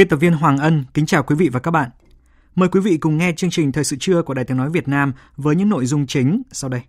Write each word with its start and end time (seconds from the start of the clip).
Biên 0.00 0.08
tập 0.08 0.16
viên 0.16 0.32
Hoàng 0.32 0.58
Ân 0.58 0.84
kính 0.94 1.06
chào 1.06 1.22
quý 1.22 1.36
vị 1.36 1.48
và 1.48 1.60
các 1.60 1.70
bạn. 1.70 1.90
Mời 2.54 2.68
quý 2.68 2.80
vị 2.80 2.96
cùng 2.96 3.18
nghe 3.18 3.32
chương 3.36 3.50
trình 3.50 3.72
Thời 3.72 3.84
sự 3.84 3.96
trưa 4.00 4.22
của 4.22 4.34
Đài 4.34 4.44
Tiếng 4.44 4.56
Nói 4.56 4.70
Việt 4.70 4.88
Nam 4.88 5.12
với 5.36 5.56
những 5.56 5.68
nội 5.68 5.86
dung 5.86 6.06
chính 6.06 6.42
sau 6.52 6.70
đây. 6.70 6.80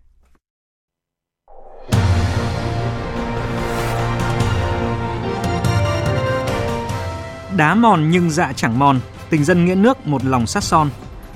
Đá 7.57 7.75
mòn 7.75 8.09
nhưng 8.11 8.29
dạ 8.29 8.53
chẳng 8.53 8.79
mòn, 8.79 8.99
tình 9.29 9.43
dân 9.43 9.65
nghĩa 9.65 9.75
nước 9.75 10.07
một 10.07 10.25
lòng 10.25 10.47
sát 10.47 10.63
son. 10.63 10.89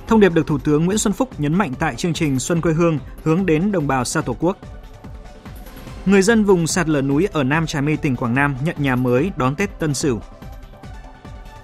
Thông 0.07 0.19
điệp 0.19 0.33
được 0.33 0.47
Thủ 0.47 0.57
tướng 0.57 0.85
Nguyễn 0.85 0.97
Xuân 0.97 1.13
Phúc 1.13 1.39
nhấn 1.39 1.53
mạnh 1.53 1.73
tại 1.79 1.95
chương 1.95 2.13
trình 2.13 2.39
Xuân 2.39 2.61
quê 2.61 2.73
hương 2.73 2.99
hướng 3.23 3.45
đến 3.45 3.71
đồng 3.71 3.87
bào 3.87 4.05
xa 4.05 4.21
Tổ 4.21 4.35
quốc. 4.39 4.57
Người 6.05 6.21
dân 6.21 6.43
vùng 6.43 6.67
sạt 6.67 6.89
lở 6.89 7.01
núi 7.01 7.27
ở 7.31 7.43
Nam 7.43 7.65
Trà 7.65 7.81
My, 7.81 7.95
tỉnh 7.95 8.15
Quảng 8.15 8.35
Nam 8.35 8.55
nhận 8.63 8.75
nhà 8.79 8.95
mới 8.95 9.31
đón 9.37 9.55
Tết 9.55 9.79
Tân 9.79 9.93
Sửu. 9.93 10.21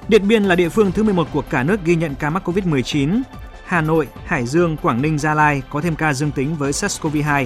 Điện 0.08 0.28
Biên 0.28 0.44
là 0.44 0.56
địa 0.56 0.70
phương 0.70 0.92
thứ 0.92 1.04
11 1.04 1.28
của 1.34 1.44
cả 1.50 1.64
nước 1.64 1.80
ghi 1.86 1.96
nhận 1.96 2.16
ca 2.16 2.30
mắc 2.30 2.50
COVID-19. 2.50 3.22
Hà 3.66 3.82
Nội, 3.82 4.08
Hải 4.26 4.46
Dương, 4.46 4.78
Quảng 4.78 5.02
Ninh, 5.02 5.18
Gia 5.18 5.34
Lai 5.34 5.62
có 5.70 5.82
thêm 5.82 5.96
ca 5.96 6.14
dương 6.14 6.32
tính 6.32 6.56
với 6.56 6.72
SARS-CoV-2. 6.72 7.46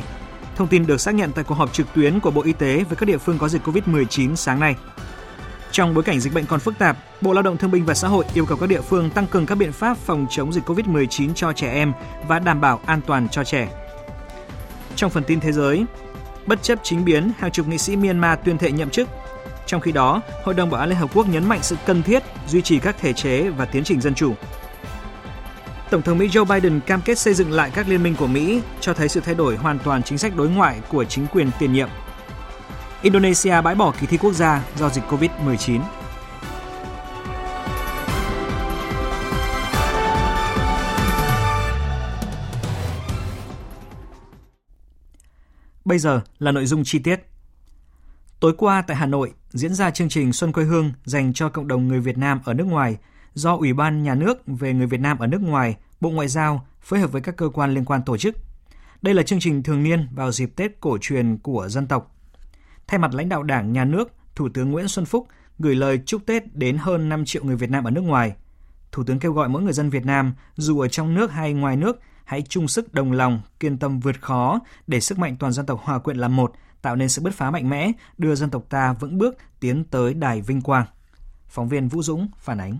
Thông 0.55 0.67
tin 0.67 0.85
được 0.85 1.01
xác 1.01 1.15
nhận 1.15 1.31
tại 1.31 1.43
cuộc 1.43 1.55
họp 1.55 1.73
trực 1.73 1.93
tuyến 1.93 2.19
của 2.19 2.31
Bộ 2.31 2.41
Y 2.41 2.53
tế 2.53 2.83
với 2.83 2.95
các 2.95 3.05
địa 3.05 3.17
phương 3.17 3.37
có 3.37 3.47
dịch 3.47 3.67
COVID-19 3.67 4.35
sáng 4.35 4.59
nay. 4.59 4.75
Trong 5.71 5.93
bối 5.93 6.03
cảnh 6.03 6.19
dịch 6.19 6.33
bệnh 6.33 6.45
còn 6.45 6.59
phức 6.59 6.77
tạp, 6.77 6.97
Bộ 7.21 7.33
Lao 7.33 7.43
động 7.43 7.57
Thương 7.57 7.71
binh 7.71 7.85
và 7.85 7.93
Xã 7.93 8.07
hội 8.07 8.25
yêu 8.33 8.45
cầu 8.45 8.57
các 8.57 8.69
địa 8.69 8.81
phương 8.81 9.09
tăng 9.09 9.27
cường 9.27 9.45
các 9.45 9.55
biện 9.55 9.71
pháp 9.71 9.97
phòng 9.97 10.27
chống 10.29 10.53
dịch 10.53 10.69
COVID-19 10.69 11.33
cho 11.33 11.53
trẻ 11.53 11.71
em 11.71 11.93
và 12.27 12.39
đảm 12.39 12.61
bảo 12.61 12.81
an 12.85 13.01
toàn 13.07 13.29
cho 13.29 13.43
trẻ. 13.43 13.69
Trong 14.95 15.11
phần 15.11 15.23
tin 15.23 15.39
thế 15.39 15.51
giới, 15.51 15.85
bất 16.45 16.63
chấp 16.63 16.79
chính 16.83 17.05
biến, 17.05 17.31
hàng 17.39 17.51
chục 17.51 17.67
nghị 17.67 17.77
sĩ 17.77 17.95
Myanmar 17.95 18.39
tuyên 18.43 18.57
thệ 18.57 18.71
nhậm 18.71 18.89
chức 18.89 19.09
trong 19.65 19.81
khi 19.81 19.91
đó, 19.91 20.21
Hội 20.43 20.55
đồng 20.55 20.69
Bảo 20.69 20.79
an 20.79 20.89
Liên 20.89 20.97
Hợp 20.97 21.09
Quốc 21.13 21.29
nhấn 21.29 21.49
mạnh 21.49 21.59
sự 21.61 21.75
cần 21.85 22.03
thiết 22.03 22.23
duy 22.47 22.61
trì 22.61 22.79
các 22.79 22.95
thể 22.99 23.13
chế 23.13 23.49
và 23.49 23.65
tiến 23.65 23.83
trình 23.83 24.01
dân 24.01 24.15
chủ. 24.15 24.33
Tổng 25.89 26.01
thống 26.01 26.17
Mỹ 26.17 26.27
Joe 26.27 26.45
Biden 26.45 26.79
cam 26.79 27.01
kết 27.01 27.19
xây 27.19 27.33
dựng 27.33 27.51
lại 27.51 27.71
các 27.73 27.87
liên 27.87 28.03
minh 28.03 28.15
của 28.19 28.27
Mỹ, 28.27 28.61
cho 28.81 28.93
thấy 28.93 29.09
sự 29.09 29.19
thay 29.19 29.35
đổi 29.35 29.55
hoàn 29.55 29.79
toàn 29.79 30.03
chính 30.03 30.17
sách 30.17 30.35
đối 30.35 30.49
ngoại 30.49 30.79
của 30.89 31.05
chính 31.05 31.27
quyền 31.27 31.49
tiền 31.59 31.73
nhiệm. 31.73 31.89
Indonesia 33.01 33.61
bãi 33.61 33.75
bỏ 33.75 33.93
kỳ 33.99 34.07
thi 34.07 34.17
quốc 34.17 34.33
gia 34.33 34.63
do 34.77 34.89
dịch 34.89 35.03
COVID-19. 35.09 35.81
Bây 45.85 45.99
giờ 45.99 46.21
là 46.39 46.51
nội 46.51 46.65
dung 46.65 46.83
chi 46.83 46.99
tiết. 46.99 47.34
Tối 48.45 48.53
qua 48.57 48.81
tại 48.81 48.97
Hà 48.97 49.05
Nội 49.05 49.33
diễn 49.49 49.73
ra 49.73 49.91
chương 49.91 50.09
trình 50.09 50.33
Xuân 50.33 50.51
quê 50.51 50.63
hương 50.63 50.91
dành 51.05 51.33
cho 51.33 51.49
cộng 51.49 51.67
đồng 51.67 51.87
người 51.87 51.99
Việt 51.99 52.17
Nam 52.17 52.39
ở 52.45 52.53
nước 52.53 52.63
ngoài 52.63 52.97
do 53.33 53.55
Ủy 53.55 53.73
ban 53.73 54.03
Nhà 54.03 54.15
nước 54.15 54.43
về 54.47 54.73
người 54.73 54.87
Việt 54.87 54.99
Nam 54.99 55.17
ở 55.17 55.27
nước 55.27 55.41
ngoài, 55.41 55.77
Bộ 56.01 56.09
Ngoại 56.09 56.27
giao 56.27 56.67
phối 56.81 56.99
hợp 56.99 57.11
với 57.11 57.21
các 57.21 57.37
cơ 57.37 57.49
quan 57.49 57.73
liên 57.73 57.85
quan 57.85 58.01
tổ 58.05 58.17
chức. 58.17 58.35
Đây 59.01 59.13
là 59.13 59.23
chương 59.23 59.39
trình 59.39 59.63
thường 59.63 59.83
niên 59.83 60.07
vào 60.15 60.31
dịp 60.31 60.55
Tết 60.55 60.79
cổ 60.79 60.97
truyền 61.01 61.37
của 61.37 61.69
dân 61.69 61.87
tộc. 61.87 62.15
Thay 62.87 62.99
mặt 62.99 63.13
lãnh 63.13 63.29
đạo 63.29 63.43
Đảng, 63.43 63.73
Nhà 63.73 63.85
nước, 63.85 64.11
Thủ 64.35 64.49
tướng 64.53 64.71
Nguyễn 64.71 64.87
Xuân 64.87 65.05
Phúc 65.05 65.27
gửi 65.59 65.75
lời 65.75 65.99
chúc 66.05 66.25
Tết 66.25 66.55
đến 66.55 66.77
hơn 66.77 67.09
5 67.09 67.25
triệu 67.25 67.43
người 67.43 67.55
Việt 67.55 67.69
Nam 67.69 67.83
ở 67.83 67.91
nước 67.91 68.01
ngoài. 68.01 68.33
Thủ 68.91 69.03
tướng 69.03 69.19
kêu 69.19 69.33
gọi 69.33 69.49
mỗi 69.49 69.61
người 69.61 69.73
dân 69.73 69.89
Việt 69.89 70.05
Nam, 70.05 70.33
dù 70.55 70.79
ở 70.79 70.87
trong 70.87 71.13
nước 71.13 71.31
hay 71.31 71.53
ngoài 71.53 71.77
nước, 71.77 71.99
hãy 72.25 72.41
chung 72.41 72.67
sức 72.67 72.93
đồng 72.93 73.11
lòng, 73.11 73.41
kiên 73.59 73.77
tâm 73.77 73.99
vượt 73.99 74.21
khó 74.21 74.59
để 74.87 74.99
sức 74.99 75.19
mạnh 75.19 75.35
toàn 75.39 75.51
dân 75.53 75.65
tộc 75.65 75.81
hòa 75.83 75.99
quyện 75.99 76.17
làm 76.17 76.35
một, 76.35 76.53
tạo 76.85 76.95
nên 76.95 77.09
sự 77.09 77.21
bứt 77.21 77.33
phá 77.33 77.51
mạnh 77.51 77.69
mẽ, 77.69 77.91
đưa 78.17 78.35
dân 78.35 78.49
tộc 78.49 78.65
ta 78.69 78.93
vững 78.93 79.17
bước 79.17 79.35
tiến 79.59 79.83
tới 79.83 80.13
đài 80.13 80.41
vinh 80.41 80.61
quang. 80.61 80.85
Phóng 81.47 81.69
viên 81.69 81.87
Vũ 81.87 82.01
Dũng 82.01 82.27
phản 82.37 82.57
ánh. 82.57 82.77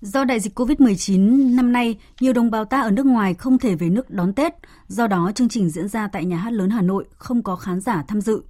Do 0.00 0.24
đại 0.24 0.40
dịch 0.40 0.58
COVID-19 0.58 1.54
năm 1.54 1.72
nay, 1.72 1.98
nhiều 2.20 2.32
đồng 2.32 2.50
bào 2.50 2.64
ta 2.64 2.80
ở 2.80 2.90
nước 2.90 3.06
ngoài 3.06 3.34
không 3.34 3.58
thể 3.58 3.74
về 3.74 3.88
nước 3.88 4.10
đón 4.10 4.32
Tết, 4.32 4.54
do 4.88 5.06
đó 5.06 5.32
chương 5.34 5.48
trình 5.48 5.70
diễn 5.70 5.88
ra 5.88 6.08
tại 6.08 6.24
Nhà 6.24 6.36
hát 6.36 6.52
lớn 6.52 6.70
Hà 6.70 6.82
Nội 6.82 7.04
không 7.18 7.42
có 7.42 7.56
khán 7.56 7.80
giả 7.80 8.04
tham 8.08 8.20
dự. 8.20 8.42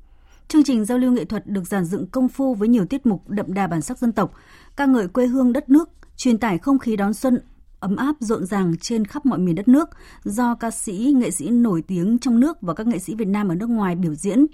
Chương 0.49 0.65
trình 0.65 0.85
giao 0.85 0.99
lưu 0.99 1.13
nghệ 1.13 1.25
thuật 1.25 1.47
được 1.47 1.65
giàn 1.65 1.85
dựng 1.85 2.07
công 2.07 2.29
phu 2.29 2.55
với 2.55 2.69
nhiều 2.69 2.87
tiết 2.87 3.07
mục 3.07 3.29
đậm 3.29 3.55
đà 3.55 3.67
bản 3.67 3.83
sắc 3.83 3.99
dân 3.99 4.13
tộc, 4.13 4.33
ca 4.77 4.87
ngợi 4.87 5.09
quê 5.09 5.27
hương 5.27 5.53
đất 5.53 5.69
nước, 5.69 5.91
truyền 6.17 6.39
tải 6.39 6.59
không 6.59 6.79
khí 6.79 6.97
đón 6.97 7.15
xuân 7.15 7.41
ấm 7.81 7.97
áp 7.97 8.17
rộn 8.21 8.47
ràng 8.47 8.77
trên 8.81 9.05
khắp 9.05 9.27
mọi 9.27 9.39
miền 9.39 9.55
đất 9.55 9.69
nước 9.69 9.89
do 10.25 10.55
ca 10.55 10.71
sĩ, 10.71 11.13
nghệ 11.17 11.31
sĩ 11.31 11.51
nổi 11.51 11.83
tiếng 11.83 12.19
trong 12.19 12.41
nước 12.41 12.63
và 12.63 12.75
các 12.75 12.87
nghệ 12.87 12.99
sĩ 12.99 13.15
Việt 13.15 13.29
Nam 13.29 13.49
ở 13.49 13.55
nước 13.55 13.71
ngoài 13.71 13.95
biểu 13.95 14.15
diễn. 14.15 14.47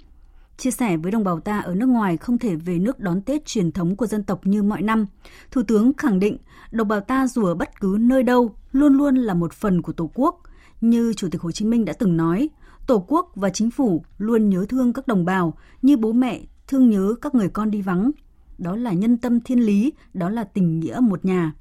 Chia 0.57 0.71
sẻ 0.71 0.97
với 0.97 1.11
đồng 1.11 1.23
bào 1.23 1.39
ta 1.39 1.59
ở 1.59 1.75
nước 1.75 1.85
ngoài 1.85 2.17
không 2.17 2.37
thể 2.37 2.55
về 2.55 2.79
nước 2.79 2.99
đón 2.99 3.21
Tết 3.21 3.45
truyền 3.45 3.71
thống 3.71 3.95
của 3.95 4.07
dân 4.07 4.23
tộc 4.23 4.47
như 4.47 4.63
mọi 4.63 4.81
năm, 4.81 5.05
Thủ 5.51 5.61
tướng 5.67 5.93
khẳng 5.93 6.19
định 6.19 6.37
đồng 6.71 6.87
bào 6.87 6.99
ta 6.99 7.27
dù 7.27 7.45
ở 7.45 7.55
bất 7.55 7.81
cứ 7.81 7.97
nơi 7.99 8.23
đâu 8.23 8.55
luôn 8.71 8.93
luôn 8.93 9.15
là 9.15 9.33
một 9.33 9.53
phần 9.53 9.81
của 9.81 9.93
Tổ 9.93 10.11
quốc. 10.13 10.41
Như 10.81 11.13
Chủ 11.13 11.27
tịch 11.31 11.41
Hồ 11.41 11.51
Chí 11.51 11.65
Minh 11.65 11.85
đã 11.85 11.93
từng 11.93 12.17
nói, 12.17 12.49
Tổ 12.87 13.05
quốc 13.07 13.31
và 13.35 13.49
chính 13.49 13.71
phủ 13.71 14.05
luôn 14.17 14.49
nhớ 14.49 14.65
thương 14.69 14.93
các 14.93 15.07
đồng 15.07 15.25
bào 15.25 15.53
như 15.81 15.97
bố 15.97 16.11
mẹ 16.11 16.41
thương 16.67 16.89
nhớ 16.89 17.15
các 17.21 17.35
người 17.35 17.49
con 17.49 17.71
đi 17.71 17.81
vắng. 17.81 18.11
Đó 18.57 18.75
là 18.75 18.93
nhân 18.93 19.17
tâm 19.17 19.41
thiên 19.41 19.59
lý, 19.59 19.93
đó 20.13 20.29
là 20.29 20.43
tình 20.43 20.79
nghĩa 20.79 20.99
một 21.01 21.25
nhà. 21.25 21.53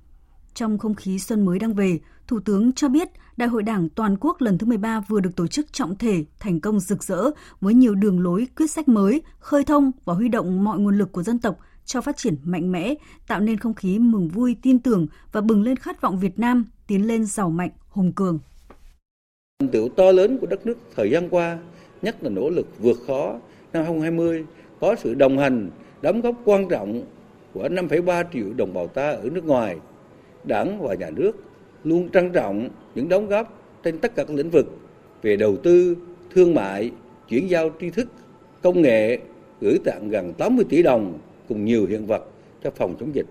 Trong 0.54 0.78
không 0.78 0.94
khí 0.94 1.18
xuân 1.18 1.44
mới 1.44 1.58
đang 1.58 1.74
về, 1.74 1.98
Thủ 2.26 2.40
tướng 2.40 2.72
cho 2.72 2.88
biết 2.88 3.08
Đại 3.36 3.48
hội 3.48 3.62
Đảng 3.62 3.88
toàn 3.88 4.16
quốc 4.20 4.40
lần 4.40 4.58
thứ 4.58 4.66
13 4.66 5.00
vừa 5.00 5.20
được 5.20 5.36
tổ 5.36 5.46
chức 5.46 5.72
trọng 5.72 5.96
thể, 5.96 6.24
thành 6.40 6.60
công 6.60 6.80
rực 6.80 7.04
rỡ 7.04 7.30
với 7.60 7.74
nhiều 7.74 7.94
đường 7.94 8.20
lối, 8.20 8.46
quyết 8.56 8.70
sách 8.70 8.88
mới, 8.88 9.22
khơi 9.38 9.64
thông 9.64 9.92
và 10.04 10.14
huy 10.14 10.28
động 10.28 10.64
mọi 10.64 10.78
nguồn 10.78 10.98
lực 10.98 11.12
của 11.12 11.22
dân 11.22 11.38
tộc 11.38 11.58
cho 11.84 12.00
phát 12.00 12.16
triển 12.16 12.36
mạnh 12.44 12.72
mẽ, 12.72 12.94
tạo 13.28 13.40
nên 13.40 13.58
không 13.58 13.74
khí 13.74 13.98
mừng 13.98 14.28
vui, 14.28 14.56
tin 14.62 14.78
tưởng 14.78 15.06
và 15.32 15.40
bừng 15.40 15.62
lên 15.62 15.76
khát 15.76 16.00
vọng 16.00 16.18
Việt 16.18 16.38
Nam 16.38 16.64
tiến 16.86 17.06
lên 17.06 17.24
giàu 17.24 17.50
mạnh, 17.50 17.70
hùng 17.88 18.12
cường. 18.12 18.38
Thành 19.60 19.68
tựu 19.68 19.88
to 19.88 20.12
lớn 20.12 20.38
của 20.38 20.46
đất 20.46 20.66
nước 20.66 20.78
thời 20.96 21.10
gian 21.10 21.28
qua, 21.28 21.58
nhất 22.02 22.22
là 22.22 22.30
nỗ 22.30 22.50
lực 22.50 22.66
vượt 22.78 22.98
khó 23.06 23.38
năm 23.72 23.84
2020 23.84 24.44
có 24.80 24.94
sự 24.98 25.14
đồng 25.14 25.38
hành, 25.38 25.70
đóng 26.02 26.20
góp 26.20 26.34
quan 26.44 26.68
trọng 26.68 27.02
của 27.52 27.68
5,3 27.68 28.24
triệu 28.32 28.52
đồng 28.56 28.74
bào 28.74 28.86
ta 28.86 29.10
ở 29.10 29.28
nước 29.32 29.44
ngoài. 29.44 29.76
Đảng 30.44 30.82
và 30.82 30.94
nhà 30.94 31.10
nước 31.10 31.32
luôn 31.84 32.08
trân 32.10 32.32
trọng 32.32 32.68
những 32.94 33.08
đóng 33.08 33.28
góp 33.28 33.62
trên 33.82 33.98
tất 33.98 34.14
cả 34.14 34.24
các 34.24 34.36
lĩnh 34.36 34.50
vực 34.50 34.66
về 35.22 35.36
đầu 35.36 35.56
tư, 35.56 35.96
thương 36.34 36.54
mại, 36.54 36.90
chuyển 37.28 37.50
giao 37.50 37.70
tri 37.80 37.90
thức, 37.90 38.08
công 38.62 38.82
nghệ, 38.82 39.18
gửi 39.60 39.78
tặng 39.84 40.08
gần 40.08 40.32
80 40.32 40.64
tỷ 40.68 40.82
đồng 40.82 41.18
cùng 41.48 41.64
nhiều 41.64 41.86
hiện 41.86 42.06
vật 42.06 42.24
cho 42.64 42.70
phòng 42.70 42.96
chống 43.00 43.14
dịch, 43.14 43.26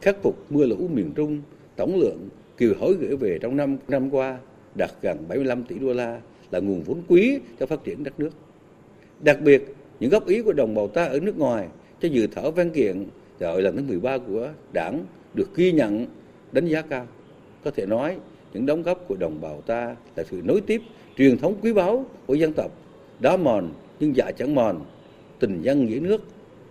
khắc 0.00 0.22
phục 0.22 0.36
mưa 0.50 0.66
lũ 0.66 0.88
miền 0.92 1.12
Trung, 1.14 1.42
tổng 1.76 1.96
lượng 1.96 2.28
kiều 2.56 2.74
hối 2.80 2.94
gửi 3.00 3.16
về 3.16 3.38
trong 3.42 3.56
năm 3.56 3.76
năm 3.88 4.10
qua 4.10 4.38
đạt 4.74 4.90
gần 5.02 5.24
75 5.28 5.64
tỷ 5.64 5.78
đô 5.78 5.92
la 5.92 6.20
là 6.50 6.60
nguồn 6.60 6.82
vốn 6.82 7.02
quý 7.08 7.38
cho 7.60 7.66
phát 7.66 7.84
triển 7.84 8.04
đất 8.04 8.20
nước. 8.20 8.30
Đặc 9.20 9.38
biệt, 9.40 9.74
những 10.00 10.10
góp 10.10 10.26
ý 10.26 10.42
của 10.42 10.52
đồng 10.52 10.74
bào 10.74 10.88
ta 10.88 11.04
ở 11.04 11.20
nước 11.20 11.38
ngoài 11.38 11.68
cho 12.00 12.08
dự 12.08 12.26
thảo 12.26 12.50
văn 12.50 12.70
kiện 12.70 13.06
gọi 13.38 13.62
lần 13.62 13.76
thứ 13.76 13.82
13 13.82 14.18
của 14.18 14.48
Đảng 14.72 15.04
được 15.34 15.56
ghi 15.56 15.72
nhận, 15.72 16.06
đánh 16.54 16.66
giá 16.66 16.82
cao. 16.82 17.06
Có 17.64 17.70
thể 17.76 17.86
nói, 17.86 18.16
những 18.52 18.66
đóng 18.66 18.82
góp 18.82 18.98
của 19.08 19.16
đồng 19.16 19.40
bào 19.40 19.60
ta 19.60 19.96
là 20.16 20.24
sự 20.30 20.40
nối 20.44 20.60
tiếp 20.60 20.82
truyền 21.16 21.38
thống 21.38 21.54
quý 21.62 21.72
báu 21.72 22.06
của 22.26 22.34
dân 22.34 22.52
tộc, 22.52 22.70
đá 23.20 23.36
mòn 23.36 23.72
nhưng 24.00 24.16
dạ 24.16 24.30
chẳng 24.38 24.54
mòn, 24.54 24.80
tình 25.40 25.62
dân 25.62 25.86
nghĩa 25.86 26.00
nước, 26.00 26.22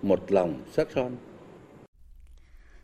một 0.02 0.32
lòng 0.32 0.54
sắt 0.74 0.88
son. 0.96 1.12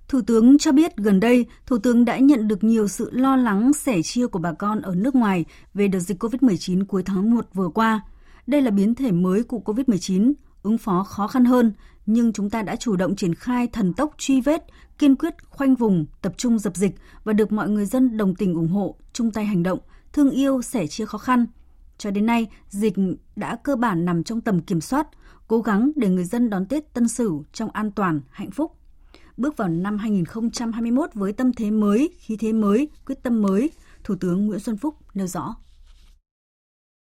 Thủ 0.08 0.22
tướng 0.28 0.58
cho 0.58 0.72
biết 0.72 0.98
gần 0.98 1.20
đây, 1.20 1.46
Thủ 1.66 1.78
tướng 1.78 2.06
đã 2.06 2.18
nhận 2.18 2.48
được 2.48 2.64
nhiều 2.64 2.88
sự 2.88 3.10
lo 3.12 3.36
lắng 3.36 3.74
sẻ 3.74 4.02
chia 4.04 4.28
của 4.28 4.40
bà 4.40 4.54
con 4.54 4.82
ở 4.82 4.96
nước 4.96 5.16
ngoài 5.16 5.46
về 5.74 5.88
đợt 5.88 6.00
dịch 6.00 6.24
COVID-19 6.24 6.86
cuối 6.86 7.04
tháng 7.04 7.36
1 7.36 7.46
vừa 7.54 7.70
qua. 7.70 8.02
Đây 8.48 8.62
là 8.62 8.72
biến 8.72 8.96
thể 8.96 9.12
mới 9.12 9.44
của 9.44 9.62
COVID-19. 9.66 10.34
ứng 10.64 10.78
phó 10.78 11.04
khó 11.04 11.28
khăn 11.28 11.46
hơn, 11.46 11.74
nhưng 12.12 12.34
chúng 12.34 12.50
ta 12.50 12.62
đã 12.62 12.76
chủ 12.76 12.96
động 12.96 13.16
triển 13.16 13.36
khai 13.36 13.68
thần 13.68 13.94
tốc 13.94 14.14
truy 14.18 14.42
vết, 14.42 14.66
kiên 14.98 15.16
quyết 15.16 15.34
khoanh 15.50 15.76
vùng, 15.76 16.06
tập 16.22 16.34
trung 16.38 16.60
dập 16.60 16.76
dịch 16.76 16.96
và 17.24 17.34
được 17.34 17.52
mọi 17.52 17.70
người 17.70 17.86
dân 17.86 18.18
đồng 18.18 18.36
tình 18.36 18.54
ủng 18.54 18.68
hộ, 18.68 18.96
chung 19.14 19.32
tay 19.32 19.46
hành 19.46 19.64
động, 19.64 19.80
thương 20.14 20.30
yêu, 20.30 20.62
sẻ 20.62 20.88
chia 20.88 21.06
khó 21.06 21.18
khăn. 21.18 21.46
Cho 21.98 22.12
đến 22.12 22.26
nay, 22.26 22.48
dịch 22.70 22.94
đã 23.36 23.56
cơ 23.64 23.76
bản 23.76 24.06
nằm 24.06 24.24
trong 24.24 24.42
tầm 24.42 24.62
kiểm 24.62 24.82
soát, 24.82 25.08
cố 25.48 25.62
gắng 25.62 25.92
để 25.96 26.10
người 26.10 26.24
dân 26.24 26.50
đón 26.50 26.66
Tết 26.66 26.94
Tân 26.94 27.08
Sửu 27.08 27.44
trong 27.54 27.70
an 27.72 27.92
toàn, 27.92 28.22
hạnh 28.30 28.52
phúc. 28.52 28.72
Bước 29.38 29.58
vào 29.58 29.70
năm 29.70 29.98
2021 29.98 31.10
với 31.14 31.34
tâm 31.34 31.54
thế 31.54 31.72
mới, 31.72 32.10
khí 32.20 32.38
thế 32.38 32.54
mới, 32.54 32.90
quyết 33.06 33.24
tâm 33.24 33.42
mới, 33.42 33.70
Thủ 34.04 34.16
tướng 34.16 34.46
Nguyễn 34.46 34.60
Xuân 34.60 34.78
Phúc 34.78 34.96
nêu 35.14 35.28
rõ. 35.28 35.56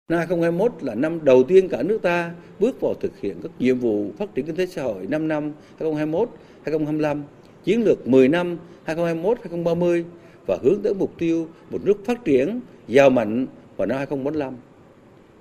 Năm 0.09 0.17
2021 0.19 0.83
là 0.83 0.95
năm 0.95 1.19
đầu 1.25 1.43
tiên 1.43 1.69
cả 1.69 1.83
nước 1.83 2.01
ta 2.01 2.31
bước 2.59 2.81
vào 2.81 2.93
thực 2.93 3.19
hiện 3.19 3.35
các 3.43 3.51
nhiệm 3.59 3.79
vụ 3.79 4.11
phát 4.17 4.35
triển 4.35 4.45
kinh 4.45 4.55
tế 4.55 4.65
xã 4.65 4.83
hội 4.83 5.07
5 5.09 5.27
năm 5.27 5.51
2021-2025, 5.79 7.21
chiến 7.63 7.83
lược 7.83 8.07
10 8.07 8.27
năm 8.27 8.57
2021-2030 8.85 10.03
và 10.45 10.57
hướng 10.63 10.81
tới 10.83 10.93
mục 10.93 11.11
tiêu 11.17 11.47
một 11.69 11.85
nước 11.85 12.05
phát 12.05 12.25
triển, 12.25 12.59
giàu 12.87 13.09
mạnh 13.09 13.47
vào 13.77 13.87
năm 13.87 13.97
2045. 13.97 14.53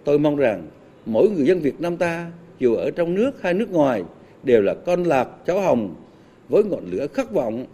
Tôi 0.04 0.18
mong 0.18 0.36
rằng 0.36 0.66
mỗi 1.06 1.30
người 1.30 1.46
dân 1.46 1.60
Việt 1.60 1.80
Nam 1.80 1.96
ta 1.96 2.30
dù 2.58 2.74
ở 2.74 2.90
trong 2.90 3.14
nước 3.14 3.42
hay 3.42 3.54
nước 3.54 3.70
ngoài 3.70 4.02
đều 4.42 4.62
là 4.62 4.74
con 4.74 5.04
lạc 5.04 5.28
cháu 5.46 5.60
hồng 5.60 5.94
với 6.48 6.64
ngọn 6.64 6.84
lửa 6.90 7.06
khát 7.14 7.32
vọng 7.32 7.66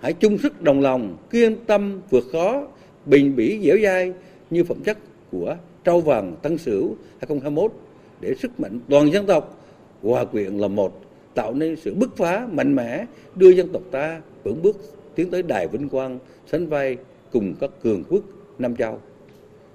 hãy 0.00 0.12
chung 0.12 0.38
sức 0.38 0.62
đồng 0.62 0.80
lòng 0.80 1.16
kiên 1.30 1.56
tâm 1.66 2.00
vượt 2.10 2.24
khó 2.32 2.66
bình 3.06 3.36
bỉ 3.36 3.60
dẻo 3.62 3.76
dai 3.82 4.12
như 4.50 4.64
phẩm 4.64 4.78
chất 4.84 4.98
của 5.30 5.56
trâu 5.90 6.00
vàng 6.00 6.36
Tân 6.42 6.58
Sửu 6.58 6.96
2021 7.18 7.72
để 8.20 8.34
sức 8.34 8.60
mạnh 8.60 8.80
toàn 8.88 9.12
dân 9.12 9.26
tộc 9.26 9.64
hòa 10.02 10.24
quyện 10.24 10.58
là 10.58 10.68
một 10.68 11.00
tạo 11.34 11.54
nên 11.54 11.76
sự 11.76 11.94
bứt 11.94 12.16
phá 12.16 12.48
mạnh 12.52 12.74
mẽ 12.74 13.06
đưa 13.34 13.50
dân 13.50 13.68
tộc 13.72 13.82
ta 13.90 14.20
vững 14.44 14.62
bước 14.62 14.76
tiến 15.14 15.30
tới 15.30 15.42
đài 15.42 15.68
vinh 15.68 15.88
quang 15.88 16.18
sánh 16.50 16.66
vai 16.66 16.96
cùng 17.32 17.54
các 17.60 17.70
cường 17.82 18.04
quốc 18.08 18.22
Nam 18.58 18.76
Châu. 18.76 18.98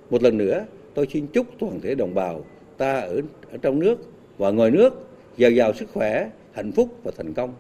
Một 0.10 0.24
lần 0.24 0.38
nữa, 0.38 0.66
tôi 0.94 1.08
xin 1.14 1.28
chúc 1.28 1.46
toàn 1.60 1.80
thể 1.80 1.96
đồng 1.96 2.14
bào 2.14 2.46
ta 2.78 3.00
ở, 3.00 3.22
ở 3.52 3.58
trong 3.62 3.80
nước 3.80 4.00
và 4.38 4.52
ngoài 4.52 4.72
nước 4.72 5.08
giàu 5.38 5.52
giàu 5.52 5.74
sức 5.74 5.90
khỏe, 5.94 6.30
hạnh 6.52 6.72
phúc 6.72 6.90
và 7.04 7.12
thành 7.18 7.34
công. 7.34 7.54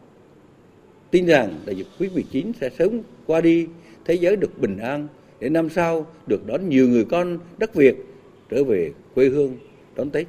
Tin 1.11 1.25
rằng 1.25 1.53
đại 1.65 1.75
dịch 1.75 1.87
Covid-19 1.99 2.51
sẽ 2.61 2.69
sớm 2.69 3.01
qua 3.25 3.41
đi, 3.41 3.67
thế 4.05 4.13
giới 4.13 4.35
được 4.35 4.61
bình 4.61 4.77
an 4.77 5.07
để 5.39 5.49
năm 5.49 5.69
sau 5.69 6.05
được 6.27 6.47
đón 6.47 6.69
nhiều 6.69 6.87
người 6.87 7.05
con 7.05 7.39
đất 7.57 7.73
Việt 7.73 8.04
trở 8.49 8.63
về 8.63 8.93
quê 9.15 9.29
hương 9.29 9.57
đón 9.95 10.09
Tết. 10.09 10.27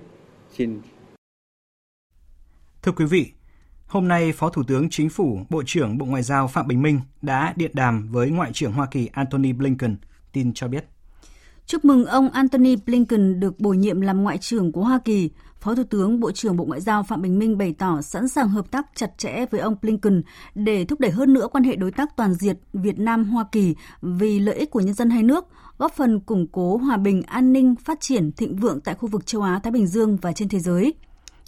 Xin. 0.52 0.80
Thưa 2.82 2.92
quý 2.92 3.04
vị, 3.04 3.32
hôm 3.86 4.08
nay 4.08 4.32
Phó 4.32 4.48
Thủ 4.48 4.62
tướng 4.68 4.90
Chính 4.90 5.10
phủ, 5.10 5.40
Bộ 5.50 5.62
trưởng 5.66 5.98
Bộ 5.98 6.06
Ngoại 6.06 6.22
giao 6.22 6.48
Phạm 6.48 6.68
Bình 6.68 6.82
Minh 6.82 7.00
đã 7.22 7.54
điện 7.56 7.70
đàm 7.74 8.08
với 8.10 8.30
Ngoại 8.30 8.50
trưởng 8.54 8.72
Hoa 8.72 8.86
Kỳ 8.90 9.08
Antony 9.12 9.52
Blinken, 9.52 9.96
tin 10.32 10.52
cho 10.54 10.68
biết. 10.68 10.84
Chúc 11.66 11.84
mừng 11.84 12.04
ông 12.04 12.30
Antony 12.30 12.76
Blinken 12.76 13.40
được 13.40 13.60
bổ 13.60 13.70
nhiệm 13.70 14.00
làm 14.00 14.22
Ngoại 14.22 14.38
trưởng 14.38 14.72
của 14.72 14.84
Hoa 14.84 15.00
Kỳ. 15.04 15.30
Phó 15.60 15.74
Thủ 15.74 15.82
tướng 15.90 16.20
Bộ 16.20 16.32
trưởng 16.32 16.56
Bộ 16.56 16.64
Ngoại 16.64 16.80
giao 16.80 17.02
Phạm 17.02 17.22
Bình 17.22 17.38
Minh 17.38 17.58
bày 17.58 17.74
tỏ 17.78 18.02
sẵn 18.02 18.28
sàng 18.28 18.48
hợp 18.48 18.70
tác 18.70 18.86
chặt 18.94 19.18
chẽ 19.18 19.46
với 19.50 19.60
ông 19.60 19.76
Blinken 19.82 20.22
để 20.54 20.84
thúc 20.84 21.00
đẩy 21.00 21.10
hơn 21.10 21.32
nữa 21.32 21.48
quan 21.52 21.64
hệ 21.64 21.76
đối 21.76 21.90
tác 21.90 22.16
toàn 22.16 22.34
diện 22.34 22.56
Việt 22.72 22.98
Nam-Hoa 22.98 23.44
Kỳ 23.52 23.74
vì 24.02 24.38
lợi 24.38 24.54
ích 24.54 24.70
của 24.70 24.80
nhân 24.80 24.94
dân 24.94 25.10
hai 25.10 25.22
nước, 25.22 25.44
góp 25.78 25.92
phần 25.92 26.20
củng 26.20 26.46
cố 26.52 26.76
hòa 26.76 26.96
bình, 26.96 27.22
an 27.22 27.52
ninh, 27.52 27.74
phát 27.84 28.00
triển 28.00 28.32
thịnh 28.32 28.56
vượng 28.56 28.80
tại 28.80 28.94
khu 28.94 29.08
vực 29.08 29.26
châu 29.26 29.42
Á-Thái 29.42 29.70
Bình 29.70 29.86
Dương 29.86 30.16
và 30.16 30.32
trên 30.32 30.48
thế 30.48 30.58
giới. 30.58 30.94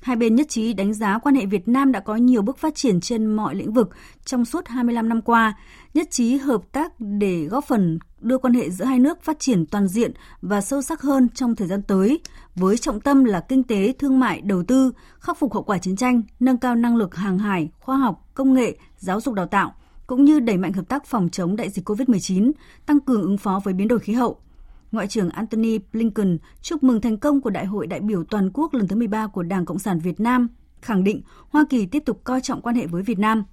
Hai 0.02 0.16
bên 0.16 0.34
nhất 0.34 0.48
trí 0.48 0.72
đánh 0.72 0.94
giá 0.94 1.18
quan 1.18 1.34
hệ 1.34 1.46
Việt 1.46 1.68
Nam 1.68 1.92
đã 1.92 2.00
có 2.00 2.16
nhiều 2.16 2.42
bước 2.42 2.58
phát 2.58 2.74
triển 2.74 3.00
trên 3.00 3.26
mọi 3.26 3.54
lĩnh 3.54 3.72
vực 3.72 3.90
trong 4.24 4.44
suốt 4.44 4.68
25 4.68 5.08
năm 5.08 5.22
qua, 5.22 5.56
nhất 5.94 6.10
trí 6.10 6.36
hợp 6.36 6.62
tác 6.72 6.92
để 6.98 7.44
góp 7.44 7.64
phần 7.64 7.98
đưa 8.20 8.38
quan 8.38 8.54
hệ 8.54 8.70
giữa 8.70 8.84
hai 8.84 8.98
nước 8.98 9.22
phát 9.22 9.38
triển 9.38 9.66
toàn 9.66 9.88
diện 9.88 10.12
và 10.42 10.60
sâu 10.60 10.82
sắc 10.82 11.02
hơn 11.02 11.28
trong 11.34 11.56
thời 11.56 11.68
gian 11.68 11.82
tới, 11.82 12.20
với 12.54 12.78
trọng 12.78 13.00
tâm 13.00 13.24
là 13.24 13.40
kinh 13.40 13.62
tế, 13.62 13.92
thương 13.98 14.20
mại, 14.20 14.40
đầu 14.40 14.62
tư, 14.62 14.92
khắc 15.18 15.38
phục 15.38 15.54
hậu 15.54 15.62
quả 15.62 15.78
chiến 15.78 15.96
tranh, 15.96 16.22
nâng 16.40 16.58
cao 16.58 16.74
năng 16.74 16.96
lực 16.96 17.14
hàng 17.14 17.38
hải, 17.38 17.70
khoa 17.80 17.96
học, 17.96 18.28
công 18.34 18.54
nghệ, 18.54 18.76
giáo 18.98 19.20
dục 19.20 19.34
đào 19.34 19.46
tạo, 19.46 19.74
cũng 20.06 20.24
như 20.24 20.40
đẩy 20.40 20.56
mạnh 20.56 20.72
hợp 20.72 20.88
tác 20.88 21.06
phòng 21.06 21.28
chống 21.32 21.56
đại 21.56 21.70
dịch 21.70 21.88
COVID-19, 21.88 22.52
tăng 22.86 23.00
cường 23.00 23.22
ứng 23.22 23.38
phó 23.38 23.60
với 23.64 23.74
biến 23.74 23.88
đổi 23.88 23.98
khí 23.98 24.12
hậu. 24.12 24.40
Ngoại 24.92 25.06
trưởng 25.06 25.30
Antony 25.30 25.78
Blinken 25.92 26.38
chúc 26.62 26.82
mừng 26.82 27.00
thành 27.00 27.16
công 27.16 27.40
của 27.40 27.50
Đại 27.50 27.66
hội 27.66 27.86
đại 27.86 28.00
biểu 28.00 28.24
toàn 28.24 28.50
quốc 28.54 28.74
lần 28.74 28.88
thứ 28.88 28.96
13 28.96 29.26
của 29.26 29.42
Đảng 29.42 29.64
Cộng 29.64 29.78
sản 29.78 29.98
Việt 29.98 30.20
Nam, 30.20 30.48
khẳng 30.80 31.04
định 31.04 31.22
Hoa 31.48 31.64
Kỳ 31.70 31.86
tiếp 31.86 32.02
tục 32.06 32.20
coi 32.24 32.40
trọng 32.40 32.62
quan 32.62 32.76
hệ 32.76 32.86
với 32.86 33.02
Việt 33.02 33.18
Nam. 33.18 33.44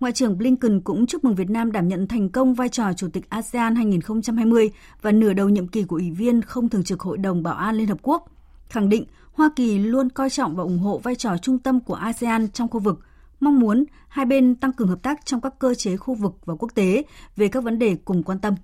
Ngoại 0.00 0.12
trưởng 0.12 0.38
Blinken 0.38 0.80
cũng 0.80 1.06
chúc 1.06 1.24
mừng 1.24 1.34
Việt 1.34 1.50
Nam 1.50 1.72
đảm 1.72 1.88
nhận 1.88 2.08
thành 2.08 2.28
công 2.28 2.54
vai 2.54 2.68
trò 2.68 2.92
Chủ 2.92 3.08
tịch 3.12 3.30
ASEAN 3.30 3.76
2020 3.76 4.70
và 5.02 5.12
nửa 5.12 5.32
đầu 5.32 5.48
nhiệm 5.48 5.68
kỳ 5.68 5.82
của 5.84 5.96
Ủy 5.96 6.10
viên 6.10 6.42
không 6.42 6.68
thường 6.68 6.84
trực 6.84 7.00
Hội 7.00 7.18
đồng 7.18 7.42
Bảo 7.42 7.54
an 7.54 7.76
Liên 7.76 7.86
Hợp 7.86 7.98
Quốc, 8.02 8.30
khẳng 8.68 8.88
định 8.88 9.04
Hoa 9.32 9.50
Kỳ 9.56 9.78
luôn 9.78 10.10
coi 10.10 10.30
trọng 10.30 10.56
và 10.56 10.62
ủng 10.62 10.78
hộ 10.78 10.98
vai 10.98 11.14
trò 11.14 11.36
trung 11.42 11.58
tâm 11.58 11.80
của 11.80 11.94
ASEAN 11.94 12.48
trong 12.48 12.68
khu 12.68 12.80
vực, 12.80 13.00
mong 13.40 13.60
muốn 13.60 13.84
hai 14.08 14.26
bên 14.26 14.54
tăng 14.54 14.72
cường 14.72 14.88
hợp 14.88 15.02
tác 15.02 15.26
trong 15.26 15.40
các 15.40 15.58
cơ 15.58 15.74
chế 15.74 15.96
khu 15.96 16.14
vực 16.14 16.32
và 16.44 16.54
quốc 16.58 16.74
tế 16.74 17.02
về 17.36 17.48
các 17.48 17.64
vấn 17.64 17.78
đề 17.78 17.96
cùng 18.04 18.22
quan 18.22 18.38
tâm. 18.38 18.54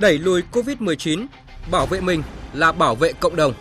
Đẩy 0.00 0.18
lùi 0.18 0.42
COVID-19, 0.52 1.26
bảo 1.70 1.86
vệ 1.86 2.00
mình 2.00 2.22
là 2.52 2.72
bảo 2.72 2.94
vệ 2.94 3.12
cộng 3.12 3.36
đồng. 3.36 3.52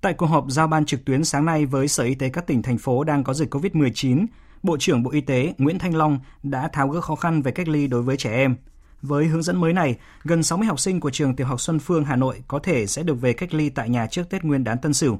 Tại 0.00 0.14
cuộc 0.14 0.26
họp 0.26 0.44
giao 0.48 0.66
ban 0.66 0.84
trực 0.84 1.04
tuyến 1.04 1.24
sáng 1.24 1.44
nay 1.44 1.66
với 1.66 1.88
Sở 1.88 2.04
Y 2.04 2.14
tế 2.14 2.28
các 2.28 2.46
tỉnh 2.46 2.62
thành 2.62 2.78
phố 2.78 3.04
đang 3.04 3.24
có 3.24 3.34
dịch 3.34 3.54
COVID-19, 3.54 4.26
Bộ 4.62 4.76
trưởng 4.80 5.02
Bộ 5.02 5.10
Y 5.10 5.20
tế 5.20 5.54
Nguyễn 5.58 5.78
Thanh 5.78 5.94
Long 5.94 6.20
đã 6.42 6.68
tháo 6.68 6.88
gỡ 6.88 7.00
khó 7.00 7.14
khăn 7.14 7.42
về 7.42 7.52
cách 7.52 7.68
ly 7.68 7.86
đối 7.86 8.02
với 8.02 8.16
trẻ 8.16 8.32
em. 8.32 8.56
Với 9.02 9.26
hướng 9.26 9.42
dẫn 9.42 9.60
mới 9.60 9.72
này, 9.72 9.96
gần 10.22 10.42
60 10.42 10.66
học 10.66 10.80
sinh 10.80 11.00
của 11.00 11.10
trường 11.10 11.36
Tiểu 11.36 11.46
học 11.46 11.60
Xuân 11.60 11.78
Phương 11.78 12.04
Hà 12.04 12.16
Nội 12.16 12.42
có 12.48 12.58
thể 12.58 12.86
sẽ 12.86 13.02
được 13.02 13.14
về 13.14 13.32
cách 13.32 13.54
ly 13.54 13.68
tại 13.68 13.88
nhà 13.88 14.06
trước 14.06 14.30
Tết 14.30 14.44
Nguyên 14.44 14.64
đán 14.64 14.78
Tân 14.78 14.94
Sửu. 14.94 15.18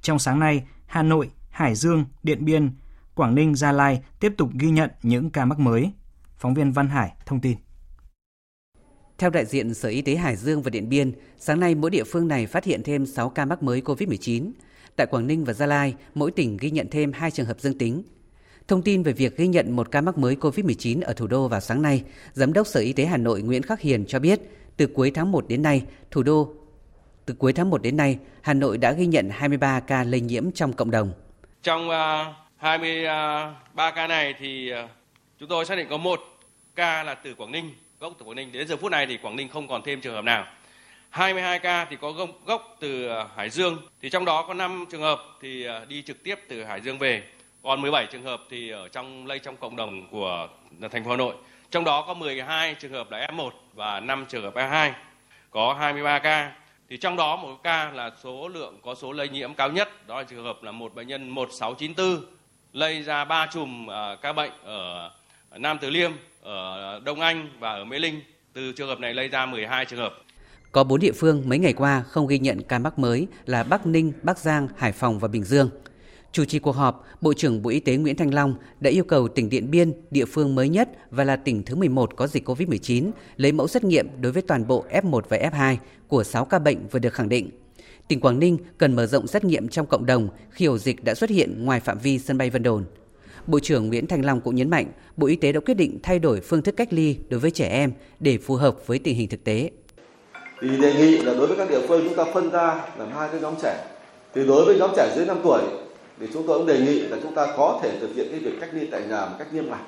Trong 0.00 0.18
sáng 0.18 0.40
nay, 0.40 0.66
Hà 0.86 1.02
Nội, 1.02 1.30
Hải 1.50 1.74
Dương, 1.74 2.04
Điện 2.22 2.44
Biên, 2.44 2.70
Quảng 3.14 3.34
Ninh, 3.34 3.54
Gia 3.54 3.72
Lai 3.72 4.02
tiếp 4.20 4.34
tục 4.38 4.50
ghi 4.58 4.70
nhận 4.70 4.90
những 5.02 5.30
ca 5.30 5.44
mắc 5.44 5.58
mới. 5.58 5.92
Phóng 6.38 6.54
viên 6.54 6.72
Văn 6.72 6.88
Hải 6.88 7.12
thông 7.26 7.40
tin. 7.40 7.56
Theo 9.18 9.30
đại 9.30 9.44
diện 9.46 9.74
Sở 9.74 9.88
Y 9.88 10.02
tế 10.02 10.14
Hải 10.16 10.36
Dương 10.36 10.62
và 10.62 10.70
Điện 10.70 10.88
Biên, 10.88 11.12
sáng 11.38 11.60
nay 11.60 11.74
mỗi 11.74 11.90
địa 11.90 12.04
phương 12.04 12.28
này 12.28 12.46
phát 12.46 12.64
hiện 12.64 12.82
thêm 12.82 13.06
6 13.06 13.28
ca 13.28 13.44
mắc 13.44 13.62
mới 13.62 13.80
COVID-19. 13.80 14.50
Tại 14.96 15.06
Quảng 15.06 15.26
Ninh 15.26 15.44
và 15.44 15.52
Gia 15.52 15.66
Lai, 15.66 15.94
mỗi 16.14 16.30
tỉnh 16.30 16.56
ghi 16.56 16.70
nhận 16.70 16.88
thêm 16.90 17.12
2 17.12 17.30
trường 17.30 17.46
hợp 17.46 17.60
dương 17.60 17.78
tính. 17.78 18.02
Thông 18.68 18.82
tin 18.82 19.02
về 19.02 19.12
việc 19.12 19.36
ghi 19.36 19.46
nhận 19.46 19.76
một 19.76 19.90
ca 19.90 20.00
mắc 20.00 20.18
mới 20.18 20.34
COVID-19 20.34 21.02
ở 21.04 21.12
thủ 21.12 21.26
đô 21.26 21.48
vào 21.48 21.60
sáng 21.60 21.82
nay, 21.82 22.04
Giám 22.32 22.52
đốc 22.52 22.66
Sở 22.66 22.80
Y 22.80 22.92
tế 22.92 23.04
Hà 23.04 23.16
Nội 23.16 23.42
Nguyễn 23.42 23.62
Khắc 23.62 23.80
Hiền 23.80 24.04
cho 24.06 24.18
biết, 24.18 24.40
từ 24.76 24.86
cuối 24.86 25.10
tháng 25.10 25.32
1 25.32 25.48
đến 25.48 25.62
nay, 25.62 25.82
thủ 26.10 26.22
đô 26.22 26.54
từ 27.26 27.34
cuối 27.34 27.52
tháng 27.52 27.70
1 27.70 27.82
đến 27.82 27.96
nay, 27.96 28.18
Hà 28.40 28.54
Nội 28.54 28.78
đã 28.78 28.92
ghi 28.92 29.06
nhận 29.06 29.30
23 29.30 29.80
ca 29.80 30.04
lây 30.04 30.20
nhiễm 30.20 30.52
trong 30.52 30.72
cộng 30.72 30.90
đồng. 30.90 31.12
Trong 31.62 31.90
à, 31.90 32.20
uh, 32.20 32.34
23 32.56 33.54
à, 33.76 33.90
ca 33.90 34.06
này 34.06 34.34
thì 34.38 34.72
uh, 34.84 34.90
chúng 35.38 35.48
tôi 35.48 35.64
xác 35.64 35.76
định 35.76 35.86
có 35.90 35.96
một 35.96 36.20
ca 36.74 37.02
là 37.02 37.14
từ 37.14 37.34
Quảng 37.34 37.52
Ninh, 37.52 37.70
gốc 38.00 38.14
từ 38.18 38.24
Quảng 38.24 38.36
Ninh. 38.36 38.52
Đến 38.52 38.68
giờ 38.68 38.76
phút 38.76 38.90
này 38.90 39.06
thì 39.06 39.16
Quảng 39.16 39.36
Ninh 39.36 39.48
không 39.48 39.68
còn 39.68 39.82
thêm 39.82 40.00
trường 40.00 40.14
hợp 40.14 40.24
nào. 40.24 40.46
22 41.10 41.58
ca 41.58 41.84
thì 41.84 41.96
có 42.00 42.12
gốc, 42.12 42.30
gốc 42.46 42.76
từ 42.80 43.06
ờ, 43.06 43.28
Hải 43.36 43.50
Dương, 43.50 43.78
thì 44.00 44.10
trong 44.10 44.24
đó 44.24 44.44
có 44.48 44.54
5 44.54 44.84
trường 44.90 45.00
hợp 45.00 45.22
thì 45.40 45.64
ờ, 45.64 45.84
đi 45.84 46.02
trực 46.02 46.22
tiếp 46.22 46.40
từ 46.48 46.64
Hải 46.64 46.80
Dương 46.80 46.98
về 46.98 47.22
còn 47.62 47.80
17 47.80 48.06
trường 48.06 48.22
hợp 48.22 48.42
thì 48.50 48.70
ở 48.70 48.88
trong 48.88 49.26
lây 49.26 49.38
trong 49.38 49.56
cộng 49.56 49.76
đồng 49.76 50.08
của 50.10 50.48
ờ, 50.80 50.88
thành 50.88 51.04
phố 51.04 51.10
Hà 51.10 51.16
Nội. 51.16 51.34
Trong 51.70 51.84
đó 51.84 52.04
có 52.06 52.14
12 52.14 52.74
trường 52.74 52.92
hợp 52.92 53.10
là 53.10 53.26
F1 53.26 53.50
và 53.74 54.00
5 54.00 54.26
trường 54.28 54.42
hợp 54.42 54.54
F2. 54.54 54.92
Có 55.50 55.76
23 55.80 56.18
ca. 56.18 56.52
Thì 56.88 56.96
trong 56.96 57.16
đó 57.16 57.36
một 57.36 57.62
ca 57.62 57.90
là 57.90 58.10
số 58.22 58.48
lượng 58.48 58.78
có 58.84 58.94
số 58.94 59.12
lây 59.12 59.28
nhiễm 59.28 59.54
cao 59.54 59.68
nhất, 59.70 60.06
đó 60.06 60.16
là 60.18 60.22
trường 60.22 60.44
hợp 60.44 60.62
là 60.62 60.72
một 60.72 60.94
bệnh 60.94 61.08
nhân 61.08 61.28
1694 61.30 62.24
lây 62.72 63.02
ra 63.02 63.24
ba 63.24 63.46
chùm 63.46 63.86
uh, 63.86 64.22
ca 64.22 64.32
bệnh 64.32 64.50
ở 64.64 65.10
Nam 65.50 65.78
Từ 65.80 65.90
Liêm, 65.90 66.12
ở 66.46 67.00
Đông 67.04 67.20
Anh 67.20 67.48
và 67.58 67.70
ở 67.70 67.84
Mễ 67.84 67.98
Linh. 67.98 68.20
Từ 68.52 68.72
trường 68.72 68.88
hợp 68.88 69.00
này 69.00 69.14
lây 69.14 69.28
ra 69.28 69.46
12 69.46 69.84
trường 69.84 69.98
hợp. 69.98 70.14
Có 70.72 70.84
4 70.84 71.00
địa 71.00 71.12
phương 71.12 71.42
mấy 71.46 71.58
ngày 71.58 71.72
qua 71.72 72.02
không 72.02 72.26
ghi 72.26 72.38
nhận 72.38 72.62
ca 72.62 72.78
mắc 72.78 72.98
mới 72.98 73.26
là 73.46 73.62
Bắc 73.62 73.86
Ninh, 73.86 74.12
Bắc 74.22 74.38
Giang, 74.38 74.68
Hải 74.76 74.92
Phòng 74.92 75.18
và 75.18 75.28
Bình 75.28 75.44
Dương. 75.44 75.70
Chủ 76.32 76.44
trì 76.44 76.58
cuộc 76.58 76.72
họp, 76.72 77.06
Bộ 77.20 77.32
trưởng 77.34 77.62
Bộ 77.62 77.70
Y 77.70 77.80
tế 77.80 77.96
Nguyễn 77.96 78.16
Thanh 78.16 78.34
Long 78.34 78.54
đã 78.80 78.90
yêu 78.90 79.04
cầu 79.04 79.28
tỉnh 79.28 79.48
Điện 79.48 79.70
Biên, 79.70 79.92
địa 80.10 80.24
phương 80.24 80.54
mới 80.54 80.68
nhất 80.68 80.88
và 81.10 81.24
là 81.24 81.36
tỉnh 81.36 81.62
thứ 81.62 81.76
11 81.76 82.16
có 82.16 82.26
dịch 82.26 82.48
COVID-19, 82.48 83.10
lấy 83.36 83.52
mẫu 83.52 83.68
xét 83.68 83.84
nghiệm 83.84 84.08
đối 84.20 84.32
với 84.32 84.42
toàn 84.42 84.66
bộ 84.66 84.84
F1 84.90 85.20
và 85.28 85.38
F2 85.38 85.76
của 86.08 86.24
6 86.24 86.44
ca 86.44 86.58
bệnh 86.58 86.88
vừa 86.88 86.98
được 86.98 87.14
khẳng 87.14 87.28
định. 87.28 87.50
Tỉnh 88.08 88.20
Quảng 88.20 88.38
Ninh 88.38 88.58
cần 88.78 88.96
mở 88.96 89.06
rộng 89.06 89.26
xét 89.26 89.44
nghiệm 89.44 89.68
trong 89.68 89.86
cộng 89.86 90.06
đồng 90.06 90.28
khi 90.50 90.66
ổ 90.66 90.78
dịch 90.78 91.04
đã 91.04 91.14
xuất 91.14 91.30
hiện 91.30 91.64
ngoài 91.64 91.80
phạm 91.80 91.98
vi 91.98 92.18
sân 92.18 92.38
bay 92.38 92.50
Vân 92.50 92.62
Đồn. 92.62 92.84
Bộ 93.46 93.60
trưởng 93.60 93.88
Nguyễn 93.88 94.06
Thành 94.06 94.24
Long 94.24 94.40
cũng 94.40 94.54
nhấn 94.54 94.70
mạnh, 94.70 94.86
Bộ 95.16 95.26
Y 95.26 95.36
tế 95.36 95.52
đã 95.52 95.60
quyết 95.60 95.74
định 95.74 95.98
thay 96.02 96.18
đổi 96.18 96.40
phương 96.40 96.62
thức 96.62 96.76
cách 96.76 96.88
ly 96.92 97.16
đối 97.28 97.40
với 97.40 97.50
trẻ 97.50 97.68
em 97.68 97.92
để 98.20 98.38
phù 98.38 98.54
hợp 98.54 98.86
với 98.86 98.98
tình 98.98 99.16
hình 99.16 99.28
thực 99.28 99.44
tế. 99.44 99.70
Thì 100.60 100.68
đề 100.80 100.94
nghị 100.94 101.18
là 101.18 101.34
đối 101.34 101.46
với 101.46 101.56
các 101.56 101.70
địa 101.70 101.86
phương 101.88 102.04
chúng 102.08 102.16
ta 102.16 102.24
phân 102.34 102.50
ra 102.50 102.84
làm 102.98 103.08
hai 103.12 103.28
cái 103.32 103.40
nhóm 103.40 103.54
trẻ. 103.62 103.84
Thì 104.34 104.46
đối 104.46 104.64
với 104.64 104.78
nhóm 104.78 104.90
trẻ 104.96 105.12
dưới 105.16 105.26
5 105.26 105.36
tuổi 105.42 105.60
thì 106.20 106.26
chúng 106.32 106.46
tôi 106.46 106.58
cũng 106.58 106.66
đề 106.66 106.80
nghị 106.80 107.00
là 107.00 107.16
chúng 107.22 107.34
ta 107.34 107.46
có 107.56 107.80
thể 107.82 107.98
thực 108.00 108.14
hiện 108.14 108.26
cái 108.30 108.40
việc 108.40 108.60
cách 108.60 108.70
ly 108.72 108.86
tại 108.90 109.02
nhà 109.08 109.26
một 109.26 109.34
cách 109.38 109.54
nghiêm 109.54 109.70
ngặt. 109.70 109.80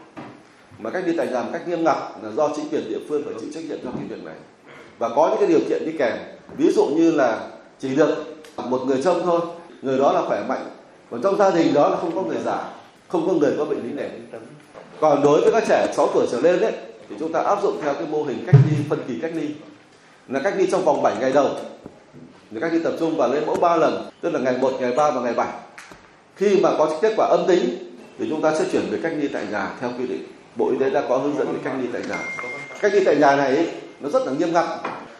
Mà 0.78 0.90
cách 0.90 1.04
ly 1.06 1.14
tại 1.16 1.26
nhà 1.26 1.42
một 1.42 1.50
cách 1.52 1.68
nghiêm 1.68 1.84
ngặt 1.84 1.96
là 2.22 2.30
do 2.36 2.48
chính 2.56 2.68
quyền 2.68 2.88
địa 2.88 3.00
phương 3.08 3.22
phải 3.24 3.34
chịu 3.40 3.50
trách 3.54 3.64
nhiệm 3.68 3.78
cho 3.84 3.90
cái 3.90 4.06
việc 4.08 4.24
này. 4.24 4.36
Và 4.98 5.08
có 5.08 5.28
những 5.28 5.38
cái 5.40 5.48
điều 5.48 5.68
kiện 5.68 5.86
đi 5.86 5.92
kèm. 5.98 6.16
Ví 6.56 6.72
dụ 6.72 6.86
như 6.86 7.10
là 7.10 7.48
chỉ 7.78 7.96
được 7.96 8.38
một 8.56 8.82
người 8.86 9.02
trông 9.02 9.22
thôi, 9.22 9.40
người 9.82 9.98
đó 9.98 10.12
là 10.12 10.22
khỏe 10.22 10.44
mạnh. 10.48 10.66
Còn 11.10 11.22
trong 11.22 11.38
gia 11.38 11.50
đình 11.50 11.74
đó 11.74 11.88
là 11.88 11.96
không 11.96 12.14
có 12.14 12.22
người 12.22 12.38
già, 12.44 12.74
không 13.08 13.26
có 13.26 13.32
người 13.32 13.54
có 13.58 13.64
bệnh 13.64 13.82
lý 13.82 13.92
nền. 13.92 14.10
Còn 15.00 15.22
đối 15.22 15.40
với 15.40 15.52
các 15.52 15.64
trẻ 15.68 15.92
6 15.96 16.08
tuổi 16.14 16.26
trở 16.30 16.40
lên 16.40 16.60
ấy, 16.60 16.72
thì 17.08 17.16
chúng 17.18 17.32
ta 17.32 17.40
áp 17.40 17.62
dụng 17.62 17.78
theo 17.82 17.94
cái 17.94 18.06
mô 18.10 18.22
hình 18.22 18.44
cách 18.46 18.56
ly 18.70 18.76
phân 18.90 18.98
kỳ 19.08 19.14
cách 19.22 19.32
ly. 19.34 19.48
Là 20.28 20.40
cách 20.40 20.54
ly 20.56 20.66
trong 20.70 20.84
vòng 20.84 21.02
7 21.02 21.14
ngày 21.20 21.32
đầu. 21.32 21.50
Người 22.50 22.60
cách 22.60 22.72
ly 22.72 22.80
tập 22.84 22.92
trung 23.00 23.16
và 23.16 23.26
lấy 23.26 23.46
mẫu 23.46 23.56
3 23.56 23.76
lần 23.76 24.10
tức 24.20 24.30
là 24.30 24.40
ngày 24.40 24.54
1, 24.60 24.72
ngày 24.80 24.92
3 24.96 25.10
và 25.10 25.20
ngày 25.20 25.34
7 25.34 25.48
khi 26.38 26.56
mà 26.62 26.70
có 26.78 26.98
kết 27.02 27.12
quả 27.16 27.26
âm 27.26 27.46
tính 27.48 27.60
thì 28.18 28.26
chúng 28.30 28.42
ta 28.42 28.54
sẽ 28.54 28.64
chuyển 28.72 28.82
về 28.90 28.98
cách 29.02 29.12
ly 29.16 29.28
tại 29.28 29.46
nhà 29.52 29.70
theo 29.80 29.90
quy 29.98 30.06
định. 30.06 30.22
Bộ 30.56 30.70
y 30.70 30.78
tế 30.78 30.90
đã 30.90 31.02
có 31.08 31.16
hướng 31.16 31.38
dẫn 31.38 31.46
về 31.52 31.58
cách 31.64 31.72
ly 31.80 31.88
tại 31.92 32.02
nhà. 32.08 32.18
Cách 32.80 32.94
ly 32.94 33.04
tại 33.04 33.16
nhà 33.16 33.36
này 33.36 33.68
nó 34.00 34.08
rất 34.08 34.26
là 34.26 34.32
nghiêm 34.32 34.52
ngặt. 34.52 34.64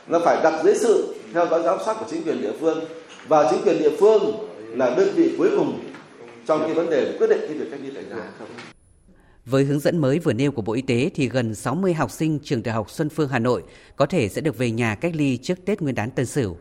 Nó 0.07 0.18
phải 0.25 0.38
đặt 0.42 0.61
dưới 0.64 0.75
sự 0.75 1.14
theo 1.35 1.47
dõi 1.47 1.62
giám 1.62 1.78
sát 1.87 1.97
của 2.00 2.07
chính 2.11 2.23
quyền 2.23 2.42
địa 2.42 2.52
phương. 2.61 2.85
Và 3.28 3.50
chính 3.50 3.62
quyền 3.62 3.78
địa 3.78 3.90
phương 4.00 4.49
là 4.71 4.95
đơn 4.97 5.09
vị 5.14 5.35
cuối 5.38 5.49
cùng 5.57 5.80
trong 6.49 6.62
cái 6.62 6.75
vấn 6.75 6.90
đề 6.90 7.17
quyết 7.19 7.26
định 7.31 7.40
cái 7.49 7.59
việc 7.59 7.69
cách 7.71 7.81
ly 7.83 7.90
tại 7.95 8.05
nhà 8.05 8.31
không 8.38 8.49
với 9.47 9.64
hướng 9.64 9.81
dẫn 9.81 9.99
mới 9.99 10.19
vừa 10.19 10.33
nêu 10.33 10.52
của 10.52 10.62
Bộ 10.62 10.73
Y 10.73 10.83
tế 10.83 11.11
thì 11.14 11.28
gần 11.28 11.55
60 11.55 11.95
học 11.95 12.11
sinh 12.11 12.38
trường 12.43 12.62
Đại 12.62 12.75
học 12.75 12.90
Xuân 12.90 13.09
Phương 13.09 13.28
Hà 13.28 13.38
Nội 13.38 13.62
có 13.97 14.07
thể 14.07 14.28
sẽ 14.28 14.40
được 14.40 14.59
về 14.59 14.71
nhà 14.71 14.95
cách 14.95 15.17
ly 15.17 15.37
trước 15.37 15.64
Tết 15.64 15.81
Nguyên 15.81 15.95
đán 15.95 16.11
Tân 16.11 16.26
Sửu. 16.26 16.57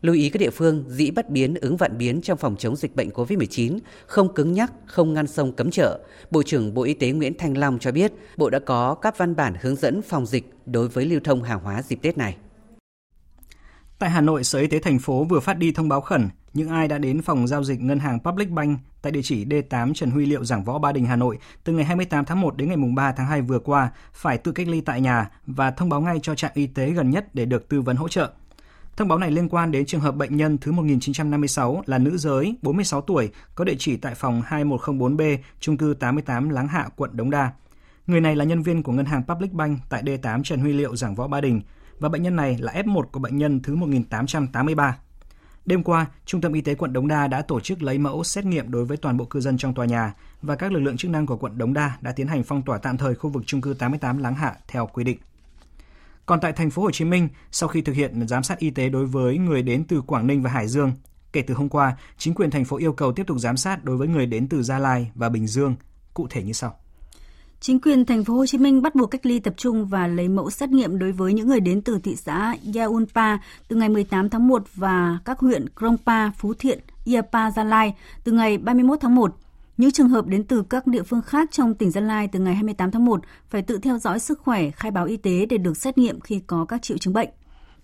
Lưu 0.00 0.14
ý 0.14 0.30
các 0.30 0.38
địa 0.38 0.50
phương 0.50 0.84
dĩ 0.88 1.10
bắt 1.10 1.30
biến 1.30 1.54
ứng 1.54 1.76
vạn 1.76 1.98
biến 1.98 2.20
trong 2.20 2.38
phòng 2.38 2.56
chống 2.56 2.76
dịch 2.76 2.96
bệnh 2.96 3.10
COVID-19, 3.10 3.78
không 4.06 4.34
cứng 4.34 4.52
nhắc, 4.52 4.72
không 4.86 5.14
ngăn 5.14 5.26
sông 5.26 5.52
cấm 5.52 5.70
chợ. 5.70 6.00
Bộ 6.30 6.42
trưởng 6.42 6.74
Bộ 6.74 6.82
Y 6.82 6.94
tế 6.94 7.10
Nguyễn 7.10 7.38
Thanh 7.38 7.58
Long 7.58 7.78
cho 7.78 7.92
biết, 7.92 8.12
Bộ 8.36 8.50
đã 8.50 8.58
có 8.58 8.94
các 8.94 9.18
văn 9.18 9.36
bản 9.36 9.54
hướng 9.60 9.76
dẫn 9.76 10.02
phòng 10.02 10.26
dịch 10.26 10.44
đối 10.66 10.88
với 10.88 11.04
lưu 11.04 11.20
thông 11.24 11.42
hàng 11.42 11.60
hóa 11.60 11.82
dịp 11.82 11.98
Tết 12.02 12.18
này. 12.18 12.36
Tại 13.98 14.10
Hà 14.10 14.20
Nội, 14.20 14.44
Sở 14.44 14.58
Y 14.58 14.66
tế 14.66 14.78
thành 14.78 14.98
phố 14.98 15.24
vừa 15.24 15.40
phát 15.40 15.58
đi 15.58 15.72
thông 15.72 15.88
báo 15.88 16.00
khẩn 16.00 16.28
những 16.54 16.68
ai 16.68 16.88
đã 16.88 16.98
đến 16.98 17.22
phòng 17.22 17.46
giao 17.46 17.64
dịch 17.64 17.80
ngân 17.80 17.98
hàng 17.98 18.18
Public 18.20 18.50
Bank 18.50 18.80
tại 19.02 19.12
địa 19.12 19.22
chỉ 19.22 19.44
D8 19.44 19.94
Trần 19.94 20.10
Huy 20.10 20.26
Liệu 20.26 20.44
Giảng 20.44 20.64
Võ 20.64 20.78
Ba 20.78 20.92
Đình 20.92 21.06
Hà 21.06 21.16
Nội 21.16 21.38
từ 21.64 21.72
ngày 21.72 21.84
28 21.84 22.24
tháng 22.24 22.40
1 22.40 22.56
đến 22.56 22.68
ngày 22.68 22.76
3 22.96 23.12
tháng 23.12 23.26
2 23.26 23.42
vừa 23.42 23.58
qua 23.58 23.90
phải 24.12 24.38
tự 24.38 24.52
cách 24.52 24.68
ly 24.68 24.80
tại 24.80 25.00
nhà 25.00 25.30
và 25.46 25.70
thông 25.70 25.88
báo 25.88 26.00
ngay 26.00 26.18
cho 26.22 26.34
trạm 26.34 26.50
y 26.54 26.66
tế 26.66 26.90
gần 26.90 27.10
nhất 27.10 27.34
để 27.34 27.44
được 27.44 27.68
tư 27.68 27.80
vấn 27.80 27.96
hỗ 27.96 28.08
trợ. 28.08 28.32
Thông 28.96 29.08
báo 29.08 29.18
này 29.18 29.30
liên 29.30 29.48
quan 29.48 29.72
đến 29.72 29.86
trường 29.86 30.00
hợp 30.00 30.16
bệnh 30.16 30.36
nhân 30.36 30.58
thứ 30.58 30.72
1956 30.72 31.82
là 31.86 31.98
nữ 31.98 32.16
giới, 32.16 32.56
46 32.62 33.00
tuổi, 33.00 33.30
có 33.54 33.64
địa 33.64 33.76
chỉ 33.78 33.96
tại 33.96 34.14
phòng 34.14 34.42
2104B, 34.48 35.38
trung 35.60 35.76
cư 35.76 35.94
88 35.94 36.48
Láng 36.48 36.68
Hạ, 36.68 36.88
quận 36.96 37.16
Đống 37.16 37.30
Đa. 37.30 37.52
Người 38.06 38.20
này 38.20 38.36
là 38.36 38.44
nhân 38.44 38.62
viên 38.62 38.82
của 38.82 38.92
ngân 38.92 39.06
hàng 39.06 39.22
Public 39.28 39.52
Bank 39.52 39.80
tại 39.88 40.02
D8 40.02 40.42
Trần 40.42 40.60
Huy 40.60 40.72
Liệu 40.72 40.96
Giảng 40.96 41.14
Võ 41.14 41.28
Ba 41.28 41.40
Đình 41.40 41.60
và 41.98 42.08
bệnh 42.08 42.22
nhân 42.22 42.36
này 42.36 42.56
là 42.60 42.72
F1 42.72 43.02
của 43.02 43.20
bệnh 43.20 43.38
nhân 43.38 43.60
thứ 43.62 43.76
1883. 43.76 44.96
Đêm 45.66 45.82
qua, 45.82 46.06
Trung 46.26 46.40
tâm 46.40 46.52
Y 46.52 46.60
tế 46.60 46.74
quận 46.74 46.92
Đống 46.92 47.08
Đa 47.08 47.26
đã 47.26 47.42
tổ 47.42 47.60
chức 47.60 47.82
lấy 47.82 47.98
mẫu 47.98 48.24
xét 48.24 48.44
nghiệm 48.44 48.70
đối 48.70 48.84
với 48.84 48.96
toàn 48.96 49.16
bộ 49.16 49.24
cư 49.24 49.40
dân 49.40 49.58
trong 49.58 49.74
tòa 49.74 49.86
nhà 49.86 50.14
và 50.42 50.56
các 50.56 50.72
lực 50.72 50.80
lượng 50.80 50.96
chức 50.96 51.10
năng 51.10 51.26
của 51.26 51.36
quận 51.36 51.58
Đống 51.58 51.74
Đa 51.74 51.96
đã 52.00 52.12
tiến 52.12 52.28
hành 52.28 52.42
phong 52.44 52.62
tỏa 52.62 52.78
tạm 52.78 52.96
thời 52.96 53.14
khu 53.14 53.30
vực 53.30 53.42
trung 53.46 53.60
cư 53.60 53.74
88 53.74 54.18
Láng 54.18 54.34
Hạ 54.34 54.56
theo 54.68 54.86
quy 54.86 55.04
định. 55.04 55.18
Còn 56.26 56.40
tại 56.40 56.52
thành 56.52 56.70
phố 56.70 56.82
Hồ 56.82 56.90
Chí 56.90 57.04
Minh, 57.04 57.28
sau 57.50 57.68
khi 57.68 57.82
thực 57.82 57.92
hiện 57.92 58.28
giám 58.28 58.42
sát 58.42 58.58
y 58.58 58.70
tế 58.70 58.88
đối 58.88 59.06
với 59.06 59.38
người 59.38 59.62
đến 59.62 59.84
từ 59.84 60.00
Quảng 60.00 60.26
Ninh 60.26 60.42
và 60.42 60.50
Hải 60.50 60.68
Dương, 60.68 60.92
kể 61.32 61.42
từ 61.42 61.54
hôm 61.54 61.68
qua, 61.68 61.96
chính 62.18 62.34
quyền 62.34 62.50
thành 62.50 62.64
phố 62.64 62.76
yêu 62.76 62.92
cầu 62.92 63.12
tiếp 63.12 63.26
tục 63.26 63.38
giám 63.38 63.56
sát 63.56 63.84
đối 63.84 63.96
với 63.96 64.08
người 64.08 64.26
đến 64.26 64.48
từ 64.48 64.62
Gia 64.62 64.78
Lai 64.78 65.10
và 65.14 65.28
Bình 65.28 65.46
Dương, 65.46 65.74
cụ 66.14 66.26
thể 66.30 66.42
như 66.42 66.52
sau. 66.52 66.78
Chính 67.66 67.80
quyền 67.80 68.04
thành 68.04 68.24
phố 68.24 68.34
Hồ 68.34 68.46
Chí 68.46 68.58
Minh 68.58 68.82
bắt 68.82 68.94
buộc 68.94 69.10
cách 69.10 69.26
ly 69.26 69.38
tập 69.38 69.54
trung 69.56 69.86
và 69.86 70.06
lấy 70.06 70.28
mẫu 70.28 70.50
xét 70.50 70.70
nghiệm 70.70 70.98
đối 70.98 71.12
với 71.12 71.32
những 71.32 71.48
người 71.48 71.60
đến 71.60 71.82
từ 71.82 71.98
thị 71.98 72.16
xã 72.16 72.56
Yaunpa 72.74 73.38
từ 73.68 73.76
ngày 73.76 73.88
18 73.88 74.30
tháng 74.30 74.48
1 74.48 74.62
và 74.74 75.18
các 75.24 75.38
huyện 75.38 75.66
Krongpa, 75.76 76.30
Phú 76.30 76.54
Thiện, 76.54 76.78
Iapa, 77.04 77.50
Gia 77.50 77.64
Lai 77.64 77.94
từ 78.24 78.32
ngày 78.32 78.58
31 78.58 78.98
tháng 79.00 79.14
1. 79.14 79.34
Những 79.76 79.90
trường 79.90 80.08
hợp 80.08 80.26
đến 80.26 80.44
từ 80.44 80.62
các 80.62 80.86
địa 80.86 81.02
phương 81.02 81.22
khác 81.22 81.48
trong 81.52 81.74
tỉnh 81.74 81.90
Gia 81.90 82.00
Lai 82.00 82.28
từ 82.28 82.38
ngày 82.38 82.54
28 82.54 82.90
tháng 82.90 83.04
1 83.04 83.20
phải 83.50 83.62
tự 83.62 83.78
theo 83.78 83.98
dõi 83.98 84.18
sức 84.18 84.38
khỏe, 84.38 84.70
khai 84.70 84.90
báo 84.90 85.04
y 85.04 85.16
tế 85.16 85.46
để 85.46 85.56
được 85.56 85.76
xét 85.76 85.98
nghiệm 85.98 86.20
khi 86.20 86.40
có 86.46 86.64
các 86.64 86.82
triệu 86.82 86.98
chứng 86.98 87.14
bệnh. 87.14 87.28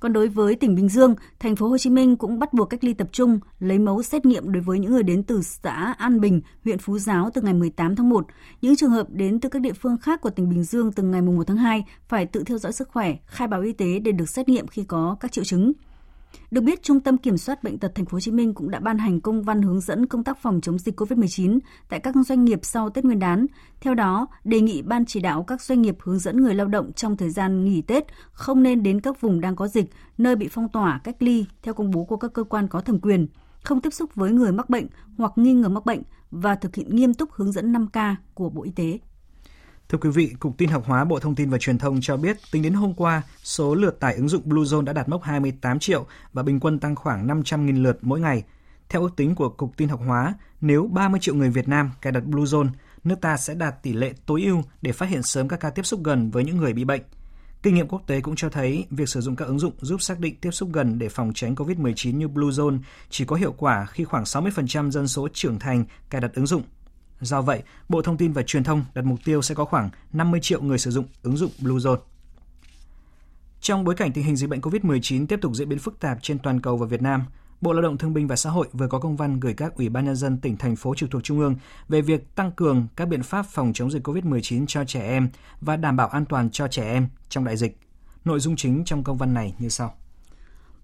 Còn 0.00 0.12
đối 0.12 0.28
với 0.28 0.54
tỉnh 0.54 0.74
Bình 0.74 0.88
Dương, 0.88 1.14
thành 1.38 1.56
phố 1.56 1.68
Hồ 1.68 1.78
Chí 1.78 1.90
Minh 1.90 2.16
cũng 2.16 2.38
bắt 2.38 2.52
buộc 2.52 2.70
cách 2.70 2.84
ly 2.84 2.94
tập 2.94 3.08
trung, 3.12 3.38
lấy 3.58 3.78
mẫu 3.78 4.02
xét 4.02 4.26
nghiệm 4.26 4.52
đối 4.52 4.62
với 4.62 4.78
những 4.78 4.92
người 4.92 5.02
đến 5.02 5.22
từ 5.22 5.42
xã 5.42 5.94
An 5.98 6.20
Bình, 6.20 6.40
huyện 6.64 6.78
Phú 6.78 6.98
Giáo 6.98 7.30
từ 7.34 7.42
ngày 7.42 7.54
18 7.54 7.96
tháng 7.96 8.08
1. 8.08 8.26
Những 8.62 8.76
trường 8.76 8.90
hợp 8.90 9.06
đến 9.10 9.40
từ 9.40 9.48
các 9.48 9.62
địa 9.62 9.72
phương 9.72 9.96
khác 9.98 10.20
của 10.20 10.30
tỉnh 10.30 10.48
Bình 10.48 10.64
Dương 10.64 10.92
từ 10.92 11.02
ngày 11.02 11.22
1 11.22 11.46
tháng 11.46 11.56
2 11.56 11.84
phải 12.08 12.26
tự 12.26 12.42
theo 12.46 12.58
dõi 12.58 12.72
sức 12.72 12.88
khỏe, 12.88 13.16
khai 13.26 13.48
báo 13.48 13.60
y 13.60 13.72
tế 13.72 13.98
để 13.98 14.12
được 14.12 14.28
xét 14.28 14.48
nghiệm 14.48 14.66
khi 14.66 14.84
có 14.84 15.16
các 15.20 15.32
triệu 15.32 15.44
chứng. 15.44 15.72
Được 16.50 16.60
biết, 16.60 16.82
Trung 16.82 17.00
tâm 17.00 17.18
Kiểm 17.18 17.36
soát 17.36 17.62
bệnh 17.62 17.78
tật 17.78 17.92
Thành 17.94 18.04
phố 18.04 18.16
Hồ 18.16 18.20
Chí 18.20 18.30
Minh 18.30 18.54
cũng 18.54 18.70
đã 18.70 18.80
ban 18.80 18.98
hành 18.98 19.20
công 19.20 19.42
văn 19.42 19.62
hướng 19.62 19.80
dẫn 19.80 20.06
công 20.06 20.24
tác 20.24 20.38
phòng 20.42 20.60
chống 20.60 20.78
dịch 20.78 21.00
COVID-19 21.00 21.58
tại 21.88 22.00
các 22.00 22.14
doanh 22.26 22.44
nghiệp 22.44 22.60
sau 22.62 22.90
Tết 22.90 23.04
Nguyên 23.04 23.18
đán. 23.18 23.46
Theo 23.80 23.94
đó, 23.94 24.26
đề 24.44 24.60
nghị 24.60 24.82
ban 24.82 25.04
chỉ 25.04 25.20
đạo 25.20 25.42
các 25.42 25.62
doanh 25.62 25.82
nghiệp 25.82 25.96
hướng 26.00 26.18
dẫn 26.18 26.40
người 26.40 26.54
lao 26.54 26.66
động 26.66 26.92
trong 26.92 27.16
thời 27.16 27.30
gian 27.30 27.64
nghỉ 27.64 27.82
Tết 27.82 28.04
không 28.32 28.62
nên 28.62 28.82
đến 28.82 29.00
các 29.00 29.20
vùng 29.20 29.40
đang 29.40 29.56
có 29.56 29.68
dịch, 29.68 29.90
nơi 30.18 30.36
bị 30.36 30.48
phong 30.50 30.68
tỏa, 30.68 31.00
cách 31.04 31.16
ly 31.22 31.46
theo 31.62 31.74
công 31.74 31.90
bố 31.90 32.04
của 32.04 32.16
các 32.16 32.32
cơ 32.32 32.44
quan 32.44 32.68
có 32.68 32.80
thẩm 32.80 33.00
quyền, 33.00 33.26
không 33.62 33.80
tiếp 33.80 33.90
xúc 33.90 34.14
với 34.14 34.30
người 34.30 34.52
mắc 34.52 34.70
bệnh 34.70 34.86
hoặc 35.18 35.32
nghi 35.36 35.52
ngờ 35.52 35.68
mắc 35.68 35.86
bệnh 35.86 36.02
và 36.30 36.54
thực 36.54 36.74
hiện 36.74 36.96
nghiêm 36.96 37.14
túc 37.14 37.32
hướng 37.32 37.52
dẫn 37.52 37.72
5K 37.72 38.14
của 38.34 38.50
Bộ 38.50 38.62
Y 38.62 38.70
tế. 38.70 38.98
Thưa 39.90 39.98
quý 39.98 40.10
vị, 40.10 40.34
Cục 40.40 40.58
Tin 40.58 40.68
học 40.68 40.84
hóa 40.86 41.04
Bộ 41.04 41.18
Thông 41.18 41.34
tin 41.34 41.50
và 41.50 41.58
Truyền 41.58 41.78
thông 41.78 42.00
cho 42.00 42.16
biết 42.16 42.36
tính 42.52 42.62
đến 42.62 42.72
hôm 42.72 42.94
qua, 42.94 43.22
số 43.42 43.74
lượt 43.74 44.00
tải 44.00 44.14
ứng 44.14 44.28
dụng 44.28 44.42
Bluezone 44.48 44.84
đã 44.84 44.92
đạt 44.92 45.08
mốc 45.08 45.22
28 45.22 45.78
triệu 45.78 46.06
và 46.32 46.42
bình 46.42 46.60
quân 46.60 46.78
tăng 46.78 46.96
khoảng 46.96 47.26
500.000 47.26 47.82
lượt 47.82 47.98
mỗi 48.02 48.20
ngày. 48.20 48.42
Theo 48.88 49.02
ước 49.02 49.10
tính 49.16 49.34
của 49.34 49.48
Cục 49.48 49.76
Tin 49.76 49.88
học 49.88 50.00
hóa, 50.06 50.34
nếu 50.60 50.86
30 50.92 51.20
triệu 51.20 51.34
người 51.34 51.50
Việt 51.50 51.68
Nam 51.68 51.90
cài 52.02 52.12
đặt 52.12 52.22
Bluezone, 52.26 52.68
nước 53.04 53.20
ta 53.20 53.36
sẽ 53.36 53.54
đạt 53.54 53.82
tỷ 53.82 53.92
lệ 53.92 54.12
tối 54.26 54.42
ưu 54.42 54.62
để 54.82 54.92
phát 54.92 55.08
hiện 55.08 55.22
sớm 55.22 55.48
các 55.48 55.60
ca 55.60 55.70
tiếp 55.70 55.86
xúc 55.86 56.00
gần 56.04 56.30
với 56.30 56.44
những 56.44 56.56
người 56.56 56.72
bị 56.72 56.84
bệnh. 56.84 57.02
Kinh 57.62 57.74
nghiệm 57.74 57.88
quốc 57.88 58.02
tế 58.06 58.20
cũng 58.20 58.36
cho 58.36 58.48
thấy 58.48 58.86
việc 58.90 59.08
sử 59.08 59.20
dụng 59.20 59.36
các 59.36 59.44
ứng 59.44 59.58
dụng 59.58 59.72
giúp 59.80 60.02
xác 60.02 60.20
định 60.20 60.34
tiếp 60.40 60.50
xúc 60.50 60.68
gần 60.72 60.98
để 60.98 61.08
phòng 61.08 61.32
tránh 61.34 61.54
COVID-19 61.54 62.16
như 62.16 62.28
Bluezone 62.28 62.78
chỉ 63.10 63.24
có 63.24 63.36
hiệu 63.36 63.52
quả 63.52 63.86
khi 63.86 64.04
khoảng 64.04 64.24
60% 64.24 64.90
dân 64.90 65.08
số 65.08 65.28
trưởng 65.32 65.58
thành 65.58 65.84
cài 66.10 66.20
đặt 66.20 66.34
ứng 66.34 66.46
dụng 66.46 66.62
Do 67.20 67.42
vậy, 67.42 67.62
Bộ 67.88 68.02
Thông 68.02 68.16
tin 68.16 68.32
và 68.32 68.42
Truyền 68.42 68.64
thông 68.64 68.84
đặt 68.94 69.04
mục 69.04 69.18
tiêu 69.24 69.42
sẽ 69.42 69.54
có 69.54 69.64
khoảng 69.64 69.90
50 70.12 70.40
triệu 70.42 70.62
người 70.62 70.78
sử 70.78 70.90
dụng 70.90 71.04
ứng 71.22 71.36
dụng 71.36 71.50
Bluezone. 71.60 71.98
Trong 73.60 73.84
bối 73.84 73.94
cảnh 73.94 74.12
tình 74.12 74.24
hình 74.24 74.36
dịch 74.36 74.50
bệnh 74.50 74.60
COVID-19 74.60 75.26
tiếp 75.26 75.38
tục 75.42 75.54
diễn 75.54 75.68
biến 75.68 75.78
phức 75.78 76.00
tạp 76.00 76.18
trên 76.22 76.38
toàn 76.38 76.60
cầu 76.60 76.76
và 76.76 76.86
Việt 76.86 77.02
Nam, 77.02 77.24
Bộ 77.60 77.72
Lao 77.72 77.82
động 77.82 77.98
Thương 77.98 78.14
binh 78.14 78.26
và 78.26 78.36
Xã 78.36 78.50
hội 78.50 78.68
vừa 78.72 78.88
có 78.88 78.98
công 78.98 79.16
văn 79.16 79.40
gửi 79.40 79.54
các 79.54 79.74
ủy 79.74 79.88
ban 79.88 80.04
nhân 80.04 80.16
dân 80.16 80.38
tỉnh 80.38 80.56
thành 80.56 80.76
phố 80.76 80.94
trực 80.94 81.10
thuộc 81.10 81.24
trung 81.24 81.40
ương 81.40 81.54
về 81.88 82.02
việc 82.02 82.34
tăng 82.34 82.52
cường 82.52 82.86
các 82.96 83.08
biện 83.08 83.22
pháp 83.22 83.46
phòng 83.46 83.72
chống 83.74 83.90
dịch 83.90 84.08
COVID-19 84.08 84.66
cho 84.66 84.84
trẻ 84.84 85.00
em 85.08 85.30
và 85.60 85.76
đảm 85.76 85.96
bảo 85.96 86.08
an 86.08 86.24
toàn 86.24 86.50
cho 86.50 86.68
trẻ 86.68 86.92
em 86.92 87.08
trong 87.28 87.44
đại 87.44 87.56
dịch. 87.56 87.78
Nội 88.24 88.40
dung 88.40 88.56
chính 88.56 88.84
trong 88.84 89.04
công 89.04 89.18
văn 89.18 89.34
này 89.34 89.54
như 89.58 89.68
sau. 89.68 89.94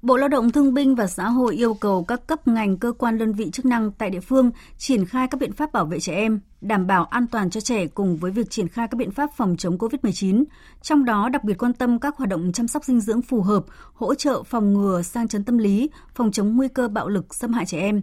Bộ 0.06 0.16
Lao 0.16 0.28
động 0.28 0.50
Thương 0.50 0.74
binh 0.74 0.94
và 0.94 1.06
Xã 1.06 1.28
hội 1.28 1.54
yêu 1.54 1.74
cầu 1.74 2.04
các 2.04 2.26
cấp 2.26 2.48
ngành 2.48 2.76
cơ 2.76 2.92
quan 2.92 3.18
đơn 3.18 3.32
vị 3.32 3.50
chức 3.50 3.64
năng 3.64 3.92
tại 3.92 4.10
địa 4.10 4.20
phương 4.20 4.50
triển 4.78 5.06
khai 5.06 5.28
các 5.30 5.40
biện 5.40 5.52
pháp 5.52 5.72
bảo 5.72 5.84
vệ 5.84 6.00
trẻ 6.00 6.14
em, 6.14 6.40
đảm 6.60 6.86
bảo 6.86 7.04
an 7.04 7.26
toàn 7.26 7.50
cho 7.50 7.60
trẻ 7.60 7.86
cùng 7.86 8.16
với 8.16 8.30
việc 8.30 8.50
triển 8.50 8.68
khai 8.68 8.88
các 8.88 8.96
biện 8.96 9.10
pháp 9.10 9.30
phòng 9.36 9.56
chống 9.58 9.78
COVID-19, 9.78 10.44
trong 10.82 11.04
đó 11.04 11.28
đặc 11.28 11.44
biệt 11.44 11.54
quan 11.58 11.72
tâm 11.72 11.98
các 11.98 12.16
hoạt 12.16 12.28
động 12.28 12.52
chăm 12.52 12.68
sóc 12.68 12.84
dinh 12.84 13.00
dưỡng 13.00 13.22
phù 13.22 13.40
hợp, 13.42 13.64
hỗ 13.94 14.14
trợ 14.14 14.42
phòng 14.42 14.74
ngừa 14.74 15.02
sang 15.02 15.28
chấn 15.28 15.44
tâm 15.44 15.58
lý, 15.58 15.90
phòng 16.14 16.32
chống 16.32 16.56
nguy 16.56 16.68
cơ 16.68 16.88
bạo 16.88 17.08
lực 17.08 17.34
xâm 17.34 17.52
hại 17.52 17.66
trẻ 17.66 17.78
em. 17.78 18.02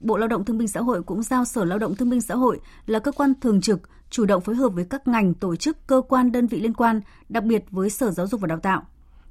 Bộ 0.00 0.16
Lao 0.16 0.28
động 0.28 0.44
Thương 0.44 0.58
binh 0.58 0.68
Xã 0.68 0.80
hội 0.80 1.02
cũng 1.02 1.22
giao 1.22 1.44
Sở 1.44 1.64
Lao 1.64 1.78
động 1.78 1.96
Thương 1.96 2.10
binh 2.10 2.20
Xã 2.20 2.34
hội 2.34 2.60
là 2.86 2.98
cơ 2.98 3.12
quan 3.12 3.32
thường 3.40 3.60
trực 3.60 3.80
chủ 4.10 4.24
động 4.24 4.40
phối 4.40 4.54
hợp 4.54 4.68
với 4.68 4.84
các 4.84 5.08
ngành, 5.08 5.34
tổ 5.34 5.56
chức, 5.56 5.86
cơ 5.86 6.02
quan, 6.08 6.32
đơn 6.32 6.46
vị 6.46 6.60
liên 6.60 6.74
quan, 6.74 7.00
đặc 7.28 7.44
biệt 7.44 7.64
với 7.70 7.90
Sở 7.90 8.10
Giáo 8.10 8.26
dục 8.26 8.40
và 8.40 8.46
Đào 8.46 8.58
tạo 8.58 8.82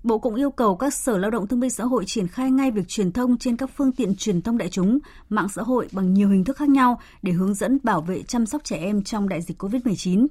Bộ 0.04 0.18
cũng 0.20 0.36
yêu 0.36 0.52
cầu 0.52 0.76
các 0.76 0.94
Sở 0.94 1.18
Lao 1.18 1.32
động 1.32 1.48
Thương 1.48 1.60
binh 1.60 1.70
Xã 1.70 1.84
hội 1.84 2.06
triển 2.06 2.28
khai 2.28 2.52
ngay 2.52 2.72
việc 2.72 2.88
truyền 2.88 3.12
thông 3.12 3.38
trên 3.38 3.58
các 3.58 3.70
phương 3.76 3.92
tiện 3.92 4.16
truyền 4.16 4.42
thông 4.42 4.58
đại 4.58 4.70
chúng, 4.70 5.00
mạng 5.30 5.50
xã 5.50 5.62
hội 5.62 5.88
bằng 5.92 6.14
nhiều 6.14 6.30
hình 6.30 6.44
thức 6.44 6.58
khác 6.58 6.70
nhau 6.70 7.00
để 7.22 7.32
hướng 7.32 7.54
dẫn 7.54 7.78
bảo 7.84 8.02
vệ 8.02 8.24
chăm 8.24 8.46
sóc 8.46 8.64
trẻ 8.64 8.78
em 8.78 9.04
trong 9.04 9.30
đại 9.30 9.42
dịch 9.42 9.62
COVID-19. 9.64 10.28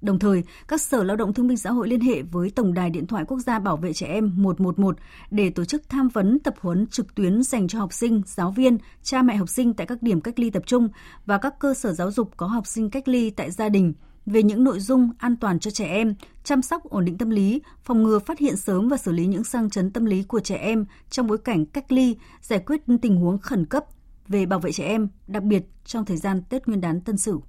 Đồng 0.00 0.18
thời, 0.18 0.42
các 0.68 0.80
Sở 0.80 1.04
Lao 1.04 1.16
động 1.16 1.34
Thương 1.34 1.48
binh 1.48 1.56
Xã 1.56 1.70
hội 1.70 1.88
liên 1.88 2.00
hệ 2.00 2.22
với 2.22 2.50
Tổng 2.50 2.74
đài 2.74 2.90
Điện 2.90 3.06
thoại 3.06 3.24
Quốc 3.28 3.38
gia 3.38 3.58
Bảo 3.58 3.76
vệ 3.76 3.92
Trẻ 3.92 4.06
Em 4.06 4.32
111 4.36 4.96
để 5.30 5.50
tổ 5.50 5.64
chức 5.64 5.88
tham 5.88 6.08
vấn 6.08 6.38
tập 6.38 6.54
huấn 6.60 6.86
trực 6.86 7.14
tuyến 7.14 7.42
dành 7.42 7.68
cho 7.68 7.78
học 7.78 7.92
sinh, 7.92 8.22
giáo 8.26 8.50
viên, 8.50 8.78
cha 9.02 9.22
mẹ 9.22 9.36
học 9.36 9.48
sinh 9.48 9.74
tại 9.74 9.86
các 9.86 10.02
điểm 10.02 10.20
cách 10.20 10.38
ly 10.38 10.50
tập 10.50 10.62
trung 10.66 10.88
và 11.26 11.38
các 11.38 11.58
cơ 11.58 11.74
sở 11.74 11.92
giáo 11.92 12.10
dục 12.10 12.30
có 12.36 12.46
học 12.46 12.66
sinh 12.66 12.90
cách 12.90 13.08
ly 13.08 13.30
tại 13.30 13.50
gia 13.50 13.68
đình 13.68 13.92
về 14.26 14.42
những 14.42 14.64
nội 14.64 14.80
dung 14.80 15.10
an 15.18 15.36
toàn 15.36 15.58
cho 15.58 15.70
trẻ 15.70 15.86
em, 15.86 16.14
chăm 16.44 16.62
sóc 16.62 16.84
ổn 16.84 17.04
định 17.04 17.18
tâm 17.18 17.30
lý, 17.30 17.62
phòng 17.84 18.02
ngừa 18.02 18.18
phát 18.18 18.38
hiện 18.38 18.56
sớm 18.56 18.88
và 18.88 18.96
xử 18.96 19.12
lý 19.12 19.26
những 19.26 19.44
sang 19.44 19.70
chấn 19.70 19.90
tâm 19.90 20.04
lý 20.04 20.22
của 20.22 20.40
trẻ 20.40 20.56
em 20.56 20.84
trong 21.10 21.26
bối 21.26 21.38
cảnh 21.38 21.66
cách 21.66 21.92
ly, 21.92 22.16
giải 22.42 22.58
quyết 22.58 22.80
tình 23.02 23.16
huống 23.16 23.38
khẩn 23.38 23.66
cấp 23.66 23.84
về 24.28 24.46
bảo 24.46 24.58
vệ 24.58 24.72
trẻ 24.72 24.84
em, 24.86 25.08
đặc 25.26 25.42
biệt 25.42 25.62
trong 25.84 26.04
thời 26.04 26.16
gian 26.16 26.42
Tết 26.48 26.66
Nguyên 26.66 26.80
đán 26.80 27.00
Tân 27.00 27.16
Sửu. 27.16 27.42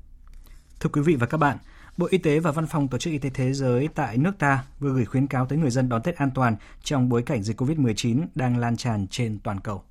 Thưa 0.79 0.89
quý 0.93 1.01
vị 1.01 1.15
và 1.15 1.27
các 1.27 1.37
bạn, 1.37 1.57
Bộ 1.97 2.07
Y 2.09 2.17
tế 2.17 2.39
và 2.39 2.51
Văn 2.51 2.67
phòng 2.67 2.87
Tổ 2.87 2.97
chức 2.97 3.11
Y 3.11 3.17
tế 3.17 3.29
Thế 3.33 3.53
giới 3.53 3.89
tại 3.95 4.17
nước 4.17 4.31
ta 4.39 4.63
vừa 4.79 4.93
gửi 4.93 5.05
khuyến 5.05 5.27
cáo 5.27 5.45
tới 5.45 5.57
người 5.57 5.69
dân 5.69 5.89
đón 5.89 6.01
Tết 6.01 6.15
an 6.15 6.31
toàn 6.35 6.55
trong 6.83 7.09
bối 7.09 7.21
cảnh 7.21 7.43
dịch 7.43 7.61
COVID-19 7.61 8.25
đang 8.35 8.57
lan 8.57 8.77
tràn 8.77 9.07
trên 9.07 9.39
toàn 9.39 9.59
cầu. 9.59 9.83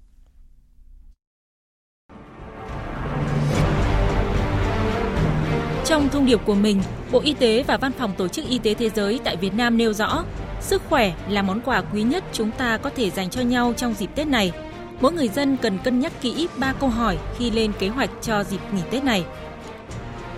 Trong 5.92 6.08
thông 6.08 6.26
điệp 6.26 6.40
của 6.44 6.54
mình, 6.54 6.82
Bộ 7.10 7.20
Y 7.20 7.34
tế 7.34 7.64
và 7.66 7.76
Văn 7.76 7.92
phòng 7.92 8.12
Tổ 8.16 8.28
chức 8.28 8.48
Y 8.48 8.58
tế 8.58 8.74
Thế 8.74 8.90
giới 8.90 9.20
tại 9.24 9.36
Việt 9.36 9.54
Nam 9.54 9.76
nêu 9.76 9.92
rõ, 9.92 10.24
sức 10.60 10.82
khỏe 10.88 11.12
là 11.28 11.42
món 11.42 11.60
quà 11.60 11.82
quý 11.92 12.02
nhất 12.02 12.24
chúng 12.32 12.50
ta 12.50 12.76
có 12.76 12.90
thể 12.96 13.10
dành 13.10 13.30
cho 13.30 13.40
nhau 13.40 13.74
trong 13.76 13.94
dịp 13.94 14.10
Tết 14.14 14.26
này. 14.26 14.52
Mỗi 15.00 15.12
người 15.12 15.28
dân 15.28 15.56
cần 15.56 15.78
cân 15.78 16.00
nhắc 16.00 16.12
kỹ 16.20 16.48
3 16.56 16.72
câu 16.72 16.88
hỏi 16.88 17.18
khi 17.38 17.50
lên 17.50 17.72
kế 17.78 17.88
hoạch 17.88 18.10
cho 18.22 18.44
dịp 18.44 18.60
nghỉ 18.72 18.80
Tết 18.90 19.04
này. 19.04 19.24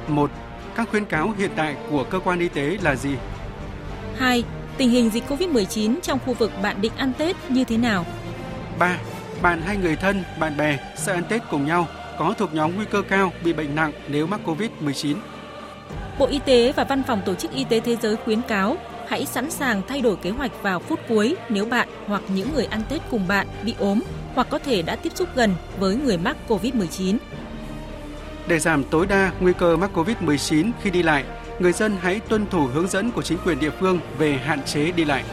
1. 0.08 0.30
Các 0.74 0.88
khuyến 0.90 1.04
cáo 1.04 1.34
hiện 1.38 1.50
tại 1.56 1.76
của 1.90 2.04
cơ 2.04 2.18
quan 2.18 2.38
y 2.38 2.48
tế 2.48 2.78
là 2.82 2.96
gì? 2.96 3.14
2. 4.16 4.44
Tình 4.76 4.90
hình 4.90 5.10
dịch 5.10 5.24
COVID-19 5.28 6.00
trong 6.02 6.18
khu 6.26 6.34
vực 6.34 6.50
bạn 6.62 6.80
định 6.80 6.92
ăn 6.96 7.12
Tết 7.18 7.36
như 7.48 7.64
thế 7.64 7.76
nào? 7.76 8.06
3. 8.78 8.98
Bạn 9.42 9.62
hay 9.62 9.76
người 9.76 9.96
thân, 9.96 10.24
bạn 10.38 10.56
bè 10.56 10.78
sẽ 10.96 11.12
ăn 11.12 11.24
Tết 11.28 11.42
cùng 11.50 11.66
nhau 11.66 11.86
có 12.18 12.34
thuộc 12.38 12.54
nhóm 12.54 12.76
nguy 12.76 12.84
cơ 12.90 13.02
cao 13.02 13.32
bị 13.44 13.52
bệnh 13.52 13.74
nặng 13.74 13.92
nếu 14.08 14.26
mắc 14.26 14.40
COVID-19. 14.44 15.16
Bộ 16.18 16.26
Y 16.26 16.38
tế 16.38 16.72
và 16.76 16.84
Văn 16.84 17.02
phòng 17.02 17.22
Tổ 17.24 17.34
chức 17.34 17.52
Y 17.52 17.64
tế 17.64 17.80
Thế 17.80 17.96
giới 17.96 18.16
khuyến 18.16 18.42
cáo 18.42 18.76
hãy 19.08 19.26
sẵn 19.26 19.50
sàng 19.50 19.82
thay 19.88 20.00
đổi 20.00 20.16
kế 20.16 20.30
hoạch 20.30 20.62
vào 20.62 20.80
phút 20.80 21.00
cuối 21.08 21.36
nếu 21.48 21.64
bạn 21.64 21.88
hoặc 22.06 22.22
những 22.28 22.54
người 22.54 22.64
ăn 22.64 22.82
Tết 22.88 23.00
cùng 23.10 23.28
bạn 23.28 23.46
bị 23.62 23.74
ốm 23.78 24.00
hoặc 24.34 24.46
có 24.50 24.58
thể 24.58 24.82
đã 24.82 24.96
tiếp 24.96 25.12
xúc 25.14 25.28
gần 25.34 25.54
với 25.78 25.96
người 25.96 26.18
mắc 26.18 26.36
COVID-19. 26.48 27.16
Để 28.46 28.58
giảm 28.58 28.84
tối 28.84 29.06
đa 29.06 29.32
nguy 29.40 29.52
cơ 29.58 29.76
mắc 29.76 29.90
COVID-19 29.94 30.70
khi 30.82 30.90
đi 30.90 31.02
lại, 31.02 31.24
người 31.58 31.72
dân 31.72 31.96
hãy 32.00 32.20
tuân 32.20 32.46
thủ 32.46 32.66
hướng 32.66 32.88
dẫn 32.88 33.10
của 33.10 33.22
chính 33.22 33.38
quyền 33.44 33.60
địa 33.60 33.70
phương 33.80 34.00
về 34.18 34.32
hạn 34.32 34.62
chế 34.62 34.90
đi 34.90 35.04
lại. 35.04 35.24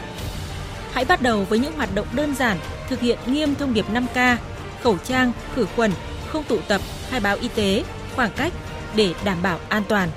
Hãy 0.92 1.04
bắt 1.04 1.22
đầu 1.22 1.44
với 1.44 1.58
những 1.58 1.72
hoạt 1.72 1.94
động 1.94 2.06
đơn 2.12 2.34
giản, 2.34 2.58
thực 2.88 3.00
hiện 3.00 3.18
nghiêm 3.26 3.54
thông 3.54 3.74
điệp 3.74 3.86
5K, 3.92 4.36
khẩu 4.82 4.98
trang, 5.04 5.32
khử 5.54 5.66
khuẩn, 5.76 5.90
không 6.28 6.44
tụ 6.44 6.58
tập, 6.68 6.80
khai 7.08 7.20
báo 7.20 7.36
y 7.40 7.48
tế, 7.48 7.84
khoảng 8.16 8.30
cách 8.36 8.52
để 8.96 9.14
đảm 9.24 9.38
bảo 9.42 9.58
an 9.68 9.82
toàn. 9.88 10.08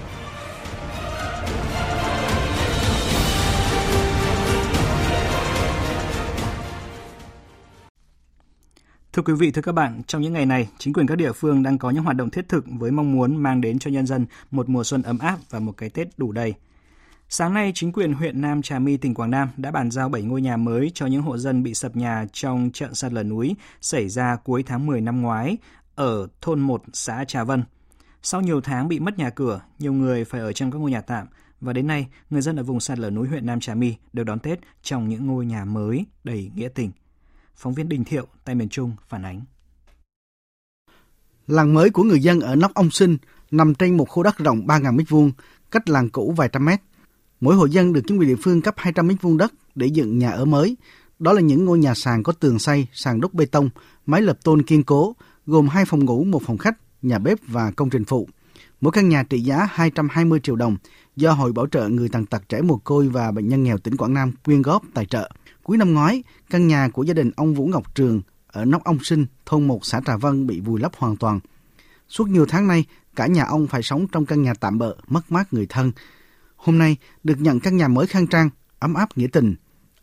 Thưa 9.15 9.21
quý 9.21 9.33
vị, 9.33 9.51
thưa 9.51 9.61
các 9.61 9.71
bạn, 9.71 10.01
trong 10.07 10.21
những 10.21 10.33
ngày 10.33 10.45
này, 10.45 10.69
chính 10.77 10.93
quyền 10.93 11.07
các 11.07 11.15
địa 11.15 11.31
phương 11.31 11.63
đang 11.63 11.77
có 11.77 11.89
những 11.89 12.03
hoạt 12.03 12.15
động 12.15 12.29
thiết 12.29 12.49
thực 12.49 12.65
với 12.79 12.91
mong 12.91 13.11
muốn 13.11 13.35
mang 13.35 13.61
đến 13.61 13.79
cho 13.79 13.91
nhân 13.91 14.05
dân 14.05 14.25
một 14.51 14.69
mùa 14.69 14.83
xuân 14.83 15.01
ấm 15.01 15.19
áp 15.19 15.39
và 15.49 15.59
một 15.59 15.71
cái 15.77 15.89
Tết 15.89 16.07
đủ 16.17 16.31
đầy. 16.31 16.53
Sáng 17.29 17.53
nay, 17.53 17.71
chính 17.75 17.91
quyền 17.91 18.13
huyện 18.13 18.41
Nam 18.41 18.61
Trà 18.61 18.79
My, 18.79 18.97
tỉnh 18.97 19.13
Quảng 19.13 19.31
Nam 19.31 19.49
đã 19.57 19.71
bàn 19.71 19.91
giao 19.91 20.09
7 20.09 20.21
ngôi 20.21 20.41
nhà 20.41 20.57
mới 20.57 20.91
cho 20.93 21.05
những 21.05 21.21
hộ 21.21 21.37
dân 21.37 21.63
bị 21.63 21.73
sập 21.73 21.95
nhà 21.95 22.25
trong 22.33 22.69
trận 22.73 22.95
sạt 22.95 23.13
lở 23.13 23.23
núi 23.23 23.55
xảy 23.81 24.09
ra 24.09 24.35
cuối 24.35 24.63
tháng 24.63 24.85
10 24.85 25.01
năm 25.01 25.21
ngoái 25.21 25.57
ở 25.95 26.27
thôn 26.41 26.59
1 26.59 26.83
xã 26.93 27.23
Trà 27.27 27.43
Vân. 27.43 27.63
Sau 28.21 28.41
nhiều 28.41 28.61
tháng 28.61 28.87
bị 28.87 28.99
mất 28.99 29.17
nhà 29.17 29.29
cửa, 29.29 29.61
nhiều 29.79 29.93
người 29.93 30.25
phải 30.25 30.41
ở 30.41 30.53
trong 30.53 30.71
các 30.71 30.77
ngôi 30.77 30.91
nhà 30.91 31.01
tạm 31.01 31.27
và 31.61 31.73
đến 31.73 31.87
nay, 31.87 32.07
người 32.29 32.41
dân 32.41 32.55
ở 32.55 32.63
vùng 32.63 32.79
sạt 32.79 32.99
lở 32.99 33.09
núi 33.09 33.27
huyện 33.27 33.45
Nam 33.45 33.59
Trà 33.59 33.75
My 33.75 33.95
được 34.13 34.23
đón 34.23 34.39
Tết 34.39 34.59
trong 34.81 35.09
những 35.09 35.27
ngôi 35.27 35.45
nhà 35.45 35.65
mới 35.65 36.05
đầy 36.23 36.51
nghĩa 36.55 36.69
tình. 36.75 36.91
Phóng 37.55 37.73
viên 37.73 37.89
Đình 37.89 38.03
Thiệu 38.03 38.27
tại 38.43 38.55
miền 38.55 38.69
Trung 38.69 38.95
phản 39.09 39.23
ánh. 39.23 39.41
Làng 41.47 41.73
mới 41.73 41.89
của 41.89 42.03
người 42.03 42.19
dân 42.19 42.39
ở 42.39 42.55
Nóc 42.55 42.73
Ông 42.73 42.91
Sinh 42.91 43.17
nằm 43.51 43.75
trên 43.75 43.97
một 43.97 44.09
khu 44.09 44.23
đất 44.23 44.37
rộng 44.37 44.67
3.000 44.67 44.95
m2, 44.95 45.31
cách 45.71 45.89
làng 45.89 46.09
cũ 46.09 46.33
vài 46.37 46.49
trăm 46.51 46.65
mét. 46.65 46.81
Mỗi 47.41 47.55
hộ 47.55 47.65
dân 47.65 47.93
được 47.93 48.01
chính 48.07 48.17
quyền 48.17 48.29
địa 48.29 48.41
phương 48.41 48.61
cấp 48.61 48.75
200 48.77 49.07
m2 49.07 49.37
đất 49.37 49.53
để 49.75 49.87
dựng 49.87 50.19
nhà 50.19 50.31
ở 50.31 50.45
mới. 50.45 50.77
Đó 51.19 51.33
là 51.33 51.41
những 51.41 51.65
ngôi 51.65 51.79
nhà 51.79 51.93
sàn 51.93 52.23
có 52.23 52.33
tường 52.33 52.59
xây, 52.59 52.87
sàn 52.93 53.21
đúc 53.21 53.33
bê 53.33 53.45
tông, 53.45 53.69
mái 54.05 54.21
lập 54.21 54.37
tôn 54.43 54.61
kiên 54.61 54.83
cố, 54.83 55.15
gồm 55.45 55.67
hai 55.67 55.85
phòng 55.85 56.05
ngủ, 56.05 56.23
một 56.23 56.41
phòng 56.45 56.57
khách, 56.57 56.77
nhà 57.01 57.19
bếp 57.19 57.37
và 57.47 57.71
công 57.71 57.89
trình 57.89 58.05
phụ. 58.05 58.27
Mỗi 58.81 58.91
căn 58.91 59.09
nhà 59.09 59.23
trị 59.23 59.39
giá 59.39 59.67
220 59.71 60.39
triệu 60.43 60.55
đồng 60.55 60.77
do 61.15 61.31
Hội 61.31 61.53
Bảo 61.53 61.67
trợ 61.67 61.89
Người 61.89 62.09
Tàn 62.09 62.25
tật 62.25 62.49
trẻ 62.49 62.61
mồ 62.61 62.77
côi 62.77 63.07
và 63.07 63.31
bệnh 63.31 63.49
nhân 63.49 63.63
nghèo 63.63 63.77
tỉnh 63.77 63.97
Quảng 63.97 64.13
Nam 64.13 64.31
quyên 64.45 64.61
góp 64.61 64.83
tài 64.93 65.05
trợ. 65.05 65.29
Cuối 65.65 65.77
năm 65.77 65.93
ngoái, 65.93 66.23
căn 66.49 66.67
nhà 66.67 66.89
của 66.93 67.03
gia 67.03 67.13
đình 67.13 67.31
ông 67.35 67.53
Vũ 67.53 67.65
Ngọc 67.67 67.95
Trường 67.95 68.21
ở 68.47 68.65
Nóc 68.65 68.83
Ông 68.83 68.99
Sinh, 69.03 69.25
thôn 69.45 69.67
1 69.67 69.85
xã 69.85 70.01
Trà 70.05 70.17
Vân 70.17 70.47
bị 70.47 70.59
vùi 70.59 70.79
lấp 70.79 70.91
hoàn 70.97 71.17
toàn. 71.17 71.39
Suốt 72.09 72.27
nhiều 72.29 72.45
tháng 72.45 72.67
nay, 72.67 72.85
cả 73.15 73.27
nhà 73.27 73.43
ông 73.43 73.67
phải 73.67 73.83
sống 73.83 74.07
trong 74.11 74.25
căn 74.25 74.41
nhà 74.41 74.53
tạm 74.53 74.77
bợ, 74.77 74.95
mất 75.07 75.31
mát 75.31 75.53
người 75.53 75.65
thân. 75.69 75.91
Hôm 76.55 76.77
nay, 76.77 76.95
được 77.23 77.35
nhận 77.39 77.59
căn 77.59 77.77
nhà 77.77 77.87
mới 77.87 78.07
khang 78.07 78.27
trang, 78.27 78.49
ấm 78.79 78.93
áp 78.93 79.17
nghĩa 79.17 79.27
tình. 79.27 79.55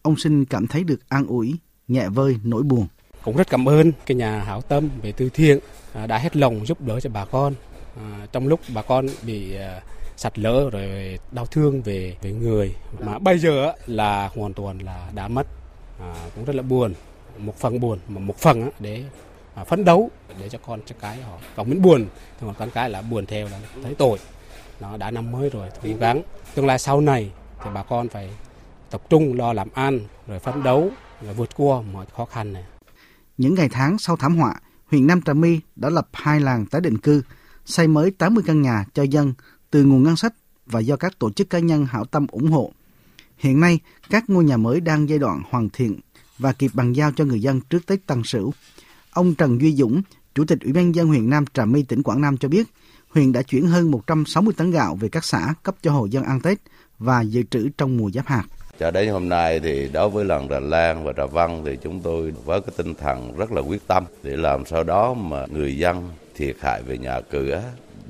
Ông 0.02 0.16
Sinh 0.16 0.44
cảm 0.44 0.66
thấy 0.66 0.84
được 0.84 1.08
an 1.08 1.26
ủi, 1.26 1.58
nhẹ 1.88 2.08
vơi 2.08 2.38
nỗi 2.44 2.62
buồn. 2.62 2.86
Cũng 3.24 3.36
rất 3.36 3.50
cảm 3.50 3.68
ơn 3.68 3.92
cái 4.06 4.16
nhà 4.16 4.42
hảo 4.42 4.60
tâm 4.60 4.88
về 5.02 5.12
từ 5.12 5.28
thiện 5.28 5.58
à, 5.92 6.06
đã 6.06 6.18
hết 6.18 6.36
lòng 6.36 6.66
giúp 6.66 6.80
đỡ 6.80 7.00
cho 7.00 7.10
bà 7.10 7.24
con. 7.24 7.54
À, 7.96 8.26
trong 8.32 8.48
lúc 8.48 8.60
bà 8.74 8.82
con 8.82 9.06
bị 9.26 9.54
à, 9.54 9.80
sạt 10.22 10.38
lở 10.38 10.70
rồi 10.70 11.18
đau 11.32 11.46
thương 11.46 11.82
về 11.82 12.16
về 12.22 12.32
người. 12.32 12.74
Mà 13.00 13.18
bây 13.18 13.38
giờ 13.38 13.72
là 13.86 14.30
hoàn 14.34 14.52
toàn 14.54 14.78
là 14.78 15.10
đã 15.14 15.28
mất. 15.28 15.46
À, 16.00 16.14
cũng 16.34 16.44
rất 16.44 16.56
là 16.56 16.62
buồn. 16.62 16.94
Một 17.38 17.58
phần 17.58 17.80
buồn 17.80 17.98
mà 18.08 18.20
một 18.20 18.38
phần 18.38 18.70
để 18.78 19.04
à, 19.54 19.64
phấn 19.64 19.84
đấu 19.84 20.10
để 20.40 20.48
cho 20.48 20.58
con 20.66 20.80
cho 20.86 20.94
cái 21.00 21.22
họ. 21.22 21.38
Còn 21.56 21.70
mình 21.70 21.82
buồn 21.82 22.06
thì 22.40 22.46
một 22.46 22.52
con 22.58 22.70
cái 22.70 22.90
là 22.90 23.02
buồn 23.02 23.26
theo 23.26 23.48
là 23.48 23.60
thấy 23.82 23.94
tội. 23.94 24.18
Nó 24.80 24.96
đã 24.96 25.10
năm 25.10 25.32
mới 25.32 25.50
rồi 25.50 25.68
cố 25.82 25.90
gắng. 26.00 26.22
Tương 26.54 26.66
lai 26.66 26.78
sau 26.78 27.00
này 27.00 27.30
thì 27.64 27.70
bà 27.74 27.82
con 27.82 28.08
phải 28.08 28.30
tập 28.90 29.02
trung 29.10 29.38
lo 29.38 29.52
làm 29.52 29.68
ăn 29.74 30.00
rồi 30.26 30.38
phấn 30.38 30.62
đấu 30.62 30.90
rồi 31.22 31.34
vượt 31.34 31.50
qua 31.56 31.80
mọi 31.92 32.06
khó 32.16 32.24
khăn 32.24 32.52
này. 32.52 32.64
Những 33.38 33.54
ngày 33.54 33.68
tháng 33.72 33.98
sau 33.98 34.16
thảm 34.16 34.36
họa 34.36 34.54
huyện 34.90 35.06
Nam 35.06 35.22
Trà 35.22 35.32
My 35.32 35.60
đã 35.76 35.88
lập 35.88 36.08
hai 36.12 36.40
làng 36.40 36.66
tái 36.66 36.80
định 36.80 36.98
cư 36.98 37.22
xây 37.64 37.88
mới 37.88 38.10
80 38.10 38.44
căn 38.46 38.62
nhà 38.62 38.84
cho 38.94 39.02
dân 39.02 39.34
từ 39.72 39.84
nguồn 39.84 40.02
ngân 40.02 40.16
sách 40.16 40.34
và 40.66 40.80
do 40.80 40.96
các 40.96 41.18
tổ 41.18 41.30
chức 41.30 41.50
cá 41.50 41.58
nhân 41.58 41.86
hảo 41.86 42.04
tâm 42.04 42.26
ủng 42.26 42.50
hộ. 42.50 42.72
Hiện 43.36 43.60
nay, 43.60 43.78
các 44.10 44.30
ngôi 44.30 44.44
nhà 44.44 44.56
mới 44.56 44.80
đang 44.80 45.08
giai 45.08 45.18
đoạn 45.18 45.42
hoàn 45.50 45.68
thiện 45.70 46.00
và 46.38 46.52
kịp 46.52 46.70
bàn 46.74 46.92
giao 46.92 47.12
cho 47.12 47.24
người 47.24 47.40
dân 47.40 47.60
trước 47.60 47.86
Tết 47.86 48.06
Tân 48.06 48.22
Sửu. 48.24 48.52
Ông 49.12 49.34
Trần 49.34 49.60
Duy 49.60 49.74
Dũng, 49.74 50.02
Chủ 50.34 50.44
tịch 50.44 50.58
Ủy 50.60 50.72
ban 50.72 50.94
dân 50.94 51.08
huyện 51.08 51.30
Nam 51.30 51.44
Trà 51.54 51.64
My, 51.64 51.82
tỉnh 51.82 52.02
Quảng 52.02 52.20
Nam 52.20 52.36
cho 52.36 52.48
biết, 52.48 52.68
huyện 53.08 53.32
đã 53.32 53.42
chuyển 53.42 53.66
hơn 53.66 53.90
160 53.90 54.54
tấn 54.56 54.70
gạo 54.70 54.94
về 54.94 55.08
các 55.08 55.24
xã 55.24 55.54
cấp 55.62 55.74
cho 55.82 55.92
hộ 55.92 56.06
dân 56.06 56.24
ăn 56.24 56.40
Tết 56.40 56.58
và 56.98 57.20
dự 57.20 57.42
trữ 57.42 57.68
trong 57.78 57.96
mùa 57.96 58.10
giáp 58.10 58.26
hạt. 58.26 58.44
Cho 58.78 58.90
đến 58.90 59.08
hôm 59.08 59.28
nay 59.28 59.60
thì 59.60 59.88
đối 59.92 60.10
với 60.10 60.24
làng 60.24 60.48
Đà 60.48 60.60
Lan 60.60 61.04
và 61.04 61.12
Trà 61.16 61.26
Văn 61.26 61.62
thì 61.66 61.78
chúng 61.82 62.00
tôi 62.00 62.32
với 62.44 62.60
cái 62.60 62.74
tinh 62.76 62.94
thần 62.94 63.36
rất 63.36 63.52
là 63.52 63.60
quyết 63.60 63.86
tâm 63.86 64.04
để 64.22 64.36
làm 64.36 64.66
sao 64.66 64.84
đó 64.84 65.14
mà 65.14 65.46
người 65.46 65.78
dân 65.78 66.10
thiệt 66.34 66.56
hại 66.60 66.82
về 66.82 66.98
nhà 66.98 67.20
cửa 67.30 67.62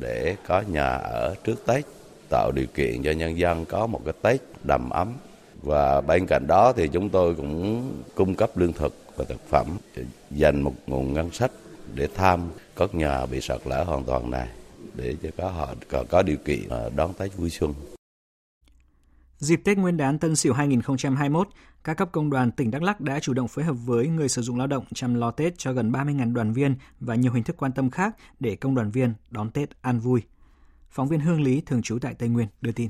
để 0.02 0.36
có 0.46 0.62
nhà 0.68 0.88
ở 0.96 1.34
trước 1.44 1.66
Tết, 1.66 1.84
tạo 2.28 2.52
điều 2.54 2.66
kiện 2.74 3.02
cho 3.02 3.10
nhân 3.10 3.38
dân 3.38 3.64
có 3.64 3.86
một 3.86 4.00
cái 4.04 4.14
Tết 4.22 4.40
đầm 4.64 4.90
ấm. 4.90 5.12
Và 5.62 6.00
bên 6.00 6.26
cạnh 6.26 6.46
đó 6.46 6.72
thì 6.76 6.88
chúng 6.88 7.08
tôi 7.08 7.34
cũng 7.34 7.92
cung 8.14 8.34
cấp 8.34 8.50
lương 8.56 8.72
thực 8.72 8.94
và 9.16 9.24
thực 9.24 9.48
phẩm, 9.48 9.66
dành 10.30 10.62
một 10.62 10.74
nguồn 10.86 11.12
ngân 11.12 11.30
sách 11.30 11.50
để 11.94 12.08
tham 12.14 12.50
các 12.76 12.94
nhà 12.94 13.26
bị 13.26 13.40
sạt 13.40 13.60
lở 13.64 13.84
hoàn 13.84 14.04
toàn 14.04 14.30
này 14.30 14.48
để 14.94 15.16
cho 15.22 15.28
có 15.36 15.48
họ 15.48 15.74
có, 15.90 16.04
có 16.08 16.22
điều 16.22 16.36
kiện 16.36 16.68
ờ, 16.68 16.90
đón 16.96 17.14
Tết 17.14 17.36
vui 17.36 17.50
xuân. 17.50 17.74
Dịp 19.42 19.60
Tết 19.64 19.78
Nguyên 19.78 19.96
đán 19.96 20.18
Tân 20.18 20.36
Sửu 20.36 20.52
2021, 20.52 21.48
các 21.84 21.94
cấp 21.94 22.08
công 22.12 22.30
đoàn 22.30 22.50
tỉnh 22.50 22.70
Đắk 22.70 22.82
Lắk 22.82 23.00
đã 23.00 23.20
chủ 23.20 23.32
động 23.32 23.48
phối 23.48 23.64
hợp 23.64 23.76
với 23.84 24.08
người 24.08 24.28
sử 24.28 24.42
dụng 24.42 24.58
lao 24.58 24.66
động 24.66 24.84
chăm 24.94 25.14
lo 25.14 25.30
Tết 25.30 25.58
cho 25.58 25.72
gần 25.72 25.92
30.000 25.92 26.34
đoàn 26.34 26.52
viên 26.52 26.74
và 27.00 27.14
nhiều 27.14 27.32
hình 27.32 27.44
thức 27.44 27.56
quan 27.56 27.72
tâm 27.72 27.90
khác 27.90 28.16
để 28.40 28.56
công 28.56 28.74
đoàn 28.74 28.90
viên 28.90 29.14
đón 29.30 29.50
Tết 29.50 29.68
an 29.80 30.00
vui. 30.00 30.22
Phóng 30.90 31.08
viên 31.08 31.20
Hương 31.20 31.40
Lý 31.40 31.60
thường 31.60 31.82
trú 31.82 31.98
tại 31.98 32.14
Tây 32.18 32.28
Nguyên 32.28 32.46
đưa 32.60 32.72
tin. 32.72 32.88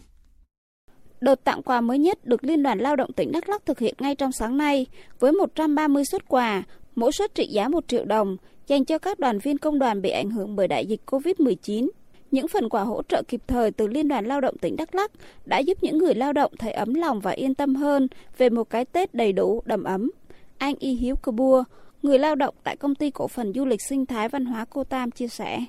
Đợt 1.21 1.45
tặng 1.45 1.63
quà 1.63 1.81
mới 1.81 1.99
nhất 1.99 2.25
được 2.25 2.45
Liên 2.45 2.63
đoàn 2.63 2.79
Lao 2.79 2.97
động 2.97 3.13
tỉnh 3.13 3.33
Đắk 3.33 3.49
Lắk 3.49 3.67
thực 3.67 3.79
hiện 3.79 3.95
ngay 3.99 4.15
trong 4.15 4.33
sáng 4.33 4.57
nay 4.57 4.87
với 5.21 5.33
130 5.33 6.05
suất 6.05 6.29
quà, 6.29 6.63
mỗi 6.95 7.13
suất 7.13 7.35
trị 7.35 7.47
giá 7.47 7.69
1 7.69 7.85
triệu 7.89 8.05
đồng 8.05 8.37
dành 8.67 8.85
cho 8.85 8.99
các 8.99 9.19
đoàn 9.19 9.39
viên 9.39 9.59
công 9.59 9.79
đoàn 9.79 10.03
bị 10.03 10.11
ảnh 10.11 10.31
hưởng 10.31 10.57
bởi 10.57 10.69
đại 10.69 10.87
dịch 10.87 11.01
COVID-19 11.07 11.89
những 12.33 12.49
phần 12.49 12.69
quà 12.69 12.83
hỗ 12.83 13.03
trợ 13.09 13.23
kịp 13.29 13.41
thời 13.47 13.71
từ 13.71 13.87
Liên 13.87 14.09
đoàn 14.09 14.27
Lao 14.27 14.41
động 14.41 14.59
tỉnh 14.59 14.77
Đắk 14.77 14.95
Lắk 14.95 15.11
đã 15.45 15.59
giúp 15.59 15.79
những 15.81 15.99
người 15.99 16.15
lao 16.15 16.33
động 16.33 16.53
thấy 16.59 16.73
ấm 16.73 16.95
lòng 16.95 17.21
và 17.21 17.31
yên 17.31 17.55
tâm 17.55 17.75
hơn 17.75 18.09
về 18.39 18.51
một 18.51 18.71
cái 18.71 18.85
Tết 18.85 19.15
đầy 19.15 19.33
đủ, 19.33 19.63
đầm 19.65 19.85
ấm. 19.85 20.11
Anh 20.59 20.75
Y 20.79 20.95
Hiếu 20.95 21.17
Cơ 21.17 21.33
Bua, 21.33 21.65
người 22.03 22.19
lao 22.19 22.35
động 22.35 22.55
tại 22.65 22.77
công 22.77 22.95
ty 22.95 23.11
cổ 23.11 23.29
phần 23.29 23.53
du 23.53 23.65
lịch 23.65 23.83
sinh 23.83 24.07
thái 24.07 24.29
văn 24.29 24.45
hóa 24.45 24.65
Cô 24.71 24.85
Tam 24.85 25.11
chia 25.11 25.29
sẻ. 25.29 25.65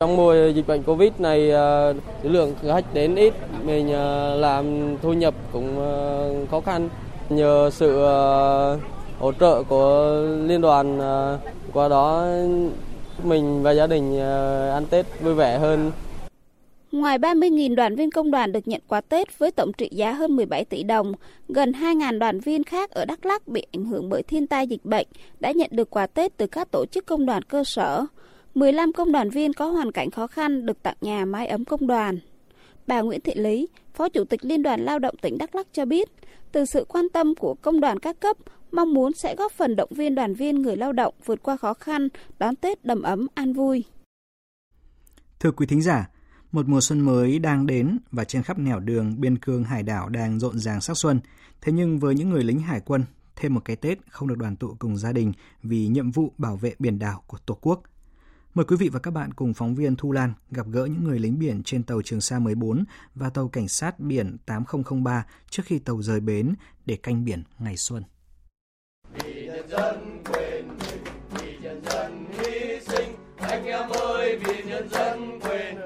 Trong 0.00 0.16
mùa 0.16 0.34
dịch 0.54 0.66
bệnh 0.66 0.82
Covid 0.82 1.12
này, 1.18 1.50
à, 1.50 1.92
số 2.22 2.28
lượng 2.28 2.54
khách 2.62 2.94
đến 2.94 3.14
ít, 3.14 3.34
mình 3.64 3.92
à, 3.92 4.34
làm 4.34 4.96
thu 5.02 5.12
nhập 5.12 5.34
cũng 5.52 5.80
à, 5.80 5.94
khó 6.50 6.60
khăn. 6.60 6.88
Nhờ 7.28 7.70
sự 7.72 8.04
hỗ 9.18 9.32
trợ 9.40 9.62
của 9.62 10.22
liên 10.46 10.60
đoàn, 10.60 10.98
qua 11.72 11.88
đó 11.88 12.26
mình 13.24 13.62
và 13.62 13.70
gia 13.72 13.86
đình 13.86 14.18
ờ, 14.18 14.70
ăn 14.70 14.86
Tết 14.90 15.06
vui 15.20 15.34
vẻ 15.34 15.58
hơn. 15.58 15.92
Ngoài 16.92 17.18
30.000 17.18 17.74
đoàn 17.74 17.96
viên 17.96 18.10
công 18.10 18.30
đoàn 18.30 18.52
được 18.52 18.68
nhận 18.68 18.80
quà 18.88 19.00
Tết 19.00 19.38
với 19.38 19.50
tổng 19.50 19.72
trị 19.72 19.88
giá 19.92 20.12
hơn 20.12 20.36
17 20.36 20.64
tỷ 20.64 20.82
đồng, 20.82 21.12
gần 21.48 21.72
2.000 21.72 22.18
đoàn 22.18 22.40
viên 22.40 22.64
khác 22.64 22.90
ở 22.90 23.04
Đắk 23.04 23.26
Lắk 23.26 23.48
bị 23.48 23.66
ảnh 23.72 23.84
hưởng 23.84 24.08
bởi 24.08 24.22
thiên 24.22 24.46
tai 24.46 24.66
dịch 24.66 24.84
bệnh 24.84 25.06
đã 25.40 25.52
nhận 25.52 25.70
được 25.72 25.90
quà 25.90 26.06
Tết 26.06 26.36
từ 26.36 26.46
các 26.46 26.70
tổ 26.70 26.86
chức 26.86 27.06
công 27.06 27.26
đoàn 27.26 27.42
cơ 27.42 27.64
sở. 27.64 28.06
15 28.54 28.92
công 28.92 29.12
đoàn 29.12 29.30
viên 29.30 29.52
có 29.52 29.66
hoàn 29.66 29.92
cảnh 29.92 30.10
khó 30.10 30.26
khăn 30.26 30.66
được 30.66 30.82
tặng 30.82 30.96
nhà 31.00 31.24
mái 31.24 31.46
ấm 31.46 31.64
công 31.64 31.86
đoàn. 31.86 32.18
Bà 32.86 33.00
Nguyễn 33.00 33.20
Thị 33.20 33.32
Lý, 33.34 33.68
Phó 33.94 34.08
Chủ 34.08 34.24
tịch 34.24 34.44
Liên 34.44 34.62
đoàn 34.62 34.84
Lao 34.84 34.98
động 34.98 35.14
tỉnh 35.22 35.38
Đắk 35.38 35.54
Lắk 35.54 35.66
cho 35.72 35.84
biết, 35.84 36.08
từ 36.52 36.64
sự 36.64 36.84
quan 36.88 37.08
tâm 37.08 37.34
của 37.34 37.54
công 37.54 37.80
đoàn 37.80 37.98
các 37.98 38.20
cấp, 38.20 38.36
mong 38.72 38.94
muốn 38.94 39.12
sẽ 39.12 39.34
góp 39.36 39.52
phần 39.52 39.76
động 39.76 39.90
viên 39.92 40.14
đoàn 40.14 40.34
viên 40.34 40.62
người 40.62 40.76
lao 40.76 40.92
động 40.92 41.14
vượt 41.24 41.42
qua 41.42 41.56
khó 41.56 41.74
khăn, 41.74 42.08
đón 42.38 42.56
Tết 42.56 42.84
đầm 42.84 43.02
ấm 43.02 43.26
an 43.34 43.52
vui. 43.52 43.84
Thưa 45.40 45.50
quý 45.50 45.66
thính 45.66 45.82
giả, 45.82 46.10
một 46.52 46.68
mùa 46.68 46.80
xuân 46.80 47.00
mới 47.00 47.38
đang 47.38 47.66
đến 47.66 47.98
và 48.12 48.24
trên 48.24 48.42
khắp 48.42 48.58
nẻo 48.58 48.80
đường 48.80 49.20
biên 49.20 49.38
cương 49.38 49.64
hải 49.64 49.82
đảo 49.82 50.08
đang 50.08 50.38
rộn 50.38 50.58
ràng 50.58 50.80
sắc 50.80 50.96
xuân. 50.96 51.20
Thế 51.60 51.72
nhưng 51.72 51.98
với 51.98 52.14
những 52.14 52.30
người 52.30 52.44
lính 52.44 52.60
hải 52.60 52.80
quân, 52.80 53.04
thêm 53.36 53.54
một 53.54 53.64
cái 53.64 53.76
Tết 53.76 53.98
không 54.10 54.28
được 54.28 54.38
đoàn 54.38 54.56
tụ 54.56 54.76
cùng 54.78 54.96
gia 54.96 55.12
đình 55.12 55.32
vì 55.62 55.88
nhiệm 55.88 56.10
vụ 56.10 56.32
bảo 56.38 56.56
vệ 56.56 56.74
biển 56.78 56.98
đảo 56.98 57.22
của 57.26 57.38
Tổ 57.46 57.58
quốc– 57.60 57.82
Mời 58.56 58.64
quý 58.64 58.76
vị 58.76 58.88
và 58.88 58.98
các 58.98 59.10
bạn 59.10 59.32
cùng 59.32 59.54
phóng 59.54 59.74
viên 59.74 59.96
Thu 59.96 60.12
Lan 60.12 60.32
gặp 60.50 60.66
gỡ 60.70 60.84
những 60.84 61.04
người 61.04 61.18
lính 61.18 61.38
biển 61.38 61.62
trên 61.62 61.82
tàu 61.82 62.02
Trường 62.02 62.20
Sa 62.20 62.38
14 62.38 62.84
và 63.14 63.30
tàu 63.30 63.48
cảnh 63.48 63.68
sát 63.68 64.00
biển 64.00 64.36
8003 64.46 65.26
trước 65.50 65.62
khi 65.66 65.78
tàu 65.78 66.02
rời 66.02 66.20
bến 66.20 66.54
để 66.86 66.96
canh 66.96 67.24
biển 67.24 67.42
ngày 67.58 67.76
xuân. 67.76 68.02
Dân 69.70 70.22
quên 70.32 70.68
mình, 70.68 71.04
vì 71.30 71.56
nhân 71.62 71.80
dân 71.84 72.26
hy 72.38 72.80
sinh, 72.80 73.14
anh 73.38 73.64
em 73.64 73.88
ơi 73.88 74.38
vì 74.44 74.62
nhân 74.62 74.88
dân 74.88 75.40
quên 75.40 75.76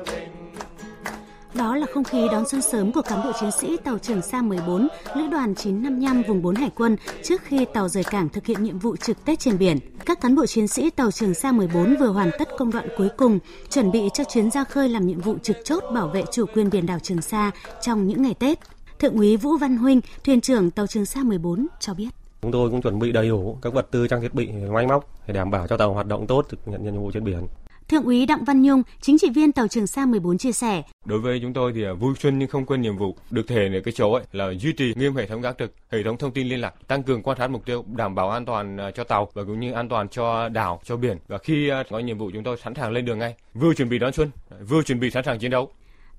đó 1.60 1.76
là 1.76 1.86
không 1.94 2.04
khí 2.04 2.28
đón 2.32 2.48
xuân 2.48 2.62
sớm 2.62 2.92
của 2.92 3.02
cán 3.02 3.24
bộ 3.24 3.32
chiến 3.40 3.50
sĩ 3.50 3.76
tàu 3.84 3.98
Trường 3.98 4.22
Sa 4.22 4.42
14, 4.42 4.88
lữ 5.16 5.26
đoàn 5.26 5.54
955 5.54 6.22
vùng 6.28 6.42
4 6.42 6.54
Hải 6.54 6.70
quân 6.74 6.96
trước 7.22 7.42
khi 7.44 7.64
tàu 7.74 7.88
rời 7.88 8.04
cảng 8.04 8.28
thực 8.28 8.46
hiện 8.46 8.62
nhiệm 8.62 8.78
vụ 8.78 8.96
trực 8.96 9.24
Tết 9.24 9.38
trên 9.38 9.58
biển. 9.58 9.78
Các 10.06 10.20
cán 10.20 10.36
bộ 10.36 10.46
chiến 10.46 10.68
sĩ 10.68 10.90
tàu 10.90 11.10
Trường 11.10 11.34
Sa 11.34 11.52
14 11.52 11.96
vừa 12.00 12.08
hoàn 12.08 12.30
tất 12.38 12.48
công 12.58 12.70
đoạn 12.70 12.88
cuối 12.96 13.08
cùng, 13.16 13.38
chuẩn 13.70 13.90
bị 13.90 14.08
cho 14.14 14.24
chuyến 14.24 14.50
ra 14.50 14.64
khơi 14.64 14.88
làm 14.88 15.06
nhiệm 15.06 15.20
vụ 15.20 15.38
trực 15.42 15.56
chốt 15.64 15.84
bảo 15.94 16.08
vệ 16.08 16.24
chủ 16.32 16.46
quyền 16.54 16.70
biển 16.70 16.86
đảo 16.86 16.98
Trường 16.98 17.22
Sa 17.22 17.50
trong 17.82 18.06
những 18.06 18.22
ngày 18.22 18.34
Tết. 18.34 18.58
Thượng 18.98 19.14
úy 19.16 19.36
Vũ 19.36 19.56
Văn 19.56 19.76
Huynh, 19.76 20.00
thuyền 20.24 20.40
trưởng 20.40 20.70
tàu 20.70 20.86
Trường 20.86 21.06
Sa 21.06 21.22
14 21.22 21.66
cho 21.80 21.94
biết. 21.94 22.19
Chúng 22.42 22.52
tôi 22.52 22.70
cũng 22.70 22.82
chuẩn 22.82 22.98
bị 22.98 23.12
đầy 23.12 23.28
đủ 23.28 23.58
các 23.62 23.72
vật 23.72 23.90
tư 23.90 24.08
trang 24.08 24.20
thiết 24.20 24.34
bị 24.34 24.48
máy 24.52 24.86
móc 24.86 25.26
để 25.26 25.34
đảm 25.34 25.50
bảo 25.50 25.66
cho 25.66 25.76
tàu 25.76 25.94
hoạt 25.94 26.06
động 26.06 26.26
tốt 26.26 26.46
thực 26.48 26.60
hiện 26.66 26.84
nhiệm 26.84 26.96
vụ 26.96 27.10
trên 27.10 27.24
biển. 27.24 27.46
Thượng 27.88 28.04
úy 28.04 28.26
Đặng 28.26 28.44
Văn 28.44 28.62
Nhung, 28.62 28.82
chính 29.00 29.18
trị 29.18 29.30
viên 29.34 29.52
tàu 29.52 29.68
Trường 29.68 29.86
Sa 29.86 30.06
14 30.06 30.38
chia 30.38 30.52
sẻ. 30.52 30.82
Đối 31.04 31.20
với 31.20 31.38
chúng 31.42 31.52
tôi 31.52 31.72
thì 31.74 31.84
à, 31.84 31.92
vui 31.92 32.14
xuân 32.18 32.38
nhưng 32.38 32.48
không 32.48 32.66
quên 32.66 32.82
nhiệm 32.82 32.96
vụ. 32.96 33.16
Được 33.30 33.48
thể 33.48 33.68
ở 33.74 33.80
cái 33.84 33.92
chỗ 33.96 34.12
ấy 34.12 34.22
là 34.32 34.50
duy 34.58 34.72
trì 34.72 34.92
nghiêm 34.96 35.16
hệ 35.16 35.26
thống 35.26 35.40
gác 35.40 35.58
trực, 35.58 35.72
hệ 35.90 36.02
thống 36.02 36.16
thông 36.16 36.32
tin 36.32 36.48
liên 36.48 36.60
lạc, 36.60 36.74
tăng 36.88 37.02
cường 37.02 37.22
quan 37.22 37.38
sát 37.38 37.50
mục 37.50 37.64
tiêu, 37.66 37.84
đảm 37.96 38.14
bảo 38.14 38.30
an 38.30 38.44
toàn 38.44 38.76
à, 38.76 38.90
cho 38.90 39.04
tàu 39.04 39.28
và 39.34 39.44
cũng 39.44 39.60
như 39.60 39.72
an 39.72 39.88
toàn 39.88 40.08
cho 40.08 40.48
đảo, 40.48 40.80
cho 40.84 40.96
biển. 40.96 41.18
Và 41.28 41.38
khi 41.38 41.68
à, 41.68 41.82
có 41.90 41.98
nhiệm 41.98 42.18
vụ 42.18 42.30
chúng 42.34 42.44
tôi 42.44 42.56
sẵn 42.64 42.74
sàng 42.74 42.92
lên 42.92 43.04
đường 43.04 43.18
ngay, 43.18 43.34
vừa 43.54 43.74
chuẩn 43.74 43.88
bị 43.88 43.98
đón 43.98 44.12
xuân, 44.12 44.30
vừa 44.68 44.82
chuẩn 44.82 45.00
bị 45.00 45.10
sẵn 45.10 45.24
sàng 45.24 45.38
chiến 45.38 45.50
đấu. 45.50 45.70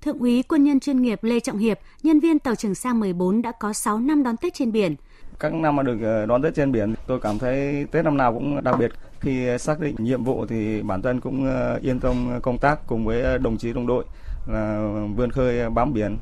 Thượng 0.02 0.18
úy 0.18 0.42
quân 0.42 0.64
nhân 0.64 0.80
chuyên 0.80 1.02
nghiệp 1.02 1.24
Lê 1.24 1.40
Trọng 1.40 1.58
Hiệp, 1.58 1.78
nhân 2.02 2.20
viên 2.20 2.38
tàu 2.38 2.54
Trường 2.54 2.74
Sa 2.74 2.92
14 2.92 3.42
đã 3.42 3.52
có 3.60 3.72
6 3.72 4.00
năm 4.00 4.22
đón 4.22 4.36
Tết 4.36 4.54
trên 4.54 4.72
biển. 4.72 4.96
Các 5.42 5.54
năm 5.54 5.76
mà 5.76 5.82
được 5.82 5.98
ờ, 6.02 6.26
đón 6.26 6.42
Tết 6.42 6.54
trên 6.54 6.72
biển, 6.72 6.94
tôi 7.06 7.20
cảm 7.20 7.38
thấy 7.38 7.86
Tết 7.90 8.04
năm 8.04 8.16
nào 8.16 8.32
cũng 8.32 8.64
đặc 8.64 8.78
biệt. 8.78 8.92
Khi 9.20 9.58
xác 9.58 9.80
định 9.80 9.94
nhiệm 9.98 10.24
vụ 10.24 10.46
thì 10.46 10.82
bản 10.82 11.02
thân 11.02 11.20
cũng 11.20 11.46
ờ, 11.46 11.78
yên 11.82 12.00
tâm 12.00 12.40
công 12.42 12.58
tác 12.58 12.86
cùng 12.86 13.04
với 13.04 13.22
ờ, 13.22 13.38
đồng 13.38 13.56
chí 13.56 13.72
đồng 13.72 13.86
đội 13.86 14.04
là 14.46 14.88
vươn 15.16 15.30
khơi 15.30 15.70
bám 15.70 15.92
biển. 15.92 16.18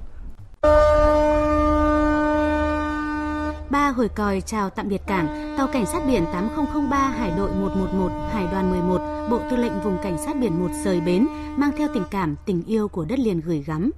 Ba 3.70 3.88
hồi 3.96 4.09
còi 4.09 4.40
chào 4.40 4.70
tạm 4.70 4.88
biệt 4.88 5.02
cảng, 5.06 5.54
tàu 5.59 5.68
cảnh 5.72 5.87
sát 5.87 6.00
biển 6.06 6.24
8003 6.33 6.96
Hải 6.96 7.33
đội 7.37 7.50
111, 7.50 8.09
Hải 8.33 8.46
đoàn 8.52 8.70
11, 8.70 8.98
Bộ 9.30 9.40
Tư 9.50 9.56
lệnh 9.56 9.80
Vùng 9.80 9.98
Cảnh 10.02 10.18
sát 10.18 10.37
biển 10.40 10.61
1 10.61 10.68
rời 10.85 11.00
bến, 11.00 11.26
mang 11.56 11.70
theo 11.76 11.88
tình 11.94 12.04
cảm, 12.11 12.37
tình 12.46 12.62
yêu 12.66 12.88
của 12.88 13.04
đất 13.04 13.18
liền 13.18 13.40
gửi 13.40 13.64
gắm. 13.66 13.90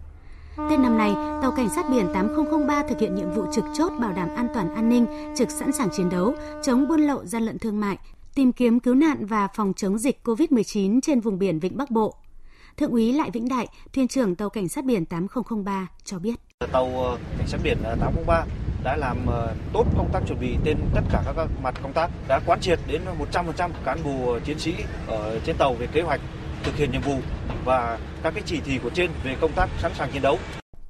Tết 0.57 0.79
năm 0.79 0.99
nay, 0.99 1.15
tàu 1.43 1.53
cảnh 1.53 1.69
sát 1.69 1.91
biển 1.91 2.07
8003 2.15 2.83
thực 2.89 3.01
hiện 3.01 3.15
nhiệm 3.15 3.31
vụ 3.31 3.45
trực 3.53 3.65
chốt 3.75 3.93
bảo 4.01 4.13
đảm 4.13 4.29
an 4.37 4.49
toàn 4.55 4.75
an 4.75 4.89
ninh, 4.89 5.07
trực 5.37 5.51
sẵn 5.51 5.73
sàng 5.73 5.89
chiến 5.97 6.11
đấu, 6.11 6.35
chống 6.63 6.89
buôn 6.89 7.01
lậu 7.01 7.25
gian 7.25 7.43
lận 7.43 7.59
thương 7.59 7.81
mại, 7.81 7.99
tìm 8.35 8.53
kiếm 8.53 8.81
cứu 8.81 8.95
nạn 8.95 9.27
và 9.27 9.49
phòng 9.55 9.73
chống 9.77 9.99
dịch 9.99 10.21
COVID-19 10.25 11.01
trên 11.01 11.21
vùng 11.21 11.39
biển 11.39 11.59
Vịnh 11.59 11.77
Bắc 11.77 11.91
Bộ. 11.91 12.15
Thượng 12.77 12.91
úy 12.91 13.13
Lại 13.13 13.31
Vĩnh 13.31 13.49
Đại, 13.49 13.67
thuyền 13.93 14.09
trưởng 14.09 14.35
tàu 14.35 14.51
cảnh 14.51 14.69
sát 14.69 14.85
biển 14.85 15.05
8003 15.05 15.87
cho 16.05 16.19
biết. 16.19 16.35
Tàu 16.73 16.85
ờ, 16.85 17.19
cảnh 17.39 17.47
sát 17.49 17.59
biển 17.65 17.79
ờ, 17.83 17.97
803 18.01 18.45
đã 18.85 18.97
làm 18.97 19.17
ờ, 19.27 19.55
tốt 19.73 19.85
công 19.97 20.11
tác 20.13 20.21
chuẩn 20.29 20.41
bị 20.41 20.57
trên 20.65 20.77
tất 20.95 21.03
cả 21.13 21.23
các 21.37 21.49
mặt 21.63 21.75
công 21.83 21.93
tác, 21.93 22.11
đã 22.29 22.41
quán 22.47 22.61
triệt 22.61 22.79
đến 22.87 23.03
100% 23.33 23.71
cán 23.85 23.99
bộ 24.05 24.39
chiến 24.45 24.59
sĩ 24.59 24.75
ở 25.07 25.41
trên 25.47 25.57
tàu 25.57 25.75
về 25.75 25.87
kế 25.93 26.03
hoạch 26.03 26.21
thực 26.65 26.77
hiện 26.77 26.93
nhiệm 26.93 27.03
vụ 27.03 27.19
và 27.65 27.99
các 28.23 28.35
cái 28.35 28.43
chỉ 28.47 28.61
thị 28.61 28.79
của 28.83 28.91
trên 28.91 29.11
về 29.25 29.37
công 29.41 29.53
tác 29.53 29.71
sẵn 29.83 29.93
sàng 29.95 30.11
chiến 30.13 30.23
đấu. 30.23 30.39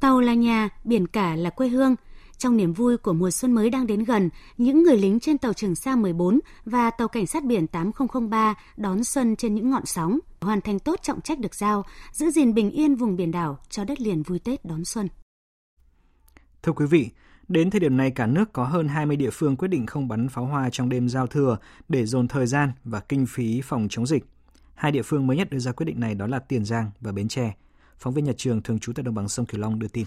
Tàu 0.01 0.21
là 0.21 0.35
nhà, 0.35 0.69
biển 0.85 1.07
cả 1.07 1.37
là 1.37 1.51
quê 1.51 1.69
hương. 1.69 1.95
Trong 2.39 2.57
niềm 2.57 2.73
vui 2.73 2.97
của 2.97 3.13
mùa 3.13 3.31
xuân 3.31 3.53
mới 3.53 3.71
đang 3.71 3.87
đến 3.87 4.05
gần, 4.05 4.31
những 4.59 4.83
người 4.83 4.97
lính 4.97 5.21
trên 5.21 5.39
tàu 5.39 5.53
Trường 5.53 5.75
Sa 5.75 5.97
14 5.97 6.41
và 6.65 6.91
tàu 6.91 7.09
cảnh 7.09 7.27
sát 7.27 7.45
biển 7.45 7.67
8003 7.67 8.55
đón 8.77 9.05
xuân 9.05 9.37
trên 9.37 9.55
những 9.55 9.71
ngọn 9.71 9.87
sóng, 9.87 10.19
hoàn 10.41 10.61
thành 10.61 10.79
tốt 10.79 11.01
trọng 11.03 11.21
trách 11.21 11.39
được 11.39 11.55
giao, 11.55 11.85
giữ 12.13 12.31
gìn 12.31 12.55
bình 12.55 12.71
yên 12.71 12.95
vùng 12.95 13.17
biển 13.17 13.31
đảo 13.31 13.59
cho 13.71 13.85
đất 13.85 14.01
liền 14.01 14.23
vui 14.23 14.39
Tết 14.39 14.65
đón 14.65 14.85
xuân. 14.85 15.09
Thưa 16.63 16.73
quý 16.73 16.87
vị, 16.87 17.11
Đến 17.49 17.71
thời 17.71 17.81
điểm 17.81 17.97
này, 17.97 18.11
cả 18.11 18.27
nước 18.27 18.53
có 18.53 18.65
hơn 18.65 18.89
20 18.89 19.17
địa 19.17 19.31
phương 19.33 19.57
quyết 19.57 19.69
định 19.69 19.87
không 19.87 20.09
bắn 20.09 20.29
pháo 20.29 20.45
hoa 20.45 20.71
trong 20.73 20.89
đêm 20.89 21.09
giao 21.09 21.27
thừa 21.27 21.59
để 21.89 22.07
dồn 22.07 22.29
thời 22.29 22.47
gian 22.47 22.73
và 22.85 23.01
kinh 23.01 23.27
phí 23.27 23.61
phòng 23.65 23.87
chống 23.91 24.07
dịch. 24.07 24.25
Hai 24.83 24.93
địa 24.93 25.03
phương 25.03 25.27
mới 25.27 25.37
nhất 25.37 25.51
đưa 25.51 25.59
ra 25.59 25.73
quyết 25.73 25.85
định 25.85 26.01
này 26.01 26.15
đó 26.15 26.27
là 26.27 26.39
Tiền 26.39 26.65
Giang 26.65 26.91
và 27.01 27.13
Bến 27.13 27.29
Tre. 27.29 27.55
Phóng 27.99 28.15
viên 28.15 28.25
Nhật 28.25 28.35
Trường 28.39 28.63
thường 28.63 28.79
trú 28.79 28.93
tại 28.93 29.03
đồng 29.03 29.15
bằng 29.15 29.29
sông 29.29 29.47
Cửu 29.47 29.61
Long 29.61 29.79
đưa 29.79 29.89
tin. 29.89 30.05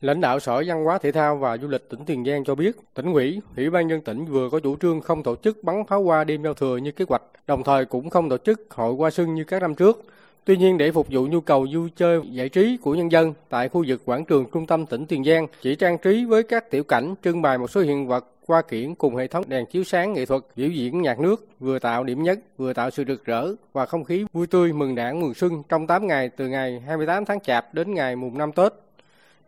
Lãnh 0.00 0.20
đạo 0.20 0.40
Sở 0.40 0.62
Văn 0.66 0.84
hóa 0.84 0.98
Thể 0.98 1.12
thao 1.12 1.36
và 1.36 1.58
Du 1.58 1.68
lịch 1.68 1.90
tỉnh 1.90 2.04
Tiền 2.04 2.24
Giang 2.24 2.44
cho 2.44 2.54
biết, 2.54 2.76
tỉnh 2.94 3.12
ủy, 3.12 3.40
Ủy 3.56 3.70
ban 3.70 3.88
nhân 3.88 4.00
tỉnh 4.00 4.24
vừa 4.24 4.50
có 4.50 4.60
chủ 4.60 4.76
trương 4.76 5.00
không 5.00 5.22
tổ 5.22 5.36
chức 5.36 5.64
bắn 5.64 5.86
pháo 5.88 6.04
hoa 6.04 6.24
đêm 6.24 6.42
giao 6.42 6.54
thừa 6.54 6.76
như 6.76 6.92
kế 6.92 7.04
hoạch, 7.08 7.22
đồng 7.46 7.64
thời 7.64 7.84
cũng 7.84 8.10
không 8.10 8.28
tổ 8.28 8.36
chức 8.38 8.74
hội 8.74 8.94
hoa 8.94 9.10
xuân 9.10 9.34
như 9.34 9.44
các 9.44 9.62
năm 9.62 9.74
trước. 9.74 10.04
Tuy 10.44 10.56
nhiên 10.56 10.78
để 10.78 10.92
phục 10.92 11.06
vụ 11.10 11.26
nhu 11.26 11.40
cầu 11.40 11.66
vui 11.72 11.90
chơi 11.96 12.20
giải 12.30 12.48
trí 12.48 12.76
của 12.76 12.94
nhân 12.94 13.12
dân 13.12 13.34
tại 13.48 13.68
khu 13.68 13.84
vực 13.88 14.02
quảng 14.04 14.24
trường 14.24 14.46
trung 14.52 14.66
tâm 14.66 14.86
tỉnh 14.86 15.06
Tiền 15.06 15.24
Giang 15.24 15.46
chỉ 15.62 15.74
trang 15.74 15.98
trí 15.98 16.24
với 16.24 16.42
các 16.42 16.70
tiểu 16.70 16.84
cảnh 16.84 17.14
trưng 17.22 17.42
bày 17.42 17.58
một 17.58 17.70
số 17.70 17.80
hiện 17.80 18.06
vật 18.06 18.26
qua 18.46 18.62
kiển 18.62 18.94
cùng 18.94 19.16
hệ 19.16 19.26
thống 19.26 19.44
đèn 19.48 19.66
chiếu 19.66 19.84
sáng 19.84 20.12
nghệ 20.12 20.26
thuật, 20.26 20.42
biểu 20.56 20.68
diễn 20.68 21.02
nhạc 21.02 21.20
nước, 21.20 21.46
vừa 21.60 21.78
tạo 21.78 22.04
điểm 22.04 22.22
nhấn, 22.22 22.40
vừa 22.56 22.72
tạo 22.72 22.90
sự 22.90 23.04
rực 23.08 23.24
rỡ 23.24 23.48
và 23.72 23.86
không 23.86 24.04
khí 24.04 24.24
vui 24.32 24.46
tươi 24.46 24.72
mừng 24.72 24.94
đảng 24.94 25.20
mừng 25.20 25.34
xuân 25.34 25.62
trong 25.68 25.86
8 25.86 26.06
ngày 26.06 26.28
từ 26.28 26.48
ngày 26.48 26.80
28 26.86 27.24
tháng 27.24 27.40
Chạp 27.40 27.74
đến 27.74 27.94
ngày 27.94 28.16
mùng 28.16 28.38
5 28.38 28.52
Tết. 28.52 28.72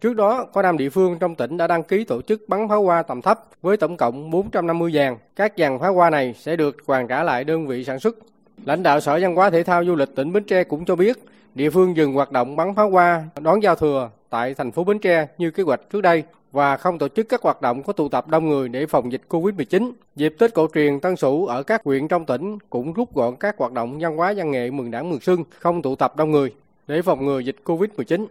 Trước 0.01 0.17
đó, 0.17 0.45
có 0.53 0.63
5 0.63 0.77
địa 0.77 0.91
phương 0.91 1.19
trong 1.19 1.35
tỉnh 1.35 1.57
đã 1.57 1.67
đăng 1.67 1.83
ký 1.83 2.05
tổ 2.05 2.23
chức 2.23 2.49
bắn 2.49 2.69
pháo 2.69 2.83
hoa 2.83 3.03
tầm 3.03 3.23
thấp 3.23 3.41
với 3.63 3.77
tổng 3.77 3.97
cộng 3.97 4.31
450 4.31 4.93
dàn. 4.93 5.17
Các 5.37 5.53
dàn 5.57 5.79
pháo 5.79 5.95
hoa 5.95 6.11
này 6.11 6.35
sẽ 6.39 6.57
được 6.57 6.77
hoàn 6.87 7.09
trả 7.09 7.23
lại 7.23 7.45
đơn 7.45 7.67
vị 7.67 7.85
sản 7.85 8.01
xuất. 8.01 8.17
Lãnh 8.65 8.83
đạo 8.83 9.01
Sở 9.01 9.19
Văn 9.21 9.35
hóa 9.35 9.51
Thể 9.51 9.63
thao 9.63 9.85
Du 9.85 9.95
lịch 9.95 10.15
tỉnh 10.15 10.33
Bến 10.33 10.45
Tre 10.45 10.65
cũng 10.65 10.85
cho 10.85 10.97
biết, 10.97 11.19
địa 11.55 11.71
phương 11.71 11.97
dừng 11.97 12.13
hoạt 12.13 12.33
động 12.33 12.57
bắn 12.57 12.75
pháo 12.75 12.91
hoa 12.91 13.25
đón 13.41 13.63
giao 13.63 13.75
thừa 13.75 14.11
tại 14.31 14.55
thành 14.55 14.73
phố 14.73 14.85
Bến 14.85 14.99
Tre 14.99 15.27
như 15.39 15.51
kế 15.51 15.63
hoạch 15.63 15.81
trước 15.91 16.01
đây 16.01 16.23
và 16.57 16.77
không 16.77 16.99
tổ 16.99 17.09
chức 17.09 17.29
các 17.29 17.43
hoạt 17.43 17.63
động 17.63 17.83
có 17.83 17.93
tụ 17.93 18.09
tập 18.09 18.29
đông 18.29 18.49
người 18.49 18.69
để 18.69 18.87
phòng 18.87 19.13
dịch 19.13 19.23
Covid-19. 19.29 19.93
Dịp 20.17 20.35
Tết 20.39 20.55
cổ 20.55 20.69
truyền 20.75 21.01
Tân 21.01 21.17
Sửu 21.17 21.47
ở 21.47 21.63
các 21.63 21.85
huyện 21.85 22.09
trong 22.09 22.27
tỉnh 22.27 22.59
cũng 22.71 22.93
rút 22.93 23.15
gọn 23.15 23.37
các 23.37 23.59
hoạt 23.59 23.73
động 23.73 23.99
văn 24.01 24.17
hóa 24.17 24.35
văn 24.37 24.51
nghệ 24.51 24.71
mừng 24.71 24.91
đảng 24.91 25.11
mừng 25.11 25.21
xuân, 25.21 25.45
không 25.59 25.83
tụ 25.83 25.97
tập 25.97 26.17
đông 26.17 26.31
người 26.31 26.55
để 26.87 27.03
phòng 27.03 27.25
ngừa 27.25 27.39
dịch 27.39 27.57
Covid-19. 27.65 28.27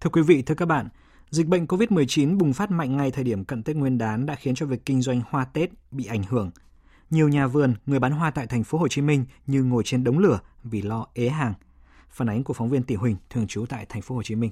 Thưa 0.00 0.10
quý 0.10 0.22
vị, 0.22 0.42
thưa 0.42 0.54
các 0.54 0.66
bạn, 0.66 0.88
dịch 1.30 1.46
bệnh 1.46 1.66
Covid-19 1.66 2.38
bùng 2.38 2.52
phát 2.52 2.70
mạnh 2.70 2.96
ngay 2.96 3.10
thời 3.10 3.24
điểm 3.24 3.44
cận 3.44 3.62
Tết 3.62 3.76
Nguyên 3.76 3.98
đán 3.98 4.26
đã 4.26 4.34
khiến 4.34 4.54
cho 4.54 4.66
việc 4.66 4.86
kinh 4.86 5.02
doanh 5.02 5.22
hoa 5.30 5.44
Tết 5.44 5.70
bị 5.90 6.06
ảnh 6.06 6.22
hưởng. 6.28 6.50
Nhiều 7.10 7.28
nhà 7.28 7.46
vườn, 7.46 7.74
người 7.86 7.98
bán 7.98 8.12
hoa 8.12 8.30
tại 8.30 8.46
thành 8.46 8.64
phố 8.64 8.78
Hồ 8.78 8.88
Chí 8.88 9.02
Minh 9.02 9.24
như 9.46 9.62
ngồi 9.62 9.82
trên 9.86 10.04
đống 10.04 10.18
lửa 10.18 10.38
vì 10.62 10.82
lo 10.82 11.06
ế 11.14 11.28
hàng– 11.28 11.54
Phản 12.10 12.28
ánh 12.28 12.44
của 12.44 12.54
phóng 12.54 12.68
viên 12.68 12.82
Tỷ 12.82 12.94
Huỳnh 12.94 13.16
thường 13.30 13.46
trú 13.46 13.66
tại 13.68 13.86
thành 13.88 14.02
phố 14.02 14.14
Hồ 14.14 14.22
Chí 14.22 14.34
Minh. 14.34 14.50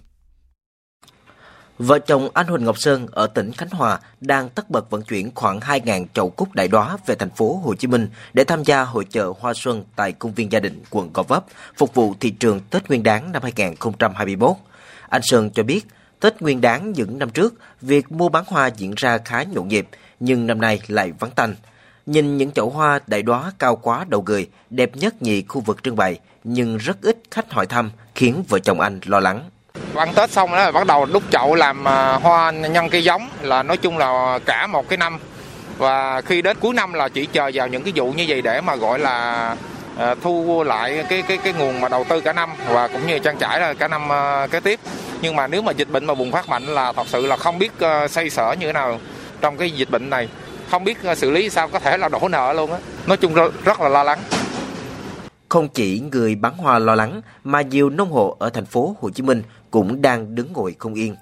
Vợ 1.78 1.98
chồng 1.98 2.28
anh 2.34 2.46
Huỳnh 2.46 2.64
Ngọc 2.64 2.78
Sơn 2.78 3.06
ở 3.12 3.26
tỉnh 3.26 3.52
Khánh 3.52 3.70
Hòa 3.70 4.00
đang 4.20 4.48
tất 4.48 4.70
bật 4.70 4.90
vận 4.90 5.02
chuyển 5.02 5.30
khoảng 5.34 5.60
2.000 5.60 6.06
chậu 6.14 6.30
cúc 6.30 6.52
đại 6.54 6.68
đóa 6.68 6.96
về 7.06 7.14
thành 7.14 7.30
phố 7.30 7.60
Hồ 7.64 7.74
Chí 7.74 7.88
Minh 7.88 8.08
để 8.32 8.44
tham 8.44 8.64
gia 8.64 8.82
hội 8.82 9.04
chợ 9.04 9.32
hoa 9.40 9.54
xuân 9.54 9.84
tại 9.96 10.12
công 10.12 10.32
viên 10.32 10.52
gia 10.52 10.60
đình 10.60 10.82
quận 10.90 11.10
Gò 11.14 11.22
Vấp, 11.22 11.44
phục 11.76 11.94
vụ 11.94 12.14
thị 12.20 12.30
trường 12.30 12.60
Tết 12.70 12.88
Nguyên 12.88 13.02
đán 13.02 13.32
năm 13.32 13.42
2021. 13.42 14.56
Anh 15.08 15.22
Sơn 15.24 15.50
cho 15.50 15.62
biết, 15.62 15.86
Tết 16.20 16.42
Nguyên 16.42 16.60
đán 16.60 16.92
những 16.92 17.18
năm 17.18 17.30
trước, 17.30 17.54
việc 17.80 18.12
mua 18.12 18.28
bán 18.28 18.44
hoa 18.46 18.66
diễn 18.66 18.92
ra 18.96 19.18
khá 19.18 19.42
nhộn 19.42 19.68
nhịp, 19.68 19.88
nhưng 20.20 20.46
năm 20.46 20.60
nay 20.60 20.80
lại 20.86 21.12
vắng 21.18 21.30
tanh. 21.30 21.54
Nhìn 22.06 22.36
những 22.36 22.50
chậu 22.50 22.70
hoa 22.70 23.00
đại 23.06 23.22
đóa 23.22 23.52
cao 23.58 23.76
quá 23.76 24.04
đầu 24.08 24.22
người, 24.22 24.48
đẹp 24.70 24.96
nhất 24.96 25.22
nhì 25.22 25.42
khu 25.48 25.60
vực 25.60 25.82
trưng 25.82 25.96
bày, 25.96 26.18
nhưng 26.44 26.76
rất 26.76 27.02
ít 27.02 27.18
khách 27.30 27.52
hỏi 27.52 27.66
thăm, 27.66 27.90
khiến 28.14 28.44
vợ 28.48 28.58
chồng 28.58 28.80
anh 28.80 29.00
lo 29.04 29.20
lắng. 29.20 29.50
Ăn 29.94 30.14
Tết 30.14 30.30
xong 30.30 30.50
đó 30.50 30.56
là 30.56 30.72
bắt 30.72 30.86
đầu 30.86 31.04
đúc 31.04 31.22
chậu 31.30 31.54
làm 31.54 31.88
à, 31.88 32.12
hoa 32.12 32.50
nhân 32.50 32.88
cây 32.90 33.04
giống 33.04 33.28
là 33.42 33.62
nói 33.62 33.76
chung 33.76 33.98
là 33.98 34.38
cả 34.46 34.66
một 34.66 34.88
cái 34.88 34.96
năm. 34.96 35.18
Và 35.78 36.20
khi 36.20 36.42
đến 36.42 36.56
cuối 36.60 36.74
năm 36.74 36.92
là 36.92 37.08
chỉ 37.08 37.26
chờ 37.26 37.50
vào 37.54 37.68
những 37.68 37.82
cái 37.82 37.92
vụ 37.96 38.12
như 38.12 38.24
vậy 38.28 38.42
để 38.42 38.60
mà 38.60 38.76
gọi 38.76 38.98
là 38.98 39.56
à, 39.98 40.14
thu 40.22 40.62
lại 40.66 41.04
cái 41.08 41.22
cái 41.22 41.36
cái 41.36 41.52
nguồn 41.52 41.80
mà 41.80 41.88
đầu 41.88 42.04
tư 42.08 42.20
cả 42.20 42.32
năm 42.32 42.50
và 42.68 42.88
cũng 42.88 43.06
như 43.06 43.18
trang 43.18 43.36
trải 43.38 43.60
là 43.60 43.74
cả 43.74 43.88
năm 43.88 44.12
à, 44.12 44.46
kế 44.46 44.60
tiếp. 44.60 44.80
Nhưng 45.20 45.36
mà 45.36 45.46
nếu 45.46 45.62
mà 45.62 45.72
dịch 45.72 45.90
bệnh 45.90 46.04
mà 46.04 46.14
bùng 46.14 46.32
phát 46.32 46.48
mạnh 46.48 46.66
là 46.66 46.92
thật 46.92 47.06
sự 47.06 47.26
là 47.26 47.36
không 47.36 47.58
biết 47.58 47.72
xây 48.10 48.30
sở 48.30 48.54
như 48.60 48.66
thế 48.66 48.72
nào 48.72 49.00
trong 49.40 49.56
cái 49.56 49.70
dịch 49.70 49.90
bệnh 49.90 50.10
này. 50.10 50.28
Không 50.70 50.84
biết 50.84 50.98
xử 51.16 51.30
lý 51.30 51.50
sao 51.50 51.68
có 51.68 51.78
thể 51.78 51.96
là 51.96 52.08
đổ 52.08 52.28
nợ 52.28 52.52
luôn 52.52 52.72
á. 52.72 52.78
Nói 53.06 53.16
chung 53.16 53.34
rất 53.64 53.80
là 53.80 53.88
lo 53.88 54.02
lắng. 54.02 54.18
Không 55.48 55.68
chỉ 55.68 56.02
người 56.12 56.34
bán 56.34 56.56
hoa 56.56 56.78
lo 56.78 56.94
lắng, 56.94 57.20
mà 57.44 57.60
nhiều 57.60 57.90
nông 57.90 58.12
hộ 58.12 58.36
ở 58.38 58.50
thành 58.50 58.66
phố 58.66 58.96
Hồ 59.00 59.10
Chí 59.10 59.22
Minh 59.22 59.42
cũng 59.70 60.02
đang 60.02 60.34
đứng 60.34 60.52
ngồi 60.52 60.76
không 60.78 60.94
yên. 60.94 61.16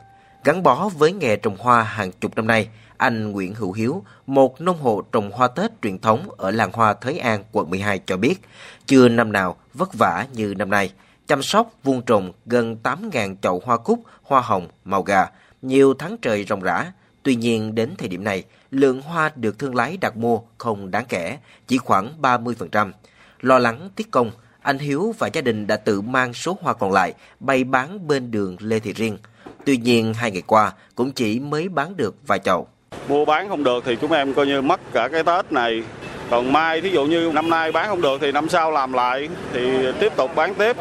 Gắn 0.44 0.62
bó 0.62 0.88
với 0.88 1.12
nghề 1.12 1.36
trồng 1.36 1.56
hoa 1.56 1.82
hàng 1.82 2.12
chục 2.12 2.36
năm 2.36 2.46
nay, 2.46 2.68
anh 2.96 3.32
Nguyễn 3.32 3.54
Hữu 3.54 3.72
Hiếu, 3.72 4.04
một 4.26 4.60
nông 4.60 4.78
hộ 4.78 5.02
trồng 5.12 5.30
hoa 5.30 5.48
Tết 5.48 5.70
truyền 5.82 5.98
thống 5.98 6.28
ở 6.36 6.50
làng 6.50 6.72
hoa 6.72 6.94
Thới 6.94 7.18
An, 7.18 7.44
quận 7.52 7.70
12 7.70 8.00
cho 8.06 8.16
biết, 8.16 8.40
chưa 8.86 9.08
năm 9.08 9.32
nào 9.32 9.56
vất 9.74 9.94
vả 9.94 10.26
như 10.32 10.54
năm 10.58 10.70
nay. 10.70 10.92
Chăm 11.26 11.42
sóc 11.42 11.70
vuông 11.84 12.02
trồng 12.02 12.32
gần 12.46 12.76
8.000 12.82 13.36
chậu 13.42 13.62
hoa 13.64 13.76
cúc, 13.76 14.00
hoa 14.22 14.40
hồng, 14.40 14.68
màu 14.84 15.02
gà, 15.02 15.26
nhiều 15.62 15.94
tháng 15.98 16.16
trời 16.22 16.44
ròng 16.44 16.60
rã. 16.60 16.92
Tuy 17.22 17.36
nhiên 17.36 17.74
đến 17.74 17.94
thời 17.98 18.08
điểm 18.08 18.24
này, 18.24 18.44
lượng 18.70 19.02
hoa 19.02 19.30
được 19.36 19.58
thương 19.58 19.74
lái 19.74 19.96
đặt 19.96 20.16
mua 20.16 20.40
không 20.58 20.90
đáng 20.90 21.04
kể, 21.08 21.38
chỉ 21.66 21.78
khoảng 21.78 22.22
30%. 22.22 22.92
Lo 23.40 23.58
lắng 23.58 23.90
tiết 23.96 24.10
công, 24.10 24.30
anh 24.64 24.78
Hiếu 24.78 25.14
và 25.18 25.28
gia 25.32 25.40
đình 25.40 25.66
đã 25.66 25.76
tự 25.76 26.00
mang 26.00 26.34
số 26.34 26.56
hoa 26.62 26.74
còn 26.74 26.92
lại 26.92 27.14
bày 27.40 27.64
bán 27.64 28.08
bên 28.08 28.30
đường 28.30 28.56
Lê 28.60 28.78
Thị 28.78 28.92
Riêng. 28.92 29.18
Tuy 29.64 29.76
nhiên 29.76 30.14
hai 30.14 30.30
ngày 30.30 30.42
qua 30.46 30.72
cũng 30.94 31.12
chỉ 31.12 31.40
mới 31.40 31.68
bán 31.68 31.96
được 31.96 32.14
vài 32.26 32.38
chậu. 32.38 32.68
Mua 33.08 33.24
bán 33.24 33.48
không 33.48 33.64
được 33.64 33.84
thì 33.86 33.96
chúng 34.00 34.12
em 34.12 34.34
coi 34.34 34.46
như 34.46 34.62
mất 34.62 34.80
cả 34.92 35.08
cái 35.08 35.22
Tết 35.22 35.52
này. 35.52 35.82
Còn 36.30 36.52
mai 36.52 36.80
thí 36.80 36.90
dụ 36.90 37.04
như 37.04 37.30
năm 37.34 37.50
nay 37.50 37.72
bán 37.72 37.88
không 37.88 38.02
được 38.02 38.20
thì 38.20 38.32
năm 38.32 38.48
sau 38.48 38.70
làm 38.70 38.92
lại 38.92 39.28
thì 39.52 39.92
tiếp 40.00 40.12
tục 40.16 40.30
bán 40.34 40.54
tiếp. 40.54 40.76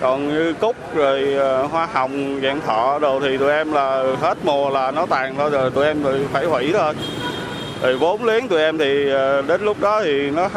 Còn 0.00 0.28
như 0.28 0.52
cúc 0.52 0.76
rồi 0.94 1.34
ờ, 1.34 1.66
hoa 1.66 1.86
hồng, 1.86 2.40
dạng 2.42 2.60
thọ 2.60 2.98
đồ 2.98 3.20
thì 3.20 3.38
tụi 3.38 3.52
em 3.52 3.72
là 3.72 4.04
hết 4.20 4.38
mùa 4.44 4.70
là 4.70 4.90
nó 4.90 5.06
tàn 5.06 5.34
thôi 5.36 5.50
rồi 5.50 5.70
tụi 5.70 5.86
em 5.86 6.04
phải 6.32 6.44
hủy 6.44 6.72
thôi. 6.72 6.94
Rồi 7.82 7.96
vốn 7.96 8.24
liếng 8.24 8.48
tụi 8.48 8.60
em 8.60 8.78
thì 8.78 9.10
ờ, 9.10 9.42
đến 9.42 9.62
lúc 9.62 9.80
đó 9.80 10.02
thì 10.04 10.30
nó 10.30 10.48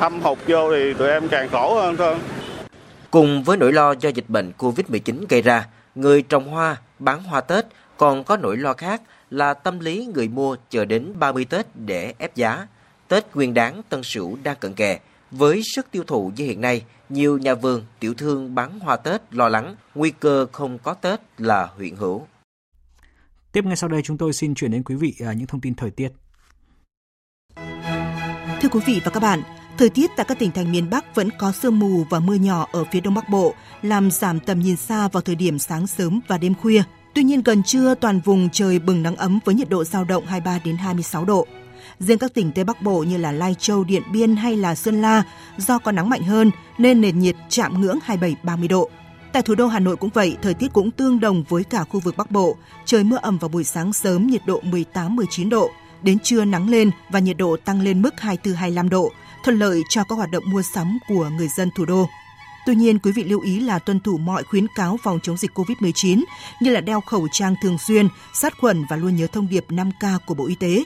thâm 0.00 0.20
hụt 0.20 0.38
vô 0.46 0.70
thì 0.72 0.94
tụi 0.94 1.08
em 1.08 1.28
càng 1.28 1.48
khổ 1.48 1.74
hơn 1.74 1.96
thôi. 1.96 2.16
Cùng 3.10 3.42
với 3.42 3.56
nỗi 3.56 3.72
lo 3.72 3.92
do 3.92 4.08
dịch 4.08 4.28
bệnh 4.28 4.52
Covid-19 4.58 5.24
gây 5.28 5.42
ra, 5.42 5.66
người 5.94 6.22
trồng 6.22 6.48
hoa, 6.48 6.76
bán 6.98 7.22
hoa 7.22 7.40
Tết 7.40 7.64
còn 7.96 8.24
có 8.24 8.36
nỗi 8.36 8.56
lo 8.56 8.72
khác 8.72 9.02
là 9.30 9.54
tâm 9.54 9.80
lý 9.80 10.08
người 10.14 10.28
mua 10.28 10.56
chờ 10.70 10.84
đến 10.84 11.12
30 11.18 11.44
Tết 11.44 11.66
để 11.74 12.14
ép 12.18 12.34
giá. 12.34 12.66
Tết 13.08 13.24
Nguyên 13.34 13.54
đán 13.54 13.82
Tân 13.88 14.02
Sửu 14.02 14.38
đang 14.42 14.56
cận 14.60 14.74
kề. 14.74 14.98
Với 15.30 15.62
sức 15.74 15.86
tiêu 15.90 16.04
thụ 16.06 16.32
như 16.36 16.44
hiện 16.44 16.60
nay, 16.60 16.82
nhiều 17.08 17.38
nhà 17.38 17.54
vườn, 17.54 17.84
tiểu 18.00 18.14
thương 18.14 18.54
bán 18.54 18.80
hoa 18.80 18.96
Tết 18.96 19.34
lo 19.34 19.48
lắng 19.48 19.76
nguy 19.94 20.10
cơ 20.10 20.46
không 20.52 20.78
có 20.78 20.94
Tết 20.94 21.20
là 21.38 21.68
huyện 21.76 21.96
hữu. 21.96 22.26
Tiếp 23.52 23.64
ngay 23.64 23.76
sau 23.76 23.88
đây 23.88 24.02
chúng 24.04 24.18
tôi 24.18 24.32
xin 24.32 24.54
chuyển 24.54 24.70
đến 24.70 24.82
quý 24.82 24.94
vị 24.94 25.14
à, 25.26 25.32
những 25.32 25.46
thông 25.46 25.60
tin 25.60 25.74
thời 25.74 25.90
tiết. 25.90 26.08
Thưa 28.60 28.68
quý 28.72 28.80
vị 28.86 29.00
và 29.04 29.10
các 29.10 29.20
bạn, 29.20 29.42
Thời 29.80 29.90
tiết 29.90 30.10
tại 30.16 30.26
các 30.28 30.38
tỉnh 30.38 30.50
thành 30.50 30.72
miền 30.72 30.90
Bắc 30.90 31.14
vẫn 31.14 31.28
có 31.38 31.52
sương 31.52 31.78
mù 31.78 32.04
và 32.10 32.20
mưa 32.20 32.34
nhỏ 32.34 32.66
ở 32.72 32.84
phía 32.92 33.00
Đông 33.00 33.14
Bắc 33.14 33.28
Bộ, 33.28 33.54
làm 33.82 34.10
giảm 34.10 34.40
tầm 34.40 34.60
nhìn 34.60 34.76
xa 34.76 35.08
vào 35.08 35.20
thời 35.20 35.34
điểm 35.34 35.58
sáng 35.58 35.86
sớm 35.86 36.20
và 36.28 36.38
đêm 36.38 36.54
khuya. 36.54 36.82
Tuy 37.14 37.22
nhiên 37.22 37.42
gần 37.42 37.62
trưa 37.62 37.94
toàn 37.94 38.20
vùng 38.20 38.48
trời 38.52 38.78
bừng 38.78 39.02
nắng 39.02 39.16
ấm 39.16 39.38
với 39.44 39.54
nhiệt 39.54 39.68
độ 39.68 39.84
dao 39.84 40.04
động 40.04 40.26
23 40.26 40.58
đến 40.64 40.76
26 40.76 41.24
độ. 41.24 41.46
Riêng 41.98 42.18
các 42.18 42.34
tỉnh 42.34 42.52
Tây 42.52 42.64
Bắc 42.64 42.82
Bộ 42.82 43.02
như 43.02 43.16
là 43.16 43.32
Lai 43.32 43.54
Châu, 43.58 43.84
Điện 43.84 44.02
Biên 44.12 44.36
hay 44.36 44.56
là 44.56 44.74
Sơn 44.74 45.02
La 45.02 45.22
do 45.56 45.78
có 45.78 45.92
nắng 45.92 46.08
mạnh 46.08 46.22
hơn 46.22 46.50
nên 46.78 47.00
nền 47.00 47.18
nhiệt 47.18 47.36
chạm 47.48 47.80
ngưỡng 47.80 47.98
27-30 48.06 48.68
độ. 48.68 48.90
Tại 49.32 49.42
thủ 49.42 49.54
đô 49.54 49.66
Hà 49.66 49.78
Nội 49.78 49.96
cũng 49.96 50.10
vậy, 50.14 50.36
thời 50.42 50.54
tiết 50.54 50.72
cũng 50.72 50.90
tương 50.90 51.20
đồng 51.20 51.44
với 51.48 51.64
cả 51.64 51.84
khu 51.84 52.00
vực 52.00 52.16
Bắc 52.16 52.30
Bộ. 52.30 52.56
Trời 52.84 53.04
mưa 53.04 53.18
ẩm 53.22 53.38
vào 53.38 53.48
buổi 53.48 53.64
sáng 53.64 53.92
sớm 53.92 54.26
nhiệt 54.26 54.42
độ 54.46 54.60
18-19 54.94 55.48
độ, 55.48 55.70
đến 56.02 56.18
trưa 56.18 56.44
nắng 56.44 56.68
lên 56.68 56.90
và 57.10 57.18
nhiệt 57.18 57.36
độ 57.36 57.56
tăng 57.64 57.80
lên 57.80 58.02
mức 58.02 58.14
24-25 58.20 58.88
độ, 58.88 59.12
thuận 59.44 59.58
lợi 59.58 59.82
cho 59.88 60.04
các 60.04 60.14
hoạt 60.14 60.30
động 60.30 60.44
mua 60.46 60.62
sắm 60.62 60.98
của 61.08 61.28
người 61.28 61.48
dân 61.48 61.70
thủ 61.70 61.84
đô. 61.84 62.08
Tuy 62.66 62.74
nhiên, 62.74 62.98
quý 62.98 63.12
vị 63.12 63.24
lưu 63.24 63.40
ý 63.40 63.60
là 63.60 63.78
tuân 63.78 64.00
thủ 64.00 64.18
mọi 64.18 64.42
khuyến 64.44 64.66
cáo 64.74 64.98
phòng 65.02 65.18
chống 65.22 65.36
dịch 65.36 65.50
COVID-19 65.54 66.22
như 66.60 66.70
là 66.70 66.80
đeo 66.80 67.00
khẩu 67.00 67.28
trang 67.32 67.54
thường 67.62 67.78
xuyên, 67.78 68.08
sát 68.34 68.58
khuẩn 68.60 68.84
và 68.90 68.96
luôn 68.96 69.16
nhớ 69.16 69.26
thông 69.26 69.48
điệp 69.48 69.64
5K 69.68 70.18
của 70.26 70.34
Bộ 70.34 70.46
Y 70.46 70.54
tế. 70.54 70.84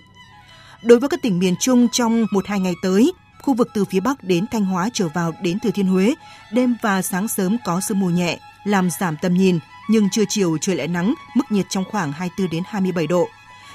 Đối 0.82 1.00
với 1.00 1.08
các 1.08 1.22
tỉnh 1.22 1.38
miền 1.38 1.56
Trung 1.56 1.88
trong 1.88 2.24
1-2 2.24 2.58
ngày 2.58 2.74
tới, 2.82 3.12
khu 3.42 3.54
vực 3.54 3.68
từ 3.74 3.84
phía 3.84 4.00
Bắc 4.00 4.24
đến 4.24 4.46
Thanh 4.50 4.64
Hóa 4.64 4.88
trở 4.92 5.08
vào 5.08 5.32
đến 5.42 5.58
Thừa 5.60 5.70
Thiên 5.70 5.86
Huế, 5.86 6.14
đêm 6.52 6.76
và 6.82 7.02
sáng 7.02 7.28
sớm 7.28 7.56
có 7.64 7.80
sương 7.80 8.00
mù 8.00 8.06
nhẹ, 8.06 8.38
làm 8.64 8.90
giảm 9.00 9.16
tầm 9.22 9.34
nhìn, 9.34 9.58
nhưng 9.88 10.10
trưa 10.10 10.24
chiều 10.28 10.58
trời 10.60 10.76
lại 10.76 10.88
nắng, 10.88 11.14
mức 11.34 11.44
nhiệt 11.50 11.66
trong 11.68 11.84
khoảng 11.90 12.12
24 12.12 12.50
đến 12.50 12.62
27 12.66 13.06
độ. 13.06 13.28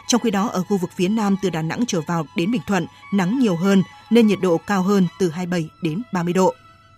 Trong 0.10 0.22
khi 0.22 0.32
đó, 0.32 0.48
ở 0.48 0.64
khu 0.64 0.78
vực 0.78 0.90
phía 0.96 1.08
Nam 1.08 1.36
từ 1.42 1.50
Đà 1.50 1.62
Nẵng 1.62 1.84
trở 1.88 2.02
vào 2.02 2.26
đến 2.36 2.52
Bình 2.52 2.62
Thuận, 2.68 2.86
nắng 3.14 3.40
nhiều 3.40 3.56
hơn 3.56 3.84
nên 4.10 4.28
nhiệt 4.28 4.40
độ 4.42 4.58
cao 4.58 4.84
hơn 4.84 5.08
từ 5.20 5.30
27 5.30 5.70
đến 5.82 6.02
30 6.14 6.34
độ. 6.34 6.54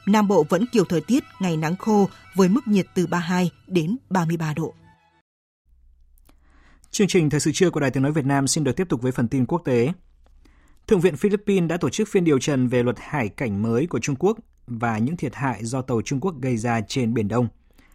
Nam 0.05 0.27
Bộ 0.27 0.45
vẫn 0.49 0.65
kiểu 0.71 0.85
thời 0.85 1.01
tiết 1.01 1.23
ngày 1.39 1.57
nắng 1.57 1.75
khô 1.75 2.09
với 2.35 2.49
mức 2.49 2.67
nhiệt 2.67 2.85
từ 2.95 3.07
32 3.07 3.51
đến 3.67 3.97
33 4.09 4.53
độ. 4.53 4.73
Chương 6.91 7.07
trình 7.07 7.29
Thời 7.29 7.39
sự 7.39 7.51
trưa 7.53 7.69
của 7.69 7.79
Đài 7.79 7.91
Tiếng 7.91 8.03
Nói 8.03 8.11
Việt 8.11 8.25
Nam 8.25 8.47
xin 8.47 8.63
được 8.63 8.75
tiếp 8.75 8.89
tục 8.89 9.01
với 9.01 9.11
phần 9.11 9.27
tin 9.27 9.45
quốc 9.45 9.61
tế. 9.65 9.93
Thượng 10.87 11.01
viện 11.01 11.15
Philippines 11.15 11.69
đã 11.69 11.77
tổ 11.77 11.89
chức 11.89 12.07
phiên 12.07 12.23
điều 12.23 12.39
trần 12.39 12.67
về 12.67 12.83
luật 12.83 12.97
hải 12.99 13.29
cảnh 13.29 13.61
mới 13.61 13.87
của 13.87 13.99
Trung 13.99 14.15
Quốc 14.19 14.37
và 14.67 14.97
những 14.97 15.17
thiệt 15.17 15.35
hại 15.35 15.65
do 15.65 15.81
tàu 15.81 16.01
Trung 16.01 16.19
Quốc 16.19 16.35
gây 16.41 16.57
ra 16.57 16.81
trên 16.87 17.13
Biển 17.13 17.27
Đông. 17.27 17.47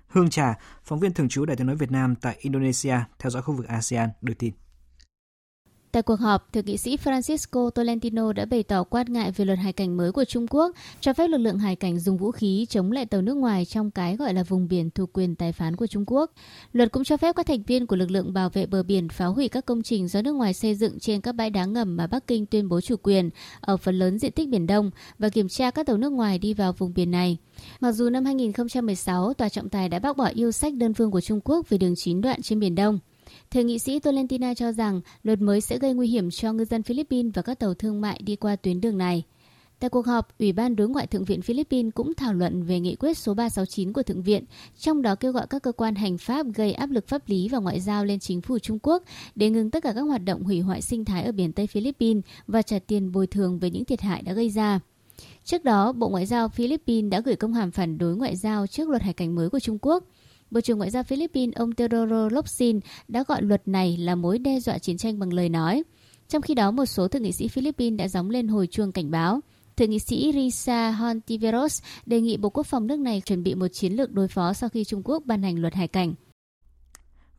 Hương 0.09 0.31
Trà, 0.31 0.55
phóng 0.85 1.01
viên 1.01 1.13
thường 1.13 1.29
trú 1.29 1.45
Đài 1.45 1.57
Tiếng 1.57 1.67
Nói 1.67 1.77
Việt 1.77 1.91
Nam 1.91 2.15
tại 2.15 2.37
Indonesia, 2.41 2.97
theo 3.19 3.31
dõi 3.31 3.43
khu 3.43 3.55
vực 3.55 3.69
ASEAN, 3.69 4.09
đưa 4.23 4.35
tin. 4.35 4.53
Tại 5.93 6.03
cuộc 6.03 6.21
họp, 6.21 6.53
Thượng 6.53 6.65
nghị 6.65 6.77
sĩ 6.77 6.97
Francisco 6.97 7.71
Tolentino 7.71 8.33
đã 8.33 8.45
bày 8.45 8.63
tỏ 8.63 8.85
quan 8.85 9.13
ngại 9.13 9.31
về 9.31 9.45
luật 9.45 9.59
hải 9.59 9.73
cảnh 9.73 9.97
mới 9.97 10.13
của 10.13 10.25
Trung 10.25 10.47
Quốc, 10.51 10.77
cho 11.01 11.13
phép 11.13 11.29
lực 11.29 11.39
lượng 11.39 11.59
hải 11.59 11.77
cảnh 11.77 11.99
dùng 11.99 12.17
vũ 12.17 12.31
khí 12.31 12.67
chống 12.69 12.93
lại 12.93 13.07
tàu 13.07 13.23
nước 13.23 13.37
ngoài 13.37 13.65
trong 13.65 13.91
cái 13.91 14.17
gọi 14.17 14.35
là 14.35 14.43
vùng 14.43 14.69
biển 14.69 14.91
thuộc 14.91 15.11
quyền 15.13 15.35
tài 15.35 15.53
phán 15.53 15.77
của 15.77 15.87
Trung 15.87 16.05
Quốc. 16.07 16.31
Luật 16.73 16.93
cũng 16.93 17.05
cho 17.05 17.17
phép 17.17 17.37
các 17.37 17.47
thành 17.47 17.63
viên 17.63 17.87
của 17.87 17.97
lực 17.97 18.11
lượng 18.11 18.33
bảo 18.33 18.51
vệ 18.51 18.67
bờ 18.67 18.83
biển 18.83 19.09
phá 19.09 19.27
hủy 19.27 19.49
các 19.49 19.67
công 19.67 19.83
trình 19.83 20.09
do 20.09 20.23
nước 20.23 20.33
ngoài 20.33 20.55
xây 20.55 20.75
dựng 20.75 20.99
trên 21.01 21.21
các 21.21 21.33
bãi 21.33 21.51
đá 21.51 21.65
ngầm 21.65 21.97
mà 21.97 22.07
Bắc 22.07 22.27
Kinh 22.27 22.47
tuyên 22.47 22.69
bố 22.69 22.81
chủ 22.81 22.97
quyền 23.03 23.31
ở 23.61 23.77
phần 23.77 23.99
lớn 23.99 24.19
diện 24.19 24.33
tích 24.33 24.49
Biển 24.49 24.67
Đông 24.67 24.91
và 25.19 25.29
kiểm 25.29 25.49
tra 25.49 25.71
các 25.71 25.87
tàu 25.87 25.97
nước 25.97 26.13
ngoài 26.13 26.39
đi 26.39 26.55
vào 26.55 26.73
vùng 26.73 26.95
biển 26.95 27.11
này. 27.11 27.37
Mặc 27.81 27.93
dù 27.93 28.11
năm 28.11 28.25
2016, 28.25 29.35
Tòa 29.35 29.49
trọng 29.49 29.69
tài 29.69 29.89
đã 29.89 29.99
bác 29.99 30.17
bỏ 30.17 30.31
yêu 30.35 30.53
sách 30.53 30.75
đơn 30.75 30.95
phương 30.95 31.11
của 31.11 31.21
Trung 31.21 31.41
Quốc 31.45 31.69
về 31.69 31.79
đường 31.79 31.95
chín 31.97 32.21
đoạn 32.21 32.43
trên 32.43 32.61
Biển 32.61 32.75
Đông. 32.75 32.99
Thượng 33.51 33.67
nghị 33.67 33.79
sĩ 33.79 33.99
Tolentino 33.99 34.55
cho 34.55 34.73
rằng 34.73 35.01
luật 35.23 35.41
mới 35.41 35.61
sẽ 35.61 35.79
gây 35.79 35.95
nguy 35.95 36.09
hiểm 36.09 36.31
cho 36.31 36.53
ngư 36.53 36.65
dân 36.65 36.83
Philippines 36.83 37.33
và 37.35 37.43
các 37.43 37.59
tàu 37.59 37.75
thương 37.75 38.01
mại 38.01 38.21
đi 38.25 38.37
qua 38.37 38.57
tuyến 38.57 38.81
đường 38.81 38.99
này. 38.99 39.25
Tại 39.79 39.91
cuộc 39.91 40.07
họp, 40.07 40.39
Ủy 40.39 40.53
ban 40.53 40.77
Đối 40.77 40.89
ngoại 40.89 41.07
Thượng 41.07 41.25
viện 41.25 41.43
Philippines 41.43 41.93
cũng 41.95 42.15
thảo 42.15 42.35
luận 42.35 42.63
về 42.63 42.81
nghị 42.81 42.97
quyết 42.97 43.19
số 43.19 43.35
369 43.35 43.93
của 43.93 44.03
Thượng 44.03 44.23
viện, 44.23 44.45
trong 44.79 45.03
đó 45.03 45.15
kêu 45.15 45.33
gọi 45.33 45.47
các 45.51 45.63
cơ 45.63 45.73
quan 45.73 45.95
hành 45.95 46.19
pháp 46.19 46.47
gây 46.55 46.73
áp 46.73 46.91
lực 46.91 47.09
pháp 47.09 47.29
lý 47.29 47.49
và 47.49 47.59
ngoại 47.59 47.81
giao 47.81 48.05
lên 48.05 48.19
chính 48.19 48.41
phủ 48.41 48.59
Trung 48.59 48.79
Quốc 48.83 49.03
để 49.35 49.51
ngừng 49.51 49.71
tất 49.71 49.83
cả 49.83 49.93
các 49.93 50.01
hoạt 50.01 50.25
động 50.25 50.43
hủy 50.43 50.61
hoại 50.61 50.83
sinh 50.83 51.05
thái 51.05 51.25
ở 51.25 51.33
biển 51.33 51.53
Tây 51.53 51.67
Philippines 51.67 52.25
và 52.47 52.63
trả 52.63 52.79
tiền 52.79 53.13
bồi 53.13 53.27
thường 53.27 53.59
về 53.59 53.71
những 53.71 53.85
thiệt 53.85 54.01
hại 54.01 54.23
đã 54.23 54.33
gây 54.33 54.51
ra. 54.51 54.81
Trước 55.45 55.65
đó, 55.65 55.93
Bộ 55.93 56.09
Ngoại 56.09 56.27
giao 56.27 56.49
Philippines 56.49 57.11
đã 57.11 57.21
gửi 57.21 57.37
công 57.37 57.55
hàm 57.55 57.71
phản 57.71 57.99
đối 57.99 58.17
ngoại 58.17 58.37
giao 58.37 58.67
trước 58.67 58.89
luật 58.89 59.03
hải 59.03 59.15
cảnh 59.15 59.35
mới 59.35 59.51
của 59.51 59.61
Trung 59.61 59.79
Quốc– 59.83 60.05
Bộ 60.51 60.61
trưởng 60.61 60.79
Ngoại 60.79 60.91
giao 60.91 61.03
Philippines 61.03 61.55
ông 61.55 61.73
Teodoro 61.73 62.29
Locsin 62.29 62.81
đã 63.09 63.25
gọi 63.29 63.43
luật 63.43 63.69
này 63.69 63.97
là 63.97 64.15
mối 64.15 64.39
đe 64.39 64.61
dọa 64.61 64.79
chiến 64.79 64.97
tranh 64.97 65.19
bằng 65.19 65.33
lời 65.33 65.49
nói. 65.49 65.83
Trong 66.29 66.43
khi 66.43 66.55
đó, 66.55 66.71
một 66.71 66.87
số 66.87 67.09
thượng 67.09 67.23
nghị 67.23 67.33
sĩ 67.33 67.49
Philippines 67.49 67.99
đã 67.99 68.09
gióng 68.09 68.31
lên 68.31 68.49
hồi 68.49 68.67
chuông 68.67 68.93
cảnh 68.93 69.11
báo. 69.11 69.41
Thượng 69.77 69.91
nghị 69.91 69.99
sĩ 69.99 70.33
Risa 70.35 70.91
Hontiveros 70.91 71.83
đề 72.07 72.21
nghị 72.21 72.37
Bộ 72.37 72.51
Quốc 72.51 72.67
phòng 72.67 72.87
nước 72.87 72.99
này 72.99 73.23
chuẩn 73.27 73.43
bị 73.43 73.55
một 73.55 73.69
chiến 73.69 73.93
lược 73.93 74.13
đối 74.13 74.29
phó 74.29 74.53
sau 74.53 74.69
khi 74.69 74.85
Trung 74.85 75.03
Quốc 75.05 75.23
ban 75.27 75.43
hành 75.43 75.59
luật 75.59 75.75
hải 75.75 75.89
cảnh. 75.89 76.15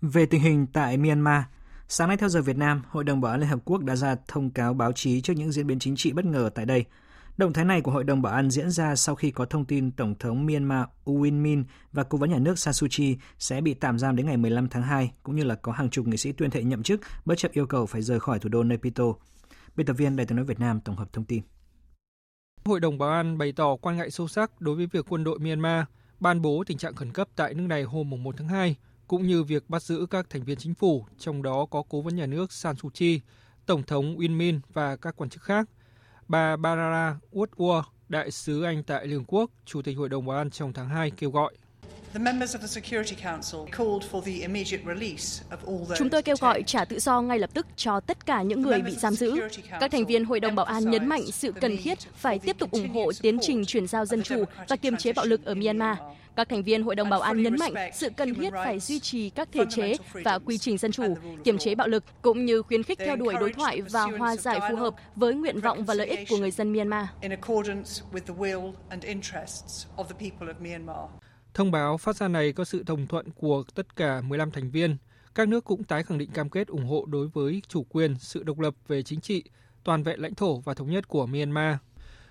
Về 0.01 0.25
tình 0.25 0.41
hình 0.41 0.67
tại 0.73 0.97
Myanmar, 0.97 1.43
sáng 1.87 2.07
nay 2.07 2.17
theo 2.17 2.29
giờ 2.29 2.41
Việt 2.41 2.57
Nam, 2.57 2.81
Hội 2.89 3.03
đồng 3.03 3.21
Bảo 3.21 3.31
an 3.31 3.39
Liên 3.39 3.49
Hợp 3.49 3.59
Quốc 3.65 3.83
đã 3.83 3.95
ra 3.95 4.15
thông 4.27 4.49
cáo 4.49 4.73
báo 4.73 4.91
chí 4.91 5.21
trước 5.21 5.33
những 5.33 5.51
diễn 5.51 5.67
biến 5.67 5.79
chính 5.79 5.95
trị 5.95 6.11
bất 6.11 6.25
ngờ 6.25 6.49
tại 6.55 6.65
đây– 6.65 6.85
Động 7.37 7.53
thái 7.53 7.65
này 7.65 7.81
của 7.81 7.91
Hội 7.91 8.03
đồng 8.03 8.21
Bảo 8.21 8.33
an 8.33 8.49
diễn 8.49 8.71
ra 8.71 8.95
sau 8.95 9.15
khi 9.15 9.31
có 9.31 9.45
thông 9.45 9.65
tin 9.65 9.91
Tổng 9.91 10.15
thống 10.19 10.45
Myanmar 10.45 10.85
U 11.05 11.23
Win 11.23 11.41
Min 11.41 11.63
và 11.91 12.03
Cố 12.03 12.17
vấn 12.17 12.29
nhà 12.29 12.39
nước 12.39 12.59
San 12.59 12.73
Suu 12.73 12.89
Kyi 12.97 13.17
sẽ 13.39 13.61
bị 13.61 13.73
tạm 13.73 13.99
giam 13.99 14.15
đến 14.15 14.25
ngày 14.25 14.37
15 14.37 14.67
tháng 14.67 14.83
2, 14.83 15.11
cũng 15.23 15.35
như 15.35 15.43
là 15.43 15.55
có 15.55 15.71
hàng 15.71 15.89
chục 15.89 16.07
nghị 16.07 16.17
sĩ 16.17 16.31
tuyên 16.31 16.49
thệ 16.49 16.63
nhậm 16.63 16.83
chức 16.83 17.01
bất 17.25 17.37
chấp 17.37 17.51
yêu 17.51 17.65
cầu 17.65 17.85
phải 17.85 18.01
rời 18.01 18.19
khỏi 18.19 18.39
thủ 18.39 18.49
đô 18.49 18.63
Naypyidaw. 18.63 19.13
Biên 19.75 19.85
tập 19.85 19.93
viên 19.93 20.15
Đài 20.15 20.25
tiếng 20.25 20.35
nói 20.35 20.45
Việt 20.45 20.59
Nam 20.59 20.79
tổng 20.79 20.95
hợp 20.95 21.13
thông 21.13 21.25
tin. 21.25 21.41
Hội 22.65 22.79
đồng 22.79 22.97
Bảo 22.97 23.09
an 23.09 23.37
bày 23.37 23.51
tỏ 23.51 23.75
quan 23.75 23.97
ngại 23.97 24.11
sâu 24.11 24.27
sắc 24.27 24.61
đối 24.61 24.75
với 24.75 24.87
việc 24.91 25.05
quân 25.09 25.23
đội 25.23 25.39
Myanmar 25.39 25.83
ban 26.19 26.41
bố 26.41 26.63
tình 26.67 26.77
trạng 26.77 26.95
khẩn 26.95 27.13
cấp 27.13 27.27
tại 27.35 27.53
nước 27.53 27.67
này 27.67 27.83
hôm 27.83 28.09
1 28.23 28.35
tháng 28.37 28.47
2, 28.47 28.75
cũng 29.07 29.27
như 29.27 29.43
việc 29.43 29.69
bắt 29.69 29.83
giữ 29.83 30.05
các 30.09 30.29
thành 30.29 30.43
viên 30.43 30.57
chính 30.57 30.73
phủ, 30.73 31.05
trong 31.17 31.43
đó 31.43 31.65
có 31.65 31.83
cố 31.89 32.01
vấn 32.01 32.15
nhà 32.15 32.25
nước 32.25 32.51
San 32.51 32.75
Suu 32.75 32.91
Kyi, 32.93 33.21
Tổng 33.65 33.83
thống 33.83 34.17
Win 34.17 34.37
Min 34.37 34.59
và 34.73 34.95
các 34.95 35.15
quan 35.15 35.29
chức 35.29 35.43
khác 35.43 35.69
Bà 36.27 36.55
Barara 36.57 37.15
Woodward, 37.31 37.83
đại 38.09 38.31
sứ 38.31 38.63
Anh 38.63 38.83
tại 38.83 39.07
Liên 39.07 39.23
Quốc, 39.27 39.51
Chủ 39.65 39.81
tịch 39.81 39.97
Hội 39.97 40.09
đồng 40.09 40.25
Bảo 40.25 40.37
an 40.37 40.49
trong 40.49 40.73
tháng 40.73 40.89
2 40.89 41.11
kêu 41.11 41.31
gọi. 41.31 41.53
Chúng 45.97 46.09
tôi 46.09 46.21
kêu 46.21 46.35
gọi 46.41 46.63
trả 46.63 46.85
tự 46.85 46.99
do 46.99 47.21
ngay 47.21 47.39
lập 47.39 47.49
tức 47.53 47.67
cho 47.75 47.99
tất 47.99 48.25
cả 48.25 48.41
những 48.41 48.61
người 48.61 48.81
bị 48.81 48.91
giam 48.91 49.13
giữ. 49.13 49.39
Các 49.79 49.91
thành 49.91 50.05
viên 50.05 50.25
Hội 50.25 50.39
đồng 50.39 50.55
Bảo 50.55 50.65
an 50.65 50.91
nhấn 50.91 51.07
mạnh 51.07 51.31
sự 51.31 51.51
cần 51.51 51.77
thiết 51.77 51.97
phải 52.15 52.39
tiếp 52.39 52.55
tục 52.59 52.71
ủng 52.71 52.89
hộ 52.89 53.11
tiến 53.21 53.37
trình 53.41 53.65
chuyển 53.65 53.87
giao 53.87 54.05
dân 54.05 54.23
chủ 54.23 54.43
và 54.67 54.75
kiềm 54.75 54.97
chế 54.97 55.13
bạo 55.13 55.25
lực 55.25 55.45
ở 55.45 55.55
Myanmar. 55.55 55.97
Các 56.35 56.49
thành 56.49 56.63
viên 56.63 56.83
Hội 56.83 56.95
đồng 56.95 57.09
Bảo 57.09 57.21
an 57.21 57.43
nhấn 57.43 57.55
mạnh 57.59 57.73
sự 57.93 58.09
cần 58.09 58.35
thiết 58.35 58.53
phải 58.53 58.79
duy 58.79 58.99
trì 58.99 59.29
các 59.29 59.49
thể 59.51 59.63
chế 59.69 59.93
và 60.13 60.39
quy 60.39 60.57
trình 60.57 60.77
dân 60.77 60.91
chủ, 60.91 61.17
kiềm 61.43 61.57
chế 61.57 61.75
bạo 61.75 61.87
lực, 61.87 62.03
cũng 62.21 62.45
như 62.45 62.61
khuyến 62.61 62.83
khích 62.83 62.99
theo 62.99 63.15
đuổi 63.15 63.33
đối 63.39 63.53
thoại 63.53 63.81
và 63.81 64.03
hòa 64.03 64.35
giải 64.35 64.59
phù 64.69 64.75
hợp 64.75 64.93
với 65.15 65.33
nguyện 65.33 65.59
vọng 65.61 65.85
và 65.85 65.93
lợi 65.93 66.07
ích 66.07 66.19
của 66.29 66.37
người 66.37 66.51
dân 66.51 66.73
Myanmar. 66.73 67.05
Thông 71.57 71.71
báo 71.71 71.97
phát 71.97 72.15
ra 72.15 72.27
này 72.27 72.51
có 72.51 72.65
sự 72.65 72.83
đồng 72.85 73.07
thuận 73.07 73.31
của 73.31 73.63
tất 73.75 73.95
cả 73.95 74.21
15 74.21 74.51
thành 74.51 74.71
viên. 74.71 74.97
Các 75.35 75.47
nước 75.47 75.63
cũng 75.63 75.83
tái 75.83 76.03
khẳng 76.03 76.17
định 76.17 76.31
cam 76.31 76.49
kết 76.49 76.67
ủng 76.67 76.85
hộ 76.85 77.05
đối 77.05 77.27
với 77.27 77.61
chủ 77.67 77.83
quyền, 77.83 78.15
sự 78.19 78.43
độc 78.43 78.59
lập 78.59 78.73
về 78.87 79.03
chính 79.03 79.21
trị, 79.21 79.43
toàn 79.83 80.03
vẹn 80.03 80.19
lãnh 80.19 80.35
thổ 80.35 80.59
và 80.59 80.73
thống 80.73 80.89
nhất 80.89 81.07
của 81.07 81.25
Myanmar. 81.25 81.75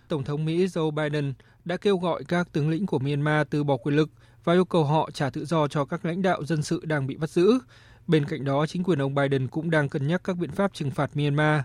Tổng 0.08 0.24
thống 0.24 0.44
Mỹ 0.44 0.66
Joe 0.66 0.90
Biden 0.90 1.34
đã 1.64 1.76
kêu 1.76 1.96
gọi 1.96 2.24
các 2.24 2.52
tướng 2.52 2.70
lĩnh 2.70 2.86
của 2.86 2.98
Myanmar 2.98 3.46
từ 3.50 3.64
bỏ 3.64 3.76
quyền 3.76 3.96
lực 3.96 4.10
và 4.44 4.52
yêu 4.52 4.64
cầu 4.64 4.84
họ 4.84 5.10
trả 5.10 5.30
tự 5.30 5.44
do 5.44 5.68
cho 5.68 5.84
các 5.84 6.04
lãnh 6.04 6.22
đạo 6.22 6.44
dân 6.44 6.62
sự 6.62 6.80
đang 6.84 7.06
bị 7.06 7.16
bắt 7.16 7.30
giữ. 7.30 7.58
Bên 8.06 8.24
cạnh 8.24 8.44
đó, 8.44 8.66
chính 8.66 8.84
quyền 8.84 9.02
ông 9.02 9.14
Biden 9.14 9.48
cũng 9.48 9.70
đang 9.70 9.88
cân 9.88 10.06
nhắc 10.06 10.20
các 10.24 10.36
biện 10.36 10.50
pháp 10.50 10.74
trừng 10.74 10.90
phạt 10.90 11.16
Myanmar. 11.16 11.60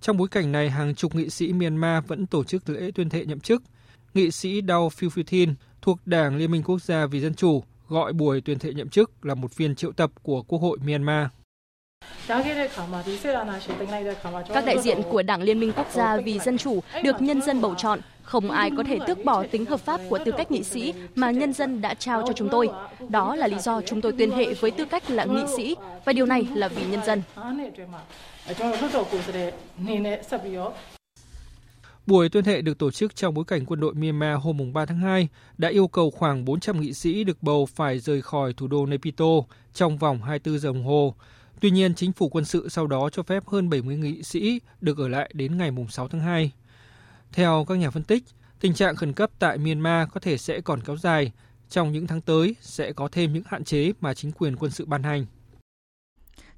Trong 0.00 0.16
bối 0.16 0.28
cảnh 0.28 0.52
này, 0.52 0.70
hàng 0.70 0.94
chục 0.94 1.14
nghị 1.14 1.30
sĩ 1.30 1.52
Myanmar 1.52 2.04
vẫn 2.06 2.26
tổ 2.26 2.44
chức 2.44 2.68
lễ 2.68 2.90
tuyên 2.94 3.08
thệ 3.08 3.26
nhậm 3.26 3.40
chức. 3.40 3.62
Nghị 4.14 4.30
sĩ 4.30 4.62
Daw 4.62 5.22
Thin 5.26 5.54
thuộc 5.82 5.98
Đảng 6.06 6.36
Liên 6.36 6.50
minh 6.50 6.62
Quốc 6.62 6.82
gia 6.82 7.06
vì 7.06 7.20
Dân 7.20 7.34
Chủ, 7.34 7.62
gọi 7.88 8.12
buổi 8.12 8.40
tuyên 8.40 8.58
thệ 8.58 8.72
nhậm 8.72 8.88
chức 8.88 9.26
là 9.26 9.34
một 9.34 9.52
phiên 9.52 9.74
triệu 9.74 9.92
tập 9.92 10.10
của 10.22 10.42
Quốc 10.42 10.58
hội 10.58 10.78
Myanmar. 10.84 11.26
Các 14.54 14.64
đại 14.66 14.78
diện 14.82 15.02
của 15.10 15.22
Đảng 15.22 15.42
Liên 15.42 15.60
minh 15.60 15.72
Quốc 15.76 15.90
gia 15.92 16.16
vì 16.16 16.38
Dân 16.38 16.58
Chủ 16.58 16.80
được 17.02 17.22
nhân 17.22 17.42
dân 17.42 17.60
bầu 17.60 17.74
chọn. 17.74 18.00
Không 18.22 18.50
ai 18.50 18.70
có 18.76 18.82
thể 18.82 18.98
tước 19.06 19.24
bỏ 19.24 19.44
tính 19.50 19.66
hợp 19.66 19.80
pháp 19.80 20.00
của 20.08 20.18
tư 20.24 20.32
cách 20.36 20.50
nghị 20.50 20.62
sĩ 20.62 20.94
mà 21.14 21.30
nhân 21.30 21.52
dân 21.52 21.80
đã 21.80 21.94
trao 21.94 22.22
cho 22.26 22.32
chúng 22.32 22.48
tôi. 22.48 22.68
Đó 23.08 23.36
là 23.36 23.46
lý 23.46 23.58
do 23.58 23.80
chúng 23.86 24.00
tôi 24.00 24.12
tuyên 24.18 24.30
hệ 24.30 24.54
với 24.54 24.70
tư 24.70 24.84
cách 24.84 25.10
là 25.10 25.24
nghị 25.24 25.42
sĩ, 25.56 25.76
và 26.04 26.12
điều 26.12 26.26
này 26.26 26.46
là 26.54 26.68
vì 26.68 26.84
nhân 26.84 27.00
dân. 27.06 27.22
Buổi 32.10 32.28
tuyên 32.28 32.44
thệ 32.44 32.62
được 32.62 32.78
tổ 32.78 32.90
chức 32.90 33.16
trong 33.16 33.34
bối 33.34 33.44
cảnh 33.44 33.66
quân 33.66 33.80
đội 33.80 33.94
Myanmar 33.94 34.40
hôm 34.40 34.72
3 34.72 34.86
tháng 34.86 34.98
2 34.98 35.28
đã 35.58 35.68
yêu 35.68 35.88
cầu 35.88 36.10
khoảng 36.10 36.44
400 36.44 36.80
nghị 36.80 36.92
sĩ 36.92 37.24
được 37.24 37.42
bầu 37.42 37.66
phải 37.66 37.98
rời 37.98 38.22
khỏi 38.22 38.52
thủ 38.52 38.66
đô 38.66 38.86
Naypyidaw 38.86 39.44
trong 39.74 39.98
vòng 39.98 40.22
24 40.22 40.58
giờ 40.58 40.68
đồng 40.68 40.84
hồ. 40.84 41.14
Tuy 41.60 41.70
nhiên, 41.70 41.94
chính 41.94 42.12
phủ 42.12 42.28
quân 42.28 42.44
sự 42.44 42.68
sau 42.68 42.86
đó 42.86 43.10
cho 43.12 43.22
phép 43.22 43.46
hơn 43.46 43.70
70 43.70 43.96
nghị 43.96 44.22
sĩ 44.22 44.60
được 44.80 44.98
ở 44.98 45.08
lại 45.08 45.30
đến 45.34 45.58
ngày 45.58 45.70
6 45.90 46.08
tháng 46.08 46.20
2. 46.20 46.52
Theo 47.32 47.64
các 47.68 47.74
nhà 47.74 47.90
phân 47.90 48.04
tích, 48.04 48.24
tình 48.60 48.74
trạng 48.74 48.96
khẩn 48.96 49.12
cấp 49.12 49.30
tại 49.38 49.58
Myanmar 49.58 50.08
có 50.08 50.20
thể 50.20 50.38
sẽ 50.38 50.60
còn 50.60 50.80
kéo 50.80 50.96
dài. 50.96 51.32
Trong 51.68 51.92
những 51.92 52.06
tháng 52.06 52.20
tới 52.20 52.56
sẽ 52.60 52.92
có 52.92 53.08
thêm 53.12 53.32
những 53.32 53.44
hạn 53.46 53.64
chế 53.64 53.92
mà 54.00 54.14
chính 54.14 54.32
quyền 54.32 54.56
quân 54.56 54.70
sự 54.70 54.84
ban 54.84 55.02
hành. 55.02 55.26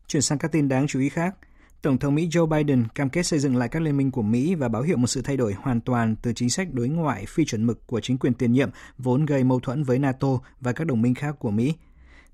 Chuyển 0.07 0.23
sang 0.23 0.39
các 0.39 0.53
tin 0.53 0.69
đáng 0.69 0.87
chú 0.87 1.01
ý 1.01 1.09
khác. 1.09 1.35
Tổng 1.83 1.99
thống 1.99 2.15
Mỹ 2.15 2.29
Joe 2.31 2.47
Biden 2.47 2.85
cam 2.95 3.11
kết 3.11 3.23
xây 3.23 3.39
dựng 3.39 3.57
lại 3.57 3.69
các 3.69 3.83
liên 3.83 3.97
minh 3.97 4.11
của 4.11 4.23
Mỹ 4.23 4.55
và 4.55 4.69
báo 4.69 4.83
hiệu 4.83 4.97
một 4.97 5.07
sự 5.07 5.23
thay 5.23 5.37
đổi 5.37 5.53
hoàn 5.53 5.81
toàn 5.81 6.17
từ 6.23 6.33
chính 6.33 6.51
sách 6.51 6.69
đối 6.73 6.89
ngoại 6.89 7.25
phi 7.29 7.45
chuẩn 7.45 7.67
mực 7.67 7.87
của 7.87 8.01
chính 8.01 8.19
quyền 8.19 8.35
tiền 8.35 8.53
nhiệm 8.53 8.71
vốn 8.99 9.27
gây 9.27 9.45
mâu 9.45 9.61
thuẫn 9.61 9.85
với 9.85 9.99
NATO 9.99 10.29
và 10.61 10.73
các 10.73 10.87
đồng 10.87 11.03
minh 11.03 11.15
khác 11.15 11.35
của 11.39 11.51
Mỹ. 11.51 11.75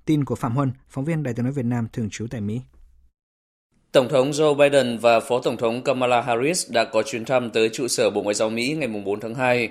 Tin 0.05 0.25
của 0.25 0.35
Phạm 0.35 0.55
Huân, 0.55 0.71
phóng 0.89 1.05
viên 1.05 1.23
Đài 1.23 1.33
tiếng 1.33 1.43
nói 1.45 1.53
Việt 1.53 1.65
Nam 1.65 1.87
thường 1.93 2.09
trú 2.09 2.27
tại 2.31 2.41
Mỹ. 2.41 2.61
Tổng 3.91 4.09
thống 4.09 4.31
Joe 4.31 4.55
Biden 4.55 4.97
và 4.97 5.19
Phó 5.19 5.41
Tổng 5.41 5.57
thống 5.57 5.83
Kamala 5.83 6.21
Harris 6.21 6.71
đã 6.71 6.85
có 6.85 7.03
chuyến 7.03 7.25
thăm 7.25 7.49
tới 7.49 7.69
trụ 7.69 7.87
sở 7.87 8.09
Bộ 8.09 8.21
Ngoại 8.21 8.35
giao 8.35 8.49
Mỹ 8.49 8.75
ngày 8.79 8.87
4 9.05 9.19
tháng 9.19 9.35
2. 9.35 9.69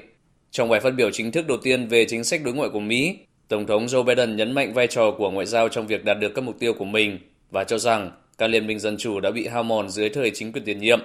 Trong 0.50 0.68
bài 0.68 0.80
phát 0.80 0.94
biểu 0.96 1.10
chính 1.10 1.32
thức 1.32 1.46
đầu 1.48 1.58
tiên 1.62 1.88
về 1.88 2.04
chính 2.08 2.24
sách 2.24 2.40
đối 2.44 2.54
ngoại 2.54 2.70
của 2.72 2.80
Mỹ, 2.80 3.18
Tổng 3.48 3.66
thống 3.66 3.86
Joe 3.86 4.04
Biden 4.04 4.36
nhấn 4.36 4.52
mạnh 4.52 4.74
vai 4.74 4.86
trò 4.86 5.10
của 5.18 5.30
ngoại 5.30 5.46
giao 5.46 5.68
trong 5.68 5.86
việc 5.86 6.04
đạt 6.04 6.18
được 6.20 6.32
các 6.34 6.44
mục 6.44 6.56
tiêu 6.58 6.72
của 6.78 6.84
mình 6.84 7.18
và 7.50 7.64
cho 7.64 7.78
rằng 7.78 8.10
các 8.38 8.46
liên 8.46 8.66
minh 8.66 8.78
dân 8.78 8.96
chủ 8.98 9.20
đã 9.20 9.30
bị 9.30 9.46
hao 9.46 9.62
mòn 9.62 9.90
dưới 9.90 10.08
thời 10.08 10.30
chính 10.34 10.52
quyền 10.52 10.64
tiền 10.64 10.78
nhiệm. 10.78 11.00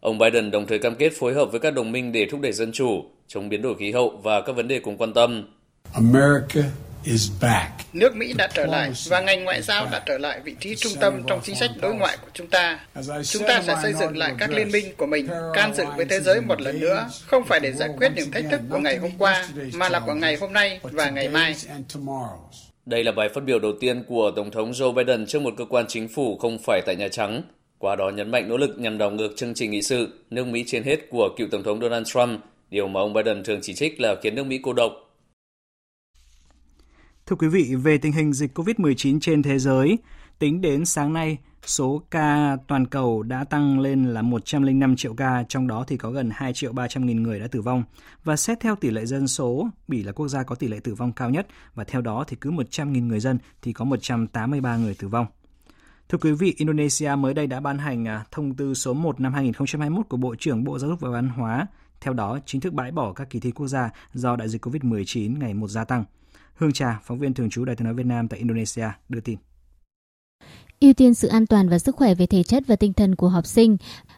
Ông 0.00 0.18
Biden 0.18 0.50
đồng 0.50 0.66
thời 0.66 0.78
cam 0.78 0.94
kết 0.94 1.12
phối 1.18 1.34
hợp 1.34 1.44
với 1.44 1.60
các 1.60 1.74
đồng 1.74 1.92
minh 1.92 2.12
để 2.12 2.26
thúc 2.30 2.40
đẩy 2.40 2.52
dân 2.52 2.72
chủ, 2.72 3.04
chống 3.28 3.48
biến 3.48 3.62
đổi 3.62 3.74
khí 3.78 3.92
hậu 3.92 4.20
và 4.22 4.40
các 4.40 4.56
vấn 4.56 4.68
đề 4.68 4.78
cùng 4.78 4.96
quan 4.96 5.14
tâm. 5.14 5.48
America 5.94 6.60
Nước 7.92 8.16
Mỹ 8.16 8.32
đã 8.32 8.48
trở 8.54 8.66
lại 8.66 8.90
và 9.08 9.20
ngành 9.20 9.44
ngoại 9.44 9.62
giao 9.62 9.86
đã 9.92 10.02
trở 10.06 10.18
lại 10.18 10.40
vị 10.44 10.54
trí 10.60 10.74
trung 10.76 10.92
tâm 11.00 11.22
trong 11.26 11.40
chính 11.42 11.56
sách 11.56 11.70
đối 11.80 11.94
ngoại 11.94 12.16
của 12.22 12.30
chúng 12.32 12.46
ta. 12.46 12.80
Chúng 13.24 13.42
ta 13.48 13.62
sẽ 13.66 13.76
xây 13.82 13.92
dựng 13.92 14.16
lại 14.16 14.34
các 14.38 14.50
liên 14.50 14.70
minh 14.72 14.94
của 14.96 15.06
mình, 15.06 15.28
can 15.54 15.74
dự 15.74 15.84
với 15.96 16.04
thế 16.04 16.20
giới 16.20 16.40
một 16.40 16.60
lần 16.60 16.80
nữa, 16.80 17.08
không 17.26 17.44
phải 17.44 17.60
để 17.60 17.72
giải 17.72 17.88
quyết 17.96 18.12
những 18.16 18.30
thách 18.30 18.44
thức 18.50 18.60
của 18.70 18.78
ngày 18.78 18.96
hôm 18.96 19.10
qua, 19.18 19.48
mà 19.74 19.88
là 19.88 20.00
của 20.00 20.14
ngày 20.14 20.36
hôm 20.40 20.52
nay 20.52 20.80
và 20.82 21.10
ngày 21.10 21.28
mai. 21.28 21.56
Đây 22.86 23.04
là 23.04 23.12
bài 23.12 23.28
phát 23.28 23.44
biểu 23.44 23.58
đầu 23.58 23.72
tiên 23.80 24.04
của 24.08 24.30
Tổng 24.36 24.50
thống 24.50 24.70
Joe 24.70 24.92
Biden 24.92 25.26
trước 25.26 25.42
một 25.42 25.54
cơ 25.56 25.64
quan 25.64 25.84
chính 25.88 26.08
phủ 26.08 26.38
không 26.38 26.58
phải 26.58 26.82
tại 26.86 26.96
Nhà 26.96 27.08
Trắng. 27.08 27.42
Qua 27.78 27.96
đó 27.96 28.10
nhấn 28.10 28.30
mạnh 28.30 28.48
nỗ 28.48 28.56
lực 28.56 28.78
nhằm 28.78 28.98
đảo 28.98 29.10
ngược 29.10 29.36
chương 29.36 29.54
trình 29.54 29.70
nghị 29.70 29.82
sự 29.82 30.08
nước 30.30 30.46
Mỹ 30.46 30.64
trên 30.66 30.82
hết 30.82 31.10
của 31.10 31.28
cựu 31.36 31.48
Tổng 31.50 31.62
thống 31.62 31.80
Donald 31.80 32.06
Trump, 32.06 32.40
điều 32.70 32.88
mà 32.88 33.00
ông 33.00 33.12
Biden 33.12 33.44
thường 33.44 33.58
chỉ 33.62 33.74
trích 33.74 34.00
là 34.00 34.16
khiến 34.22 34.34
nước 34.34 34.46
Mỹ 34.46 34.60
cô 34.62 34.72
độc 34.72 34.92
Thưa 37.26 37.36
quý 37.36 37.48
vị, 37.48 37.74
về 37.74 37.98
tình 37.98 38.12
hình 38.12 38.32
dịch 38.32 38.58
COVID-19 38.58 39.20
trên 39.20 39.42
thế 39.42 39.58
giới, 39.58 39.98
tính 40.38 40.60
đến 40.60 40.84
sáng 40.84 41.12
nay, 41.12 41.38
số 41.66 42.02
ca 42.10 42.56
toàn 42.66 42.86
cầu 42.86 43.22
đã 43.22 43.44
tăng 43.44 43.80
lên 43.80 44.04
là 44.04 44.22
105 44.22 44.96
triệu 44.96 45.14
ca, 45.14 45.44
trong 45.48 45.66
đó 45.66 45.84
thì 45.88 45.96
có 45.96 46.10
gần 46.10 46.30
2 46.32 46.52
triệu 46.52 46.72
300 46.72 47.06
nghìn 47.06 47.22
người 47.22 47.40
đã 47.40 47.46
tử 47.46 47.60
vong. 47.60 47.84
Và 48.24 48.36
xét 48.36 48.60
theo 48.60 48.76
tỷ 48.76 48.90
lệ 48.90 49.06
dân 49.06 49.28
số, 49.28 49.68
Bỉ 49.88 50.02
là 50.02 50.12
quốc 50.12 50.28
gia 50.28 50.42
có 50.42 50.54
tỷ 50.54 50.68
lệ 50.68 50.80
tử 50.84 50.94
vong 50.94 51.12
cao 51.12 51.30
nhất 51.30 51.46
và 51.74 51.84
theo 51.84 52.00
đó 52.00 52.24
thì 52.28 52.36
cứ 52.40 52.50
100 52.50 52.92
nghìn 52.92 53.08
người 53.08 53.20
dân 53.20 53.38
thì 53.62 53.72
có 53.72 53.84
183 53.84 54.76
người 54.76 54.94
tử 54.94 55.08
vong. 55.08 55.26
Thưa 56.08 56.18
quý 56.18 56.32
vị, 56.32 56.54
Indonesia 56.56 57.14
mới 57.18 57.34
đây 57.34 57.46
đã 57.46 57.60
ban 57.60 57.78
hành 57.78 58.08
à, 58.08 58.24
thông 58.30 58.54
tư 58.54 58.74
số 58.74 58.94
1 58.94 59.20
năm 59.20 59.32
2021 59.34 60.08
của 60.08 60.16
Bộ 60.16 60.34
trưởng 60.38 60.64
Bộ 60.64 60.78
Giáo 60.78 60.90
dục 60.90 61.00
và 61.00 61.10
Văn 61.10 61.28
hóa. 61.28 61.66
Theo 62.00 62.14
đó, 62.14 62.38
chính 62.46 62.60
thức 62.60 62.72
bãi 62.72 62.92
bỏ 62.92 63.12
các 63.12 63.30
kỳ 63.30 63.40
thi 63.40 63.50
quốc 63.50 63.66
gia 63.66 63.90
do 64.14 64.36
đại 64.36 64.48
dịch 64.48 64.66
COVID-19 64.66 65.38
ngày 65.38 65.54
một 65.54 65.68
gia 65.68 65.84
tăng. 65.84 66.04
Hương 66.54 66.72
Trà, 66.72 67.00
phóng 67.02 67.18
viên 67.18 67.34
thường 67.34 67.50
trú 67.50 67.64
Đài 67.64 67.76
tiếng 67.76 67.84
nói 67.84 67.94
Việt 67.94 68.06
Nam 68.06 68.28
tại 68.28 68.38
Indonesia 68.38 68.88
đưa 69.08 69.20
tin. 69.20 69.38
Ưu 70.80 70.92
tiên 70.92 71.14
sự 71.14 71.28
an 71.28 71.46
toàn 71.46 71.68
và 71.68 71.78
sức 71.78 71.96
khỏe 71.96 72.14
về 72.14 72.26
thể 72.26 72.42
chất 72.42 72.62
và 72.66 72.76
tinh 72.76 72.92
thần 72.92 73.14
của 73.14 73.28
học 73.28 73.46
sinh 73.46 73.76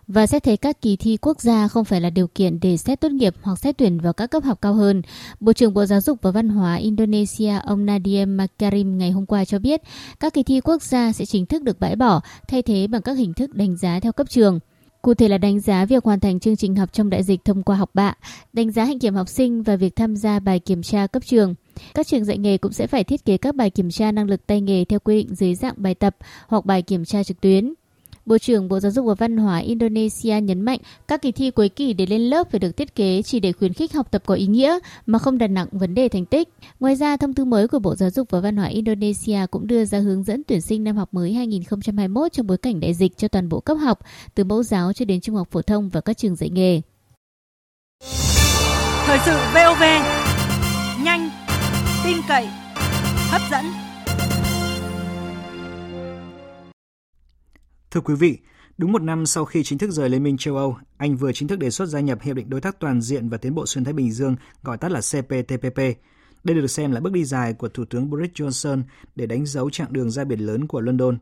và 0.08 0.26
xét 0.26 0.42
thấy 0.42 0.56
các 0.56 0.80
kỳ 0.80 0.96
thi 0.96 1.16
quốc 1.16 1.40
gia 1.40 1.68
không 1.68 1.84
phải 1.84 2.00
là 2.00 2.10
điều 2.10 2.26
kiện 2.26 2.60
để 2.60 2.76
xét 2.76 3.00
tốt 3.00 3.12
nghiệp 3.12 3.34
hoặc 3.42 3.58
xét 3.58 3.78
tuyển 3.78 3.98
vào 3.98 4.12
các 4.12 4.26
cấp 4.26 4.44
học 4.44 4.58
cao 4.62 4.74
hơn. 4.74 5.02
Bộ 5.40 5.52
trưởng 5.52 5.74
Bộ 5.74 5.86
Giáo 5.86 6.00
dục 6.00 6.18
và 6.22 6.30
Văn 6.30 6.48
hóa 6.48 6.74
Indonesia 6.74 7.58
ông 7.64 7.86
Nadiem 7.86 8.36
Makarim 8.36 8.98
ngày 8.98 9.11
hôm 9.11 9.26
qua 9.26 9.44
cho 9.44 9.59
biết 9.59 9.80
các 10.20 10.34
kỳ 10.34 10.42
thi 10.42 10.61
quốc 10.61 10.82
gia 10.82 11.12
sẽ 11.12 11.26
chính 11.26 11.46
thức 11.46 11.62
được 11.62 11.80
bãi 11.80 11.96
bỏ 11.96 12.20
thay 12.48 12.62
thế 12.62 12.86
bằng 12.86 13.02
các 13.02 13.18
hình 13.18 13.34
thức 13.34 13.54
đánh 13.54 13.76
giá 13.76 14.00
theo 14.00 14.12
cấp 14.12 14.30
trường. 14.30 14.61
Cụ 15.02 15.14
thể 15.14 15.28
là 15.28 15.38
đánh 15.38 15.61
giá 15.61 15.84
việc 15.84 16.04
hoàn 16.04 16.20
thành 16.20 16.40
chương 16.40 16.57
trình 16.57 16.76
học 16.76 16.92
trong 16.92 17.11
đại 17.11 17.22
dịch 17.22 17.44
thông 17.44 17.62
qua 17.62 17.76
học 17.76 17.90
bạ, 17.94 18.14
đánh 18.52 18.72
giá 18.72 18.84
hạnh 18.84 18.98
kiểm 18.98 19.14
học 19.14 19.28
sinh 19.28 19.62
và 19.62 19.76
việc 19.76 19.96
tham 19.96 20.16
gia 20.16 20.38
bài 20.38 20.59
kiểm 20.59 20.82
tra 20.82 21.07
cấp 21.07 21.22
trường. 21.26 21.54
Các 21.95 22.07
trường 22.07 22.24
dạy 22.24 22.39
nghề 22.39 22.59
cũng 22.59 22.72
sẽ 22.72 22.87
phải 22.87 23.05
thiết 23.05 23.24
kế 23.24 23.37
các 23.37 23.55
bài 23.55 23.70
kiểm 23.70 23.91
tra 23.91 24.12
năng 24.12 24.31
lực 24.31 24.47
tay 24.47 24.61
nghề 24.61 24.85
theo 24.85 24.99
quy 24.99 25.16
định 25.16 25.35
dưới 25.35 25.55
dạng 25.55 25.74
bài 25.77 25.95
tập 25.95 26.16
hoặc 26.49 26.64
bài 26.66 26.83
kiểm 26.83 27.05
tra 27.05 27.24
trực 27.24 27.41
tuyến. 27.41 27.74
Bộ 28.27 28.39
trưởng 28.39 28.68
Bộ 28.68 28.81
Giáo 28.81 28.93
dục 28.93 29.07
và 29.07 29.14
Văn 29.14 29.37
hóa 29.37 29.59
Indonesia 29.59 30.41
nhấn 30.41 30.61
mạnh 30.61 30.79
các 31.09 31.22
kỳ 31.22 31.33
thi 31.33 31.51
cuối 31.51 31.68
kỳ 31.68 31.93
để 31.93 32.07
lên 32.07 32.20
lớp 32.20 32.51
phải 32.51 32.61
được 32.61 32.77
thiết 32.77 32.95
kế 32.95 33.22
chỉ 33.22 33.41
để 33.41 33.53
khuyến 33.53 33.72
khích 33.72 33.93
học 33.93 34.11
tập 34.11 34.22
có 34.27 34.35
ý 34.35 34.47
nghĩa 34.47 34.79
mà 35.07 35.18
không 35.18 35.39
đặt 35.39 35.47
nặng 35.47 35.66
vấn 35.72 35.95
đề 35.95 36.09
thành 36.09 36.24
tích. 36.24 36.49
Ngoài 36.81 36.97
ra, 36.97 37.16
thông 37.16 37.35
tư 37.35 37.45
mới 37.45 37.68
của 37.68 37.79
Bộ 37.79 37.95
Giáo 37.95 38.11
dục 38.11 38.31
và 38.31 38.41
Văn 38.41 38.57
hóa 38.57 38.66
Indonesia 38.66 39.47
cũng 39.51 39.66
đưa 39.66 39.85
ra 39.85 39.99
hướng 39.99 40.22
dẫn 40.22 40.43
tuyển 40.47 40.61
sinh 40.61 40.85
năm 40.85 40.97
học 40.97 41.14
mới 41.14 41.33
2021 41.33 42.33
trong 42.33 42.47
bối 42.47 42.59
cảnh 42.59 42.81
đại 42.81 42.95
dịch 42.95 43.16
cho 43.16 43.29
toàn 43.29 43.49
bộ 43.49 43.61
cấp 43.61 43.74
học, 43.74 43.99
từ 44.35 44.45
mẫu 44.45 44.62
giáo 44.62 44.93
cho 44.93 45.05
đến 45.05 45.20
trung 45.20 45.37
học 45.37 45.49
phổ 45.51 45.62
thông 45.62 45.89
và 45.89 46.01
các 46.01 46.18
trường 46.18 46.37
dạy 46.37 46.51
nghề. 46.51 46.81
Thời 49.07 49.18
sự 49.27 49.37
VOV, 49.55 49.83
nhanh, 51.05 51.31
tin 52.07 52.16
cậy, 52.28 52.46
hấp 53.30 53.42
dẫn. 53.50 53.64
Thưa 57.90 58.00
quý 58.00 58.14
vị, 58.14 58.38
đúng 58.78 58.92
một 58.92 59.02
năm 59.02 59.26
sau 59.26 59.44
khi 59.44 59.62
chính 59.62 59.78
thức 59.78 59.90
rời 59.90 60.09
Liên 60.09 60.22
minh 60.22 60.36
châu 60.36 60.57
Âu, 60.57 60.76
Anh 60.96 61.16
vừa 61.16 61.32
chính 61.32 61.48
thức 61.48 61.59
đề 61.59 61.70
xuất 61.70 61.86
gia 61.86 62.00
nhập 62.00 62.18
Hiệp 62.22 62.36
định 62.36 62.50
Đối 62.50 62.61
tác 62.61 62.80
Toàn 62.80 63.00
diện 63.00 63.28
và 63.28 63.38
Tiến 63.38 63.54
bộ 63.54 63.66
Xuyên 63.66 63.84
Thái 63.84 63.92
Bình 63.92 64.12
Dương, 64.12 64.36
gọi 64.62 64.78
tắt 64.78 64.92
là 64.92 65.00
CPTPP. 65.00 65.78
Đây 66.44 66.57
được 66.57 66.66
xem 66.66 66.92
là 66.92 67.00
bước 67.00 67.12
đi 67.12 67.24
dài 67.24 67.52
của 67.52 67.68
Thủ 67.68 67.84
tướng 67.84 68.11
Boris 68.11 68.30
Johnson 68.30 68.82
để 69.14 69.26
đánh 69.26 69.46
dấu 69.46 69.70
chặng 69.70 69.92
đường 69.92 70.11
ra 70.11 70.24
biển 70.24 70.40
lớn 70.40 70.66
của 70.66 70.80
London. 70.80 71.18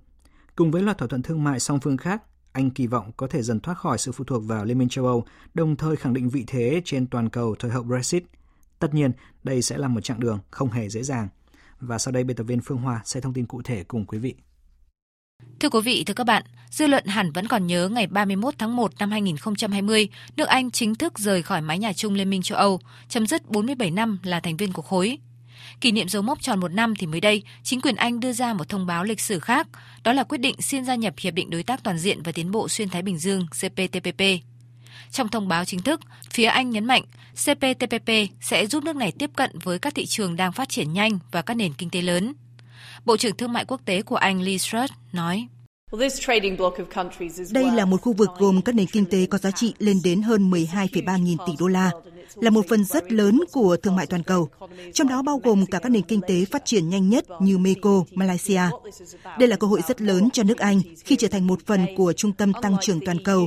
Cùng 0.56 0.70
với 0.70 0.82
loạt 0.82 0.98
thỏa 0.98 1.08
thuận 1.08 1.22
thương 1.22 1.44
mại 1.44 1.60
song 1.60 1.80
phương 1.80 1.96
khác, 1.96 2.22
Anh 2.52 2.70
kỳ 2.70 2.86
vọng 2.86 3.10
có 3.16 3.26
thể 3.26 3.42
dần 3.42 3.60
thoát 3.60 3.74
khỏi 3.74 3.98
sự 3.98 4.12
phụ 4.12 4.24
thuộc 4.24 4.42
vào 4.46 4.64
Liên 4.64 4.78
minh 4.78 4.88
châu 4.88 5.06
Âu, 5.06 5.24
đồng 5.54 5.76
thời 5.76 5.96
khẳng 5.96 6.14
định 6.14 6.28
vị 6.28 6.44
thế 6.46 6.82
trên 6.84 7.06
toàn 7.06 7.28
cầu 7.28 7.54
thời 7.58 7.70
hậu 7.70 7.82
Brexit. 7.82 8.24
Tất 8.84 8.94
nhiên, 8.94 9.12
đây 9.44 9.62
sẽ 9.62 9.78
là 9.78 9.88
một 9.88 10.00
chặng 10.00 10.20
đường 10.20 10.38
không 10.50 10.70
hề 10.70 10.88
dễ 10.88 11.02
dàng. 11.02 11.28
Và 11.80 11.98
sau 11.98 12.12
đây 12.12 12.24
biên 12.24 12.36
tập 12.36 12.44
viên 12.44 12.60
Phương 12.60 12.78
Hoa 12.78 13.00
sẽ 13.04 13.20
thông 13.20 13.34
tin 13.34 13.46
cụ 13.46 13.62
thể 13.62 13.84
cùng 13.84 14.06
quý 14.06 14.18
vị. 14.18 14.34
Thưa 15.60 15.68
quý 15.68 15.80
vị, 15.80 16.04
thưa 16.04 16.14
các 16.14 16.24
bạn, 16.24 16.42
dư 16.70 16.86
luận 16.86 17.06
hẳn 17.06 17.32
vẫn 17.32 17.48
còn 17.48 17.66
nhớ 17.66 17.88
ngày 17.88 18.06
31 18.06 18.54
tháng 18.58 18.76
1 18.76 18.92
năm 18.98 19.10
2020, 19.10 20.08
nước 20.36 20.48
Anh 20.48 20.70
chính 20.70 20.94
thức 20.94 21.18
rời 21.18 21.42
khỏi 21.42 21.60
mái 21.60 21.78
nhà 21.78 21.92
chung 21.92 22.14
Liên 22.14 22.30
minh 22.30 22.42
châu 22.42 22.58
Âu, 22.58 22.80
chấm 23.08 23.26
dứt 23.26 23.50
47 23.50 23.90
năm 23.90 24.18
là 24.22 24.40
thành 24.40 24.56
viên 24.56 24.72
của 24.72 24.82
khối. 24.82 25.18
Kỷ 25.80 25.92
niệm 25.92 26.08
dấu 26.08 26.22
mốc 26.22 26.42
tròn 26.42 26.60
một 26.60 26.72
năm 26.72 26.94
thì 26.98 27.06
mới 27.06 27.20
đây, 27.20 27.42
chính 27.62 27.80
quyền 27.80 27.96
Anh 27.96 28.20
đưa 28.20 28.32
ra 28.32 28.52
một 28.52 28.68
thông 28.68 28.86
báo 28.86 29.04
lịch 29.04 29.20
sử 29.20 29.40
khác, 29.40 29.68
đó 30.02 30.12
là 30.12 30.24
quyết 30.24 30.38
định 30.38 30.60
xin 30.60 30.84
gia 30.84 30.94
nhập 30.94 31.14
Hiệp 31.18 31.34
định 31.34 31.50
Đối 31.50 31.62
tác 31.62 31.82
Toàn 31.82 31.98
diện 31.98 32.22
và 32.22 32.32
Tiến 32.32 32.50
bộ 32.50 32.68
Xuyên 32.68 32.88
Thái 32.88 33.02
Bình 33.02 33.18
Dương 33.18 33.46
CPTPP. 33.46 34.22
Trong 35.10 35.28
thông 35.28 35.48
báo 35.48 35.64
chính 35.64 35.82
thức, 35.82 36.00
phía 36.30 36.44
Anh 36.44 36.70
nhấn 36.70 36.84
mạnh 36.84 37.02
CPTPP 37.32 38.10
sẽ 38.40 38.66
giúp 38.66 38.84
nước 38.84 38.96
này 38.96 39.12
tiếp 39.18 39.30
cận 39.36 39.50
với 39.62 39.78
các 39.78 39.94
thị 39.94 40.06
trường 40.06 40.36
đang 40.36 40.52
phát 40.52 40.68
triển 40.68 40.92
nhanh 40.92 41.18
và 41.32 41.42
các 41.42 41.54
nền 41.54 41.72
kinh 41.72 41.90
tế 41.90 42.02
lớn. 42.02 42.32
Bộ 43.04 43.16
trưởng 43.16 43.36
Thương 43.36 43.52
mại 43.52 43.64
Quốc 43.64 43.80
tế 43.84 44.02
của 44.02 44.16
Anh 44.16 44.42
Liz 44.42 44.58
Truss 44.58 44.92
nói. 45.12 45.46
Đây 47.50 47.70
là 47.70 47.84
một 47.84 48.02
khu 48.02 48.12
vực 48.12 48.28
gồm 48.38 48.62
các 48.62 48.74
nền 48.74 48.86
kinh 48.86 49.04
tế 49.06 49.26
có 49.26 49.38
giá 49.38 49.50
trị 49.50 49.74
lên 49.78 50.00
đến 50.04 50.22
hơn 50.22 50.50
12,3 50.50 51.18
nghìn 51.18 51.38
tỷ 51.46 51.52
đô 51.58 51.66
la, 51.66 51.90
là 52.34 52.50
một 52.50 52.66
phần 52.68 52.84
rất 52.84 53.12
lớn 53.12 53.40
của 53.52 53.76
thương 53.76 53.96
mại 53.96 54.06
toàn 54.06 54.22
cầu, 54.22 54.48
trong 54.92 55.08
đó 55.08 55.22
bao 55.22 55.40
gồm 55.44 55.66
cả 55.66 55.78
các 55.78 55.88
nền 55.88 56.02
kinh 56.02 56.20
tế 56.28 56.44
phát 56.44 56.64
triển 56.64 56.88
nhanh 56.88 57.08
nhất 57.08 57.24
như 57.40 57.58
Mexico, 57.58 58.04
Malaysia. 58.12 58.60
Đây 59.38 59.48
là 59.48 59.56
cơ 59.56 59.66
hội 59.66 59.80
rất 59.88 60.00
lớn 60.00 60.28
cho 60.32 60.42
nước 60.42 60.58
Anh 60.58 60.80
khi 61.04 61.16
trở 61.16 61.28
thành 61.28 61.46
một 61.46 61.66
phần 61.66 61.86
của 61.96 62.12
trung 62.12 62.32
tâm 62.32 62.52
tăng 62.62 62.76
trưởng 62.80 63.00
toàn 63.06 63.24
cầu. 63.24 63.46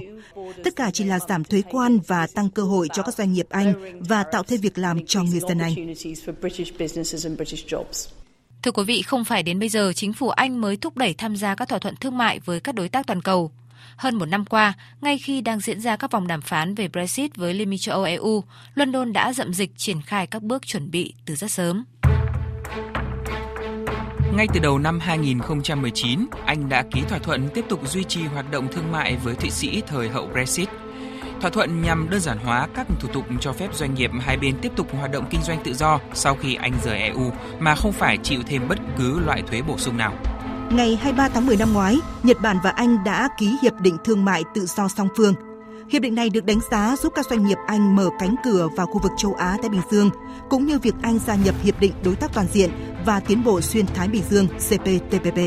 Tất 0.63 0.75
cả 0.75 0.91
chỉ 0.91 1.03
là 1.03 1.19
giảm 1.19 1.43
thuế 1.43 1.61
quan 1.71 1.99
và 2.07 2.27
tăng 2.27 2.49
cơ 2.49 2.63
hội 2.63 2.87
cho 2.93 3.03
các 3.03 3.15
doanh 3.15 3.33
nghiệp 3.33 3.47
Anh 3.49 3.73
và 3.99 4.23
tạo 4.23 4.43
thêm 4.43 4.61
việc 4.61 4.77
làm 4.77 5.05
cho 5.05 5.23
người 5.23 5.39
dân 5.39 5.59
Anh. 5.59 5.93
Thưa 8.63 8.71
quý 8.71 8.83
vị, 8.83 9.01
không 9.01 9.25
phải 9.25 9.43
đến 9.43 9.59
bây 9.59 9.69
giờ 9.69 9.93
chính 9.95 10.13
phủ 10.13 10.29
Anh 10.29 10.61
mới 10.61 10.77
thúc 10.77 10.97
đẩy 10.97 11.13
tham 11.13 11.35
gia 11.35 11.55
các 11.55 11.69
thỏa 11.69 11.79
thuận 11.79 11.95
thương 11.95 12.17
mại 12.17 12.39
với 12.39 12.59
các 12.59 12.75
đối 12.75 12.89
tác 12.89 13.07
toàn 13.07 13.21
cầu. 13.21 13.51
Hơn 13.97 14.15
một 14.15 14.25
năm 14.25 14.45
qua, 14.45 14.73
ngay 15.01 15.17
khi 15.17 15.41
đang 15.41 15.59
diễn 15.59 15.81
ra 15.81 15.95
các 15.95 16.11
vòng 16.11 16.27
đàm 16.27 16.41
phán 16.41 16.75
về 16.75 16.87
Brexit 16.87 17.35
với 17.35 17.53
Liên 17.53 17.69
minh 17.69 17.79
châu 17.79 17.95
Âu 17.95 18.03
EU, 18.03 18.43
London 18.75 19.13
đã 19.13 19.33
dậm 19.33 19.53
dịch 19.53 19.71
triển 19.77 20.01
khai 20.01 20.27
các 20.27 20.43
bước 20.43 20.65
chuẩn 20.65 20.91
bị 20.91 21.13
từ 21.25 21.35
rất 21.35 21.51
sớm. 21.51 21.83
Ngay 24.33 24.47
từ 24.53 24.59
đầu 24.59 24.79
năm 24.79 24.99
2019, 24.99 26.27
Anh 26.45 26.69
đã 26.69 26.83
ký 26.91 27.01
thỏa 27.09 27.19
thuận 27.19 27.49
tiếp 27.53 27.65
tục 27.69 27.89
duy 27.89 28.03
trì 28.03 28.23
hoạt 28.23 28.51
động 28.51 28.67
thương 28.71 28.91
mại 28.91 29.15
với 29.15 29.35
Thụy 29.35 29.49
Sĩ 29.49 29.81
thời 29.87 30.09
hậu 30.09 30.27
Brexit– 30.27 30.69
Thỏa 31.41 31.49
thuận 31.49 31.81
nhằm 31.81 32.09
đơn 32.09 32.19
giản 32.19 32.37
hóa 32.37 32.67
các 32.75 32.87
thủ 32.99 33.07
tục 33.13 33.25
cho 33.39 33.53
phép 33.53 33.73
doanh 33.73 33.93
nghiệp 33.93 34.11
hai 34.19 34.37
bên 34.37 34.55
tiếp 34.61 34.71
tục 34.75 34.87
hoạt 34.95 35.11
động 35.11 35.25
kinh 35.29 35.41
doanh 35.41 35.63
tự 35.63 35.73
do 35.73 35.99
sau 36.13 36.35
khi 36.35 36.55
Anh 36.55 36.73
rời 36.83 36.99
EU 36.99 37.31
mà 37.59 37.75
không 37.75 37.91
phải 37.91 38.17
chịu 38.17 38.41
thêm 38.47 38.67
bất 38.67 38.77
cứ 38.97 39.19
loại 39.19 39.41
thuế 39.41 39.61
bổ 39.61 39.77
sung 39.77 39.97
nào. 39.97 40.13
Ngày 40.71 40.95
23 40.95 41.29
tháng 41.29 41.45
10 41.45 41.57
năm 41.57 41.73
ngoái, 41.73 41.99
Nhật 42.23 42.37
Bản 42.41 42.57
và 42.63 42.69
Anh 42.69 43.03
đã 43.03 43.29
ký 43.37 43.57
hiệp 43.61 43.73
định 43.81 43.97
thương 44.05 44.25
mại 44.25 44.43
tự 44.55 44.65
do 44.65 44.87
song 44.87 45.07
phương. 45.17 45.33
Hiệp 45.89 46.01
định 46.01 46.15
này 46.15 46.29
được 46.29 46.45
đánh 46.45 46.59
giá 46.71 46.95
giúp 47.01 47.13
các 47.15 47.25
doanh 47.29 47.45
nghiệp 47.45 47.57
Anh 47.67 47.95
mở 47.95 48.09
cánh 48.19 48.35
cửa 48.43 48.67
vào 48.75 48.85
khu 48.85 48.99
vực 49.03 49.11
châu 49.17 49.33
Á 49.33 49.57
Thái 49.61 49.69
Bình 49.69 49.81
Dương, 49.91 50.09
cũng 50.49 50.65
như 50.65 50.79
việc 50.79 50.93
Anh 51.01 51.19
gia 51.19 51.35
nhập 51.35 51.55
hiệp 51.63 51.79
định 51.79 51.91
đối 52.03 52.15
tác 52.15 52.33
toàn 52.33 52.47
diện 52.51 52.69
và 53.05 53.19
tiến 53.19 53.43
bộ 53.43 53.61
xuyên 53.61 53.85
Thái 53.85 54.07
Bình 54.07 54.23
Dương 54.29 54.47
CPTPP. 54.47 55.37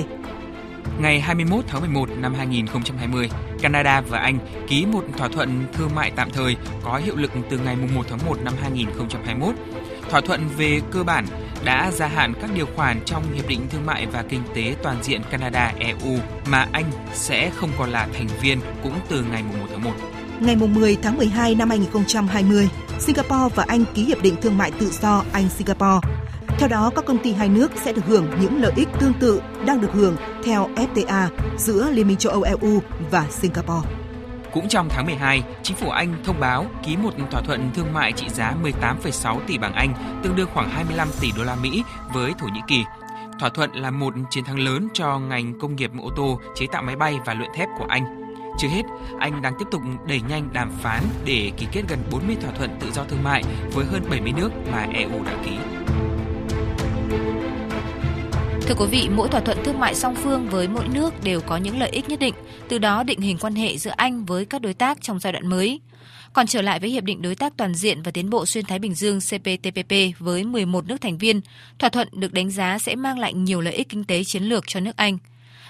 Ngày 1.01 1.21
21 1.21 1.65
tháng 1.69 1.81
11 1.81 2.09
năm 2.17 2.35
2020, 2.35 3.31
Canada 3.61 4.01
và 4.01 4.19
Anh 4.19 4.39
ký 4.69 4.87
một 4.87 5.05
thỏa 5.19 5.29
thuận 5.29 5.67
thương 5.73 5.95
mại 5.95 6.13
tạm 6.17 6.31
thời 6.31 6.57
có 6.85 7.01
hiệu 7.05 7.17
lực 7.17 7.31
từ 7.51 7.59
ngày 7.59 7.77
1 7.77 8.03
tháng 8.11 8.19
1 8.27 8.37
năm 8.45 8.55
2021. 8.61 9.55
Thỏa 10.11 10.21
thuận 10.21 10.49
về 10.57 10.81
cơ 10.91 11.05
bản 11.05 11.27
đã 11.65 11.91
gia 11.91 12.07
hạn 12.07 12.33
các 12.41 12.51
điều 12.55 12.67
khoản 12.77 13.01
trong 13.05 13.33
Hiệp 13.33 13.49
định 13.49 13.67
Thương 13.71 13.87
mại 13.87 14.07
và 14.07 14.25
Kinh 14.29 14.43
tế 14.55 14.75
Toàn 14.83 15.03
diện 15.03 15.21
Canada-EU 15.31 16.19
mà 16.47 16.67
Anh 16.73 16.85
sẽ 17.13 17.51
không 17.57 17.71
còn 17.79 17.91
là 17.91 18.09
thành 18.13 18.29
viên 18.43 18.61
cũng 18.83 18.95
từ 19.09 19.25
ngày 19.31 19.43
1 19.43 19.67
tháng 19.71 19.85
1. 19.85 19.91
Ngày 20.41 20.57
10 20.57 20.97
tháng 21.03 21.17
12 21.17 21.55
năm 21.55 21.69
2020, 21.69 22.69
Singapore 22.99 23.55
và 23.55 23.65
Anh 23.69 23.85
ký 23.95 24.05
Hiệp 24.05 24.23
định 24.23 24.37
Thương 24.43 24.59
mại 24.59 24.71
Tự 24.71 24.91
do 24.91 25.25
Anh-Singapore 25.33 26.01
theo 26.61 26.69
đó, 26.69 26.91
các 26.97 27.05
công 27.05 27.19
ty 27.19 27.33
hai 27.33 27.49
nước 27.49 27.73
sẽ 27.85 27.93
được 27.93 28.05
hưởng 28.07 28.27
những 28.41 28.63
lợi 28.63 28.73
ích 28.77 28.89
tương 29.01 29.13
tự 29.21 29.43
đang 29.67 29.81
được 29.81 29.93
hưởng 29.93 30.17
theo 30.45 30.69
FTA 30.77 31.29
giữa 31.59 31.91
Liên 31.91 32.09
minh 32.09 32.17
châu 32.17 32.33
Âu 32.33 32.43
EU 32.43 32.83
và 33.11 33.27
Singapore. 33.31 34.00
Cũng 34.53 34.69
trong 34.69 34.89
tháng 34.89 35.07
12, 35.07 35.43
chính 35.63 35.77
phủ 35.77 35.91
Anh 35.91 36.15
thông 36.25 36.41
báo 36.41 36.67
ký 36.83 36.97
một 36.97 37.15
thỏa 37.31 37.41
thuận 37.41 37.71
thương 37.75 37.93
mại 37.93 38.13
trị 38.13 38.29
giá 38.29 38.55
18,6 38.63 39.41
tỷ 39.47 39.59
bảng 39.59 39.75
Anh, 39.75 39.95
tương 40.23 40.37
đương 40.37 40.49
khoảng 40.55 40.71
25 40.71 41.09
tỷ 41.21 41.33
đô 41.37 41.45
la 41.45 41.55
Mỹ 41.55 41.85
với 42.13 42.33
Thổ 42.39 42.47
Nhĩ 42.47 42.61
Kỳ. 42.69 42.85
Thỏa 43.41 43.49
thuận 43.49 43.73
là 43.73 43.91
một 43.91 44.15
chiến 44.31 44.45
thắng 44.45 44.59
lớn 44.59 44.89
cho 44.95 45.19
ngành 45.19 45.59
công 45.59 45.77
nghiệp 45.77 45.91
ô 46.03 46.11
tô, 46.17 46.41
chế 46.57 46.67
tạo 46.73 46.83
máy 46.83 46.97
bay 46.97 47.19
và 47.25 47.35
luyện 47.35 47.51
thép 47.55 47.69
của 47.79 47.87
Anh. 47.89 48.35
Chưa 48.59 48.69
hết, 48.69 48.83
Anh 49.19 49.43
đang 49.43 49.55
tiếp 49.59 49.65
tục 49.71 49.83
đẩy 50.07 50.21
nhanh 50.29 50.49
đàm 50.53 50.71
phán 50.71 51.03
để 51.25 51.53
ký 51.57 51.67
kết 51.73 51.83
gần 51.89 51.99
40 52.11 52.37
thỏa 52.43 52.53
thuận 52.53 52.71
tự 52.81 52.91
do 52.93 53.05
thương 53.05 53.25
mại 53.25 53.43
với 53.73 53.85
hơn 53.85 54.03
70 54.11 54.33
nước 54.37 54.51
mà 54.73 54.87
EU 54.93 55.25
đã 55.25 55.33
ký. 55.45 55.80
Thưa 58.71 58.77
quý 58.77 58.87
vị, 58.91 59.09
mỗi 59.09 59.29
thỏa 59.29 59.41
thuận 59.41 59.59
thương 59.65 59.81
mại 59.81 59.95
song 59.95 60.15
phương 60.15 60.49
với 60.49 60.69
mỗi 60.69 60.89
nước 60.89 61.25
đều 61.25 61.41
có 61.41 61.57
những 61.57 61.79
lợi 61.79 61.91
ích 61.91 62.09
nhất 62.09 62.19
định, 62.19 62.35
từ 62.69 62.79
đó 62.79 63.03
định 63.03 63.21
hình 63.21 63.39
quan 63.41 63.55
hệ 63.55 63.77
giữa 63.77 63.91
Anh 63.97 64.25
với 64.25 64.45
các 64.45 64.63
đối 64.63 64.75
tác 64.75 65.03
trong 65.03 65.19
giai 65.19 65.33
đoạn 65.33 65.47
mới. 65.47 65.81
Còn 66.33 66.47
trở 66.47 66.63
lại 66.63 66.81
với 66.81 66.91
Hiệp 66.91 67.05
định 67.05 67.23
Đối 67.23 67.35
tác 67.35 67.53
Toàn 67.57 67.75
diện 67.75 68.03
và 68.03 68.11
Tiến 68.11 68.31
bộ 68.31 68.47
Xuyên 68.47 68.65
Thái 68.65 68.79
Bình 68.79 68.95
Dương 68.95 69.19
CPTPP 69.21 70.19
với 70.19 70.45
11 70.45 70.87
nước 70.87 71.01
thành 71.01 71.19
viên, 71.19 71.41
thỏa 71.79 71.91
thuận 71.91 72.09
được 72.13 72.33
đánh 72.33 72.51
giá 72.51 72.79
sẽ 72.79 72.95
mang 72.95 73.19
lại 73.19 73.35
nhiều 73.35 73.61
lợi 73.61 73.75
ích 73.75 73.89
kinh 73.89 74.05
tế 74.05 74.25
chiến 74.25 74.43
lược 74.43 74.65
cho 74.67 74.81
nước 74.81 74.97
Anh. 74.97 75.19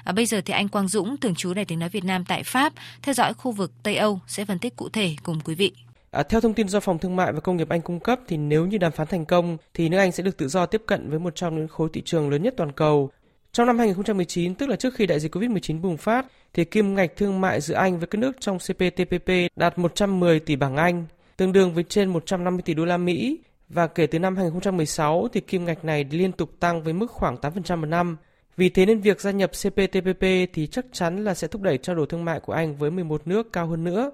À, 0.05 0.13
bây 0.13 0.27
giờ 0.27 0.41
thì 0.45 0.55
anh 0.55 0.69
Quang 0.69 0.89
Dũng, 0.89 1.17
thường 1.17 1.35
trú 1.35 1.55
Đài 1.55 1.65
tiếng 1.65 1.79
nói 1.79 1.89
Việt 1.89 2.05
Nam 2.05 2.25
tại 2.25 2.43
Pháp, 2.43 2.73
theo 3.03 3.15
dõi 3.15 3.35
khu 3.35 3.53
vực 3.53 3.73
Tây 3.83 3.97
Âu 3.97 4.21
sẽ 4.27 4.45
phân 4.45 4.59
tích 4.59 4.77
cụ 4.77 4.89
thể 4.89 5.17
cùng 5.23 5.41
quý 5.41 5.55
vị. 5.55 5.73
À, 6.11 6.23
theo 6.23 6.41
thông 6.41 6.55
tin 6.55 6.69
do 6.69 6.81
Phòng 6.81 6.99
Thương 6.99 7.17
mại 7.17 7.33
và 7.33 7.41
Công 7.41 7.57
nghiệp 7.57 7.69
Anh 7.69 7.81
cung 7.81 8.01
cấp 8.01 8.21
thì 8.29 8.37
nếu 8.37 8.67
như 8.67 8.79
đàm 8.79 8.93
phán 8.93 9.07
thành 9.07 9.25
công 9.25 9.57
thì 9.75 9.89
nước 9.89 9.99
Anh 9.99 10.13
sẽ 10.13 10.23
được 10.23 10.37
tự 10.37 10.49
do 10.49 10.67
tiếp 10.67 10.83
cận 10.87 11.11
với 11.11 11.19
một 11.19 11.35
trong 11.35 11.57
những 11.57 11.69
khối 11.69 11.89
thị 11.93 12.03
trường 12.05 12.31
lớn 12.31 12.43
nhất 12.43 12.55
toàn 12.57 12.73
cầu. 12.73 13.11
Trong 13.53 13.67
năm 13.67 13.79
2019, 13.79 14.55
tức 14.55 14.69
là 14.69 14.77
trước 14.77 14.95
khi 14.95 15.07
đại 15.07 15.21
dịch 15.21 15.37
Covid-19 15.37 15.81
bùng 15.81 15.97
phát, 15.97 16.27
thì 16.55 16.65
kim 16.65 16.95
ngạch 16.95 17.17
thương 17.17 17.41
mại 17.41 17.61
giữa 17.61 17.75
Anh 17.75 17.99
với 17.99 18.07
các 18.07 18.19
nước 18.19 18.41
trong 18.41 18.59
CPTPP 18.59 19.31
đạt 19.57 19.79
110 19.79 20.41
tỷ 20.41 20.57
bảng 20.57 20.77
Anh, 20.77 21.07
tương 21.37 21.53
đương 21.53 21.75
với 21.75 21.85
trên 21.85 22.09
150 22.09 22.63
tỷ 22.63 22.75
đô 22.75 22.85
la 22.85 22.97
Mỹ 22.97 23.39
và 23.69 23.87
kể 23.87 24.07
từ 24.07 24.19
năm 24.19 24.37
2016 24.37 25.29
thì 25.33 25.41
kim 25.41 25.65
ngạch 25.65 25.85
này 25.85 26.07
liên 26.11 26.33
tục 26.33 26.51
tăng 26.61 26.83
với 26.83 26.93
mức 26.93 27.11
khoảng 27.11 27.37
8% 27.37 27.77
một 27.77 27.87
năm. 27.87 28.17
Vì 28.57 28.69
thế 28.69 28.87
nên 28.87 29.01
việc 29.01 29.21
gia 29.21 29.31
nhập 29.31 29.51
CPTPP 29.51 30.25
thì 30.53 30.67
chắc 30.67 30.87
chắn 30.93 31.25
là 31.25 31.35
sẽ 31.35 31.49
thúc 31.49 31.63
đẩy 31.63 31.79
trao 31.79 31.97
đổi 31.97 32.07
thương 32.07 32.25
mại 32.25 32.41
của 32.41 32.53
Anh 32.53 32.77
với 32.77 32.91
11 32.91 33.27
nước 33.27 33.53
cao 33.53 33.67
hơn 33.67 33.85
nữa. 33.85 34.11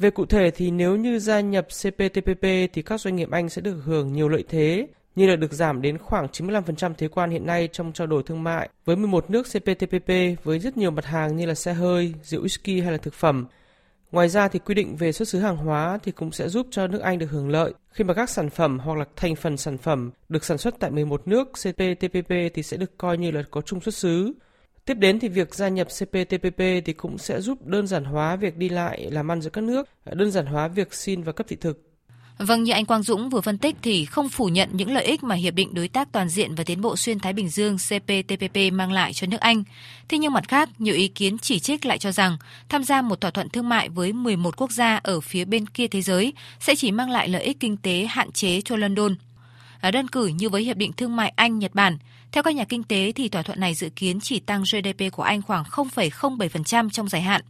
Về 0.00 0.10
cụ 0.10 0.26
thể 0.26 0.50
thì 0.50 0.70
nếu 0.70 0.96
như 0.96 1.18
gia 1.18 1.40
nhập 1.40 1.66
CPTPP 1.66 2.42
thì 2.72 2.82
các 2.82 3.00
doanh 3.00 3.16
nghiệp 3.16 3.30
Anh 3.30 3.48
sẽ 3.48 3.62
được 3.62 3.80
hưởng 3.84 4.12
nhiều 4.12 4.28
lợi 4.28 4.44
thế 4.48 4.86
như 5.14 5.26
là 5.26 5.36
được 5.36 5.52
giảm 5.52 5.82
đến 5.82 5.98
khoảng 5.98 6.26
95% 6.26 6.94
thuế 6.94 7.08
quan 7.08 7.30
hiện 7.30 7.46
nay 7.46 7.68
trong 7.72 7.92
trao 7.92 8.06
đổi 8.06 8.22
thương 8.22 8.42
mại 8.42 8.68
với 8.84 8.96
11 8.96 9.30
nước 9.30 9.42
CPTPP 9.42 10.08
với 10.44 10.58
rất 10.58 10.76
nhiều 10.76 10.90
mặt 10.90 11.04
hàng 11.04 11.36
như 11.36 11.46
là 11.46 11.54
xe 11.54 11.72
hơi, 11.72 12.14
rượu 12.22 12.42
whisky 12.42 12.82
hay 12.82 12.92
là 12.92 12.98
thực 12.98 13.14
phẩm. 13.14 13.46
Ngoài 14.12 14.28
ra 14.28 14.48
thì 14.48 14.58
quy 14.58 14.74
định 14.74 14.96
về 14.96 15.12
xuất 15.12 15.28
xứ 15.28 15.38
hàng 15.38 15.56
hóa 15.56 15.98
thì 16.02 16.12
cũng 16.12 16.32
sẽ 16.32 16.48
giúp 16.48 16.66
cho 16.70 16.86
nước 16.86 17.00
Anh 17.00 17.18
được 17.18 17.30
hưởng 17.30 17.48
lợi 17.48 17.72
khi 17.90 18.04
mà 18.04 18.14
các 18.14 18.30
sản 18.30 18.50
phẩm 18.50 18.78
hoặc 18.78 18.98
là 18.98 19.04
thành 19.16 19.36
phần 19.36 19.56
sản 19.56 19.78
phẩm 19.78 20.10
được 20.28 20.44
sản 20.44 20.58
xuất 20.58 20.74
tại 20.78 20.90
11 20.90 21.28
nước 21.28 21.48
CPTPP 21.52 22.30
thì 22.54 22.62
sẽ 22.62 22.76
được 22.76 22.98
coi 22.98 23.18
như 23.18 23.30
là 23.30 23.42
có 23.50 23.60
chung 23.60 23.80
xuất 23.80 23.94
xứ. 23.94 24.32
Tiếp 24.84 24.94
đến 24.94 25.20
thì 25.20 25.28
việc 25.28 25.54
gia 25.54 25.68
nhập 25.68 25.86
CPTPP 25.86 26.58
thì 26.84 26.92
cũng 26.96 27.18
sẽ 27.18 27.40
giúp 27.40 27.66
đơn 27.66 27.86
giản 27.86 28.04
hóa 28.04 28.36
việc 28.36 28.56
đi 28.56 28.68
lại 28.68 29.10
làm 29.10 29.30
ăn 29.30 29.40
giữa 29.40 29.50
các 29.50 29.64
nước, 29.64 29.88
đơn 30.04 30.30
giản 30.30 30.46
hóa 30.46 30.68
việc 30.68 30.94
xin 30.94 31.22
và 31.22 31.32
cấp 31.32 31.46
thị 31.48 31.56
thực. 31.56 31.86
Vâng, 32.38 32.62
như 32.62 32.72
anh 32.72 32.84
Quang 32.84 33.02
Dũng 33.02 33.30
vừa 33.30 33.40
phân 33.40 33.58
tích 33.58 33.76
thì 33.82 34.04
không 34.04 34.28
phủ 34.28 34.48
nhận 34.48 34.68
những 34.72 34.92
lợi 34.92 35.04
ích 35.04 35.22
mà 35.22 35.34
Hiệp 35.34 35.54
định 35.54 35.74
Đối 35.74 35.88
tác 35.88 36.12
Toàn 36.12 36.28
diện 36.28 36.54
và 36.54 36.64
Tiến 36.64 36.80
bộ 36.80 36.96
Xuyên 36.96 37.18
Thái 37.18 37.32
Bình 37.32 37.48
Dương 37.48 37.76
CPTPP 37.76 38.56
mang 38.72 38.92
lại 38.92 39.12
cho 39.12 39.26
nước 39.26 39.40
Anh. 39.40 39.64
Thế 40.08 40.18
nhưng 40.18 40.32
mặt 40.32 40.48
khác, 40.48 40.68
nhiều 40.78 40.94
ý 40.94 41.08
kiến 41.08 41.38
chỉ 41.38 41.58
trích 41.58 41.86
lại 41.86 41.98
cho 41.98 42.12
rằng 42.12 42.36
tham 42.68 42.84
gia 42.84 43.02
một 43.02 43.20
thỏa 43.20 43.30
thuận 43.30 43.48
thương 43.48 43.68
mại 43.68 43.88
với 43.88 44.12
11 44.12 44.56
quốc 44.56 44.70
gia 44.70 44.96
ở 44.96 45.20
phía 45.20 45.44
bên 45.44 45.66
kia 45.66 45.88
thế 45.88 46.02
giới 46.02 46.32
sẽ 46.60 46.74
chỉ 46.74 46.92
mang 46.92 47.10
lại 47.10 47.28
lợi 47.28 47.42
ích 47.42 47.60
kinh 47.60 47.76
tế 47.76 48.06
hạn 48.10 48.32
chế 48.32 48.60
cho 48.60 48.76
London. 48.76 49.14
Đơn 49.92 50.08
cử 50.08 50.26
như 50.26 50.48
với 50.48 50.62
Hiệp 50.62 50.76
định 50.76 50.92
Thương 50.92 51.16
mại 51.16 51.32
Anh-Nhật 51.36 51.74
Bản, 51.74 51.98
theo 52.32 52.42
các 52.42 52.54
nhà 52.54 52.64
kinh 52.64 52.82
tế 52.82 53.12
thì 53.12 53.28
thỏa 53.28 53.42
thuận 53.42 53.60
này 53.60 53.74
dự 53.74 53.88
kiến 53.96 54.18
chỉ 54.22 54.40
tăng 54.40 54.62
GDP 54.62 55.12
của 55.12 55.22
Anh 55.22 55.42
khoảng 55.42 55.64
0,07% 55.64 56.90
trong 56.90 57.08
dài 57.08 57.22
hạn. 57.22 57.42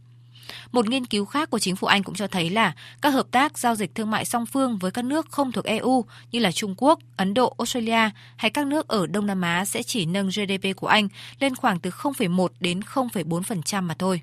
Một 0.71 0.89
nghiên 0.89 1.05
cứu 1.05 1.25
khác 1.25 1.49
của 1.49 1.59
chính 1.59 1.75
phủ 1.75 1.87
Anh 1.87 2.03
cũng 2.03 2.15
cho 2.15 2.27
thấy 2.27 2.49
là 2.49 2.75
các 3.01 3.09
hợp 3.09 3.27
tác 3.31 3.59
giao 3.59 3.75
dịch 3.75 3.95
thương 3.95 4.11
mại 4.11 4.25
song 4.25 4.45
phương 4.45 4.77
với 4.77 4.91
các 4.91 5.05
nước 5.05 5.27
không 5.29 5.51
thuộc 5.51 5.65
EU 5.65 6.05
như 6.31 6.39
là 6.39 6.51
Trung 6.51 6.75
Quốc, 6.77 6.99
Ấn 7.17 7.33
Độ, 7.33 7.55
Australia 7.57 8.09
hay 8.35 8.51
các 8.51 8.67
nước 8.67 8.87
ở 8.87 9.07
Đông 9.07 9.27
Nam 9.27 9.41
Á 9.41 9.65
sẽ 9.65 9.83
chỉ 9.83 10.05
nâng 10.05 10.27
GDP 10.27 10.75
của 10.75 10.87
Anh 10.87 11.07
lên 11.39 11.55
khoảng 11.55 11.79
từ 11.79 11.89
0,1 11.89 12.47
đến 12.59 12.79
0,4% 12.79 13.83
mà 13.83 13.95
thôi. 13.99 14.21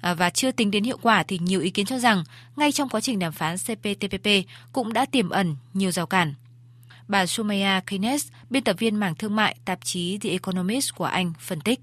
À, 0.00 0.14
và 0.14 0.30
chưa 0.30 0.52
tính 0.52 0.70
đến 0.70 0.84
hiệu 0.84 0.98
quả 1.02 1.22
thì 1.22 1.38
nhiều 1.38 1.60
ý 1.60 1.70
kiến 1.70 1.86
cho 1.86 1.98
rằng 1.98 2.24
ngay 2.56 2.72
trong 2.72 2.88
quá 2.88 3.00
trình 3.00 3.18
đàm 3.18 3.32
phán 3.32 3.56
CPTPP 3.58 4.28
cũng 4.72 4.92
đã 4.92 5.06
tiềm 5.06 5.30
ẩn 5.30 5.56
nhiều 5.74 5.90
rào 5.90 6.06
cản. 6.06 6.34
Bà 7.12 7.26
Sumaya 7.26 7.80
Keynes, 7.86 8.26
biên 8.50 8.64
tập 8.64 8.76
viên 8.78 8.96
mảng 8.96 9.14
thương 9.14 9.36
mại 9.36 9.56
tạp 9.64 9.78
chí 9.84 10.18
The 10.18 10.30
Economist 10.30 10.94
của 10.96 11.04
Anh, 11.04 11.32
phân 11.40 11.60
tích. 11.60 11.80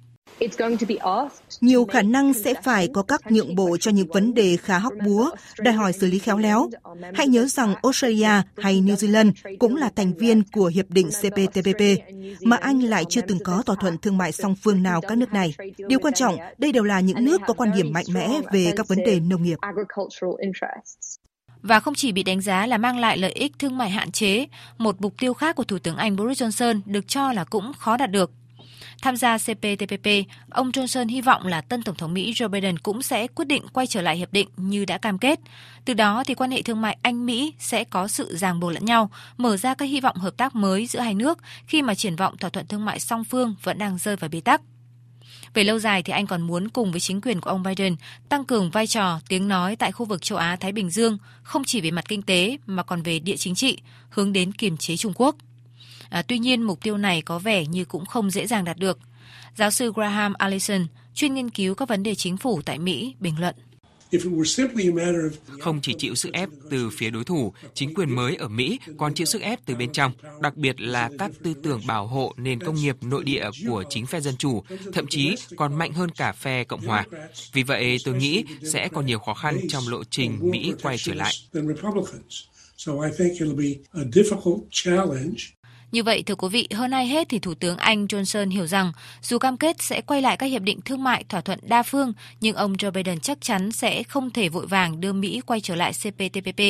Nhiều 1.62 1.86
khả 1.86 2.02
năng 2.02 2.34
sẽ 2.34 2.54
phải 2.64 2.88
có 2.94 3.04
các 3.04 3.32
nhượng 3.32 3.56
bộ 3.56 3.78
cho 3.78 3.92
những 3.92 4.08
vấn 4.08 4.34
đề 4.34 4.58
khá 4.58 4.80
hóc 4.80 4.94
búa, 5.06 5.30
đòi 5.60 5.74
hỏi 5.74 5.94
xử 5.94 6.08
lý 6.08 6.20
khéo 6.20 6.38
léo. 6.38 6.70
Hãy 7.14 7.28
nhớ 7.28 7.46
rằng 7.46 7.76
Australia 7.84 8.42
hay 8.58 8.82
New 8.82 8.96
Zealand 8.96 9.32
cũng 9.60 9.76
là 9.76 9.90
thành 9.96 10.14
viên 10.14 10.44
của 10.44 10.66
Hiệp 10.66 10.90
định 10.90 11.10
CPTPP, 11.10 11.82
mà 12.42 12.58
Anh 12.58 12.80
lại 12.80 13.04
chưa 13.10 13.22
từng 13.22 13.40
có 13.44 13.64
thỏa 13.66 13.76
thuận 13.80 13.98
thương 13.98 14.18
mại 14.18 14.32
song 14.32 14.56
phương 14.64 14.84
nào 14.84 15.02
các 15.02 15.18
nước 15.18 15.34
này. 15.34 15.54
Điều 15.88 16.00
quan 16.00 16.14
trọng, 16.14 16.38
đây 16.58 16.72
đều 16.72 16.84
là 16.84 17.00
những 17.00 17.26
nước 17.26 17.42
có 17.48 17.54
quan 17.54 17.72
điểm 17.76 17.94
mạnh 17.94 18.06
mẽ 18.14 18.42
về 18.52 18.74
các 18.78 18.88
vấn 18.88 18.98
đề 19.06 19.20
nông 19.20 19.44
nghiệp. 19.44 19.58
Và 21.62 21.80
không 21.80 21.96
chỉ 21.96 22.12
bị 22.12 22.24
đánh 22.24 22.42
giá 22.42 22.66
là 22.66 22.78
mang 22.78 22.98
lại 22.98 23.18
lợi 23.18 23.32
ích 23.32 23.52
thương 23.60 23.78
mại 23.78 23.90
hạn 23.90 24.12
chế, 24.12 24.46
một 24.78 25.02
mục 25.02 25.14
tiêu 25.20 25.34
khác 25.34 25.56
của 25.56 25.64
Thủ 25.64 25.80
tướng 25.80 25.96
Anh 25.96 26.16
Boris 26.16 26.44
Johnson 26.44 26.82
được 26.86 27.08
cho 27.08 27.34
là 27.34 27.44
cũng 27.44 27.74
khó 27.74 27.98
đạt 27.98 28.12
được. 28.12 28.32
Tham 29.02 29.18
gia 29.18 29.38
CPTPP, 29.38 30.08
ông 30.50 30.72
Johnson 30.72 31.08
hy 31.08 31.22
vọng 31.22 31.48
là 31.48 31.62
tân 31.62 31.84
Tổng 31.84 31.96
thống 31.96 32.14
Mỹ 32.14 32.34
Joe 32.34 32.48
Biden 32.48 32.80
cũng 32.80 33.02
sẽ 33.02 33.28
quyết 33.28 33.46
định 33.46 33.68
quay 33.74 33.88
trở 33.88 34.02
lại 34.02 34.18
hiệp 34.18 34.34
định 34.34 34.50
như 34.58 34.86
đã 34.86 34.98
cam 34.98 35.18
kết. 35.18 35.40
Từ 35.86 35.94
đó 35.94 36.24
thì 36.24 36.36
quan 36.36 36.52
hệ 36.52 36.62
thương 36.62 36.82
mại 36.82 36.98
Anh-Mỹ 37.02 37.54
sẽ 37.60 37.84
có 37.84 38.08
sự 38.08 38.38
ràng 38.38 38.60
buộc 38.60 38.72
lẫn 38.72 38.86
nhau, 38.86 39.12
mở 39.38 39.58
ra 39.58 39.74
các 39.74 39.86
hy 39.86 40.02
vọng 40.02 40.18
hợp 40.18 40.38
tác 40.38 40.56
mới 40.56 40.86
giữa 40.86 41.00
hai 41.00 41.14
nước 41.14 41.40
khi 41.66 41.82
mà 41.82 41.96
triển 41.96 42.16
vọng 42.16 42.38
thỏa 42.38 42.50
thuận 42.50 42.68
thương 42.68 42.86
mại 42.86 43.00
song 43.00 43.24
phương 43.24 43.56
vẫn 43.64 43.78
đang 43.78 43.98
rơi 43.98 44.16
vào 44.16 44.30
bế 44.30 44.42
tắc. 44.42 44.62
Về 45.54 45.64
lâu 45.64 45.80
dài 45.80 46.04
thì 46.04 46.14
anh 46.14 46.28
còn 46.28 46.42
muốn 46.42 46.70
cùng 46.70 46.92
với 46.92 47.00
chính 47.00 47.22
quyền 47.22 47.42
của 47.42 47.50
ông 47.50 47.64
Biden 47.64 47.96
tăng 48.30 48.46
cường 48.46 48.72
vai 48.72 48.88
trò 48.88 49.20
tiếng 49.28 49.48
nói 49.48 49.76
tại 49.76 49.92
khu 49.92 50.06
vực 50.06 50.22
châu 50.22 50.38
Á 50.38 50.56
Thái 50.56 50.72
Bình 50.72 50.90
Dương, 50.90 51.18
không 51.44 51.64
chỉ 51.64 51.82
về 51.82 51.92
mặt 51.92 52.06
kinh 52.08 52.22
tế 52.22 52.58
mà 52.66 52.84
còn 52.84 53.02
về 53.02 53.20
địa 53.20 53.38
chính 53.38 53.56
trị, 53.56 53.78
hướng 54.10 54.34
đến 54.34 54.52
kiềm 54.52 54.78
chế 54.78 54.98
Trung 54.98 55.14
Quốc. 55.16 55.36
À, 56.10 56.22
tuy 56.22 56.40
nhiên, 56.40 56.64
mục 56.64 56.84
tiêu 56.84 56.98
này 56.98 57.22
có 57.22 57.40
vẻ 57.40 57.66
như 57.66 57.86
cũng 57.86 58.06
không 58.06 58.32
dễ 58.32 58.48
dàng 58.48 58.64
đạt 58.64 58.78
được. 58.78 59.00
Giáo 59.56 59.72
sư 59.72 59.94
Graham 59.96 60.34
Allison, 60.34 60.88
chuyên 61.14 61.34
nghiên 61.34 61.50
cứu 61.50 61.76
các 61.76 61.90
vấn 61.90 62.04
đề 62.04 62.16
chính 62.16 62.38
phủ 62.38 62.62
tại 62.66 62.80
Mỹ, 62.80 63.16
bình 63.20 63.40
luận. 63.40 63.56
Không 65.60 65.80
chỉ 65.82 65.94
chịu 65.98 66.16
sức 66.16 66.34
ép 66.34 66.50
từ 66.70 66.90
phía 66.90 67.10
đối 67.10 67.24
thủ, 67.24 67.54
chính 67.74 67.94
quyền 67.94 68.16
mới 68.16 68.36
ở 68.36 68.48
Mỹ 68.48 68.80
còn 68.98 69.14
chịu 69.14 69.26
sức 69.26 69.42
ép 69.42 69.60
từ 69.66 69.76
bên 69.76 69.92
trong, 69.92 70.12
đặc 70.42 70.58
biệt 70.58 70.82
là 70.82 71.10
các 71.20 71.32
tư 71.44 71.54
tưởng 71.64 71.82
bảo 71.88 72.08
hộ 72.08 72.34
nền 72.38 72.60
công 72.60 72.76
nghiệp 72.76 72.96
nội 73.02 73.24
địa 73.24 73.50
của 73.68 73.84
chính 73.90 74.06
phe 74.06 74.20
Dân 74.22 74.38
Chủ, 74.38 74.64
thậm 74.94 75.06
chí 75.10 75.36
còn 75.56 75.76
mạnh 75.76 75.94
hơn 75.94 76.10
cả 76.10 76.32
phe 76.32 76.64
Cộng 76.64 76.82
Hòa. 76.82 77.06
Vì 77.54 77.64
vậy, 77.64 77.98
tôi 78.06 78.16
nghĩ 78.16 78.44
sẽ 78.64 78.90
còn 78.94 79.06
nhiều 79.06 79.20
khó 79.20 79.34
khăn 79.34 79.58
trong 79.70 79.84
lộ 79.88 80.04
trình 80.04 80.40
Mỹ 80.42 80.74
quay 80.82 80.98
trở 80.98 81.14
lại. 81.14 81.34
Như 85.92 86.04
vậy, 86.04 86.24
thưa 86.24 86.36
quý 86.36 86.50
vị, 86.50 86.68
hơn 86.74 86.92
ai 86.92 87.08
hết 87.08 87.30
thì 87.30 87.40
Thủ 87.40 87.54
tướng 87.54 87.78
Anh 87.78 88.06
Johnson 88.06 88.50
hiểu 88.50 88.68
rằng 88.68 88.92
dù 89.22 89.38
cam 89.38 89.58
kết 89.58 89.82
sẽ 89.82 90.02
quay 90.02 90.22
lại 90.22 90.38
các 90.38 90.46
hiệp 90.46 90.62
định 90.62 90.82
thương 90.82 91.04
mại 91.04 91.24
thỏa 91.24 91.42
thuận 91.42 91.60
đa 91.62 91.84
phương, 91.84 92.14
nhưng 92.42 92.56
ông 92.56 92.74
Joe 92.74 92.92
Biden 92.92 93.20
chắc 93.20 93.42
chắn 93.42 93.72
sẽ 93.72 94.04
không 94.04 94.32
thể 94.32 94.50
vội 94.50 94.68
vàng 94.68 95.02
đưa 95.02 95.14
Mỹ 95.14 95.42
quay 95.46 95.62
trở 95.62 95.76
lại 95.76 95.92
CPTPP. 95.94 96.62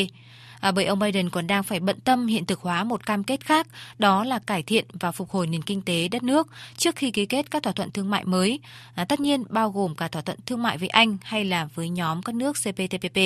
À, 0.59 0.71
bởi 0.71 0.85
ông 0.85 0.99
Biden 0.99 1.29
còn 1.29 1.47
đang 1.47 1.63
phải 1.63 1.79
bận 1.79 1.99
tâm 1.99 2.27
hiện 2.27 2.45
thực 2.45 2.61
hóa 2.61 2.83
một 2.83 3.05
cam 3.05 3.23
kết 3.23 3.45
khác, 3.45 3.67
đó 3.97 4.23
là 4.23 4.39
cải 4.39 4.63
thiện 4.63 4.85
và 4.93 5.11
phục 5.11 5.29
hồi 5.29 5.47
nền 5.47 5.61
kinh 5.61 5.81
tế 5.81 6.07
đất 6.07 6.23
nước 6.23 6.47
trước 6.77 6.95
khi 6.95 7.11
ký 7.11 7.25
kết 7.25 7.51
các 7.51 7.63
thỏa 7.63 7.73
thuận 7.73 7.91
thương 7.91 8.09
mại 8.09 8.23
mới, 8.23 8.59
à, 8.95 9.05
tất 9.05 9.19
nhiên 9.19 9.43
bao 9.49 9.71
gồm 9.71 9.95
cả 9.95 10.07
thỏa 10.07 10.21
thuận 10.21 10.37
thương 10.45 10.63
mại 10.63 10.77
với 10.77 10.89
Anh 10.89 11.17
hay 11.21 11.45
là 11.45 11.67
với 11.75 11.89
nhóm 11.89 12.23
các 12.23 12.35
nước 12.35 12.57
CPTPP. 12.63 13.17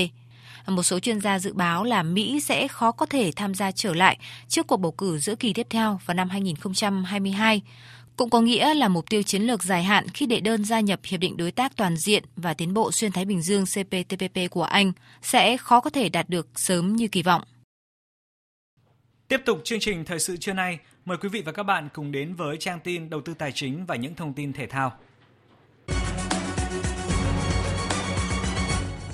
Một 0.68 0.84
số 0.84 1.00
chuyên 1.00 1.22
gia 1.22 1.40
dự 1.40 1.54
báo 1.54 1.84
là 1.84 2.04
Mỹ 2.04 2.40
sẽ 2.40 2.68
khó 2.68 2.92
có 2.92 3.06
thể 3.06 3.32
tham 3.36 3.54
gia 3.54 3.72
trở 3.72 3.94
lại 3.94 4.18
trước 4.48 4.68
cuộc 4.68 4.78
bầu 4.78 4.92
cử 4.92 5.18
giữa 5.18 5.36
kỳ 5.36 5.54
tiếp 5.54 5.68
theo 5.70 6.00
vào 6.06 6.16
năm 6.16 6.30
2022 6.30 7.62
cũng 8.18 8.30
có 8.30 8.42
nghĩa 8.42 8.74
là 8.74 8.88
mục 8.88 9.10
tiêu 9.10 9.24
chiến 9.24 9.42
lược 9.42 9.64
dài 9.64 9.84
hạn 9.84 10.08
khi 10.14 10.26
đệ 10.26 10.40
đơn 10.40 10.66
gia 10.66 10.80
nhập 10.80 11.00
Hiệp 11.04 11.20
định 11.20 11.38
Đối 11.38 11.52
tác 11.52 11.76
Toàn 11.76 11.98
diện 11.98 12.24
và 12.36 12.54
Tiến 12.54 12.74
bộ 12.74 12.92
Xuyên 12.92 13.12
Thái 13.12 13.26
Bình 13.26 13.42
Dương 13.42 13.66
CPTPP 13.66 14.52
của 14.52 14.64
Anh 14.64 14.92
sẽ 15.22 15.58
khó 15.58 15.80
có 15.80 15.90
thể 15.90 16.10
đạt 16.10 16.30
được 16.30 16.48
sớm 16.56 16.96
như 16.96 17.08
kỳ 17.08 17.24
vọng. 17.24 17.42
Tiếp 19.28 19.42
tục 19.46 19.62
chương 19.64 19.80
trình 19.80 20.06
Thời 20.06 20.20
sự 20.20 20.38
trưa 20.38 20.54
nay, 20.54 20.80
mời 21.06 21.18
quý 21.18 21.30
vị 21.30 21.42
và 21.46 21.52
các 21.52 21.64
bạn 21.64 21.90
cùng 21.94 22.12
đến 22.12 22.36
với 22.36 22.58
trang 22.58 22.80
tin 22.84 23.10
đầu 23.10 23.22
tư 23.22 23.34
tài 23.34 23.52
chính 23.52 23.86
và 23.86 23.96
những 23.96 24.16
thông 24.16 24.34
tin 24.34 24.54
thể 24.54 24.68
thao. 24.68 24.98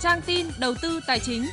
Trang 0.02 0.22
tin 0.26 0.48
đầu 0.60 0.74
tư 0.82 1.00
tài 1.08 1.20
chính. 1.20 1.46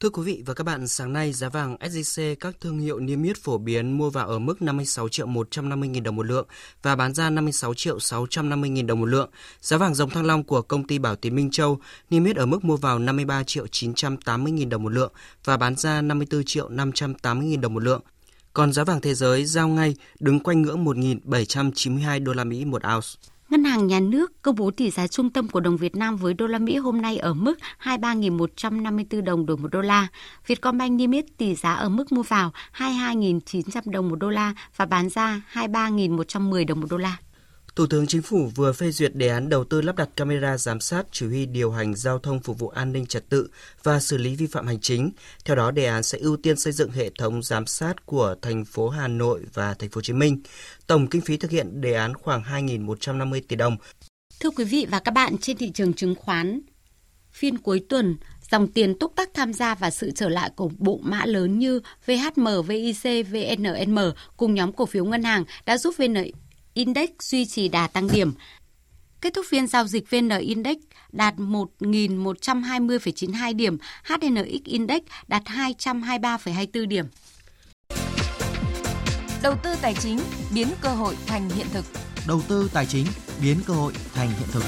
Thưa 0.00 0.10
quý 0.10 0.22
vị 0.22 0.42
và 0.46 0.54
các 0.54 0.64
bạn, 0.64 0.88
sáng 0.88 1.12
nay 1.12 1.32
giá 1.32 1.48
vàng 1.48 1.76
SJC 1.80 2.34
các 2.40 2.56
thương 2.60 2.78
hiệu 2.78 2.98
niêm 2.98 3.22
yết 3.22 3.36
phổ 3.36 3.58
biến 3.58 3.98
mua 3.98 4.10
vào 4.10 4.28
ở 4.28 4.38
mức 4.38 4.62
56 4.62 5.08
triệu 5.08 5.26
150 5.26 5.90
000 5.94 6.02
đồng 6.02 6.16
một 6.16 6.26
lượng 6.26 6.46
và 6.82 6.96
bán 6.96 7.14
ra 7.14 7.30
56 7.30 7.74
triệu 7.74 7.98
650 7.98 8.70
000 8.76 8.86
đồng 8.86 9.00
một 9.00 9.06
lượng. 9.06 9.30
Giá 9.60 9.76
vàng 9.76 9.94
dòng 9.94 10.10
thăng 10.10 10.26
long 10.26 10.44
của 10.44 10.62
công 10.62 10.86
ty 10.86 10.98
Bảo 10.98 11.16
Tín 11.16 11.34
Minh 11.34 11.50
Châu 11.50 11.78
niêm 12.10 12.24
yết 12.24 12.36
ở 12.36 12.46
mức 12.46 12.64
mua 12.64 12.76
vào 12.76 12.98
53 12.98 13.42
triệu 13.42 13.66
980 13.66 14.52
000 14.58 14.68
đồng 14.68 14.82
một 14.82 14.92
lượng 14.92 15.12
và 15.44 15.56
bán 15.56 15.76
ra 15.76 16.02
54 16.02 16.44
triệu 16.44 16.68
580 16.68 17.50
000 17.50 17.60
đồng 17.60 17.74
một 17.74 17.82
lượng. 17.82 18.02
Còn 18.52 18.72
giá 18.72 18.84
vàng 18.84 19.00
thế 19.00 19.14
giới 19.14 19.44
giao 19.44 19.68
ngay 19.68 19.94
đứng 20.20 20.40
quanh 20.40 20.62
ngưỡng 20.62 20.84
1.792 20.84 22.24
đô 22.24 22.32
la 22.32 22.44
Mỹ 22.44 22.64
một 22.64 22.82
ounce. 22.94 23.35
Ngân 23.50 23.64
hàng 23.64 23.86
Nhà 23.86 24.00
nước 24.00 24.42
công 24.42 24.54
bố 24.54 24.70
tỷ 24.70 24.90
giá 24.90 25.06
trung 25.06 25.30
tâm 25.30 25.48
của 25.48 25.60
đồng 25.60 25.76
Việt 25.76 25.96
Nam 25.96 26.16
với 26.16 26.34
đô 26.34 26.46
la 26.46 26.58
Mỹ 26.58 26.76
hôm 26.76 27.02
nay 27.02 27.18
ở 27.18 27.34
mức 27.34 27.58
23.154 27.82 29.24
đồng 29.24 29.46
đổi 29.46 29.56
một 29.56 29.68
đô 29.72 29.80
la. 29.80 30.08
Vietcombank 30.46 30.92
niêm 30.92 31.10
yết 31.10 31.24
tỷ 31.36 31.54
giá 31.54 31.74
ở 31.74 31.88
mức 31.88 32.12
mua 32.12 32.22
vào 32.22 32.52
22.900 32.74 33.80
đồng 33.84 34.08
một 34.08 34.16
đô 34.16 34.30
la 34.30 34.54
và 34.76 34.86
bán 34.86 35.08
ra 35.08 35.42
23.110 35.52 36.66
đồng 36.66 36.80
một 36.80 36.86
đô 36.90 36.96
la. 36.96 37.16
Thủ 37.76 37.86
tướng 37.86 38.06
Chính 38.06 38.22
phủ 38.22 38.50
vừa 38.54 38.72
phê 38.72 38.90
duyệt 38.90 39.14
đề 39.14 39.28
án 39.28 39.48
đầu 39.48 39.64
tư 39.64 39.80
lắp 39.80 39.96
đặt 39.96 40.08
camera 40.16 40.58
giám 40.58 40.80
sát 40.80 41.06
chỉ 41.10 41.26
huy 41.26 41.46
điều 41.46 41.70
hành 41.70 41.94
giao 41.94 42.18
thông 42.18 42.40
phục 42.40 42.58
vụ 42.58 42.68
an 42.68 42.92
ninh 42.92 43.06
trật 43.06 43.28
tự 43.28 43.48
và 43.82 44.00
xử 44.00 44.16
lý 44.16 44.36
vi 44.36 44.46
phạm 44.46 44.66
hành 44.66 44.80
chính. 44.80 45.10
Theo 45.44 45.56
đó, 45.56 45.70
đề 45.70 45.86
án 45.86 46.02
sẽ 46.02 46.18
ưu 46.18 46.36
tiên 46.36 46.56
xây 46.56 46.72
dựng 46.72 46.90
hệ 46.90 47.10
thống 47.18 47.42
giám 47.42 47.66
sát 47.66 48.06
của 48.06 48.34
thành 48.42 48.64
phố 48.64 48.88
Hà 48.88 49.08
Nội 49.08 49.42
và 49.54 49.74
thành 49.74 49.90
phố 49.90 49.98
Hồ 49.98 50.02
Chí 50.02 50.12
Minh. 50.12 50.40
Tổng 50.86 51.06
kinh 51.06 51.22
phí 51.22 51.36
thực 51.36 51.50
hiện 51.50 51.80
đề 51.80 51.94
án 51.94 52.14
khoảng 52.14 52.42
2.150 52.42 53.40
tỷ 53.48 53.56
đồng. 53.56 53.76
Thưa 54.40 54.50
quý 54.50 54.64
vị 54.64 54.86
và 54.90 54.98
các 54.98 55.10
bạn, 55.10 55.38
trên 55.38 55.56
thị 55.56 55.70
trường 55.74 55.92
chứng 55.92 56.14
khoán, 56.14 56.60
phiên 57.32 57.58
cuối 57.58 57.84
tuần, 57.88 58.16
dòng 58.50 58.68
tiền 58.68 58.98
túc 58.98 59.16
tắc 59.16 59.34
tham 59.34 59.52
gia 59.52 59.74
và 59.74 59.90
sự 59.90 60.10
trở 60.10 60.28
lại 60.28 60.50
của 60.56 60.70
bộ 60.78 61.00
mã 61.02 61.24
lớn 61.24 61.58
như 61.58 61.80
VHM, 62.06 62.46
VIC, 62.66 63.26
VNM 63.26 63.98
cùng 64.36 64.54
nhóm 64.54 64.72
cổ 64.72 64.86
phiếu 64.86 65.04
ngân 65.04 65.22
hàng 65.22 65.44
đã 65.66 65.78
giúp 65.78 65.94
VN 65.98 66.14
Index 66.76 67.08
duy 67.20 67.46
trì 67.46 67.68
đà 67.68 67.86
tăng 67.86 68.08
điểm. 68.12 68.34
Kết 69.20 69.34
thúc 69.34 69.46
phiên 69.48 69.66
giao 69.66 69.86
dịch 69.86 70.10
VN 70.10 70.28
Index 70.28 70.76
đạt 71.12 71.34
1.120,92 71.36 73.56
điểm, 73.56 73.78
HNX 74.04 74.64
Index 74.64 75.02
đạt 75.28 75.42
223,24 75.44 76.86
điểm. 76.86 77.06
Đầu 79.42 79.54
tư 79.62 79.74
tài 79.82 79.94
chính 79.94 80.18
biến 80.54 80.68
cơ 80.80 80.88
hội 80.88 81.16
thành 81.26 81.50
hiện 81.50 81.66
thực. 81.72 81.84
Đầu 82.26 82.42
tư 82.48 82.70
tài 82.72 82.86
chính 82.86 83.06
biến 83.42 83.56
cơ 83.66 83.74
hội 83.74 83.92
thành 84.14 84.28
hiện 84.28 84.48
thực. 84.52 84.62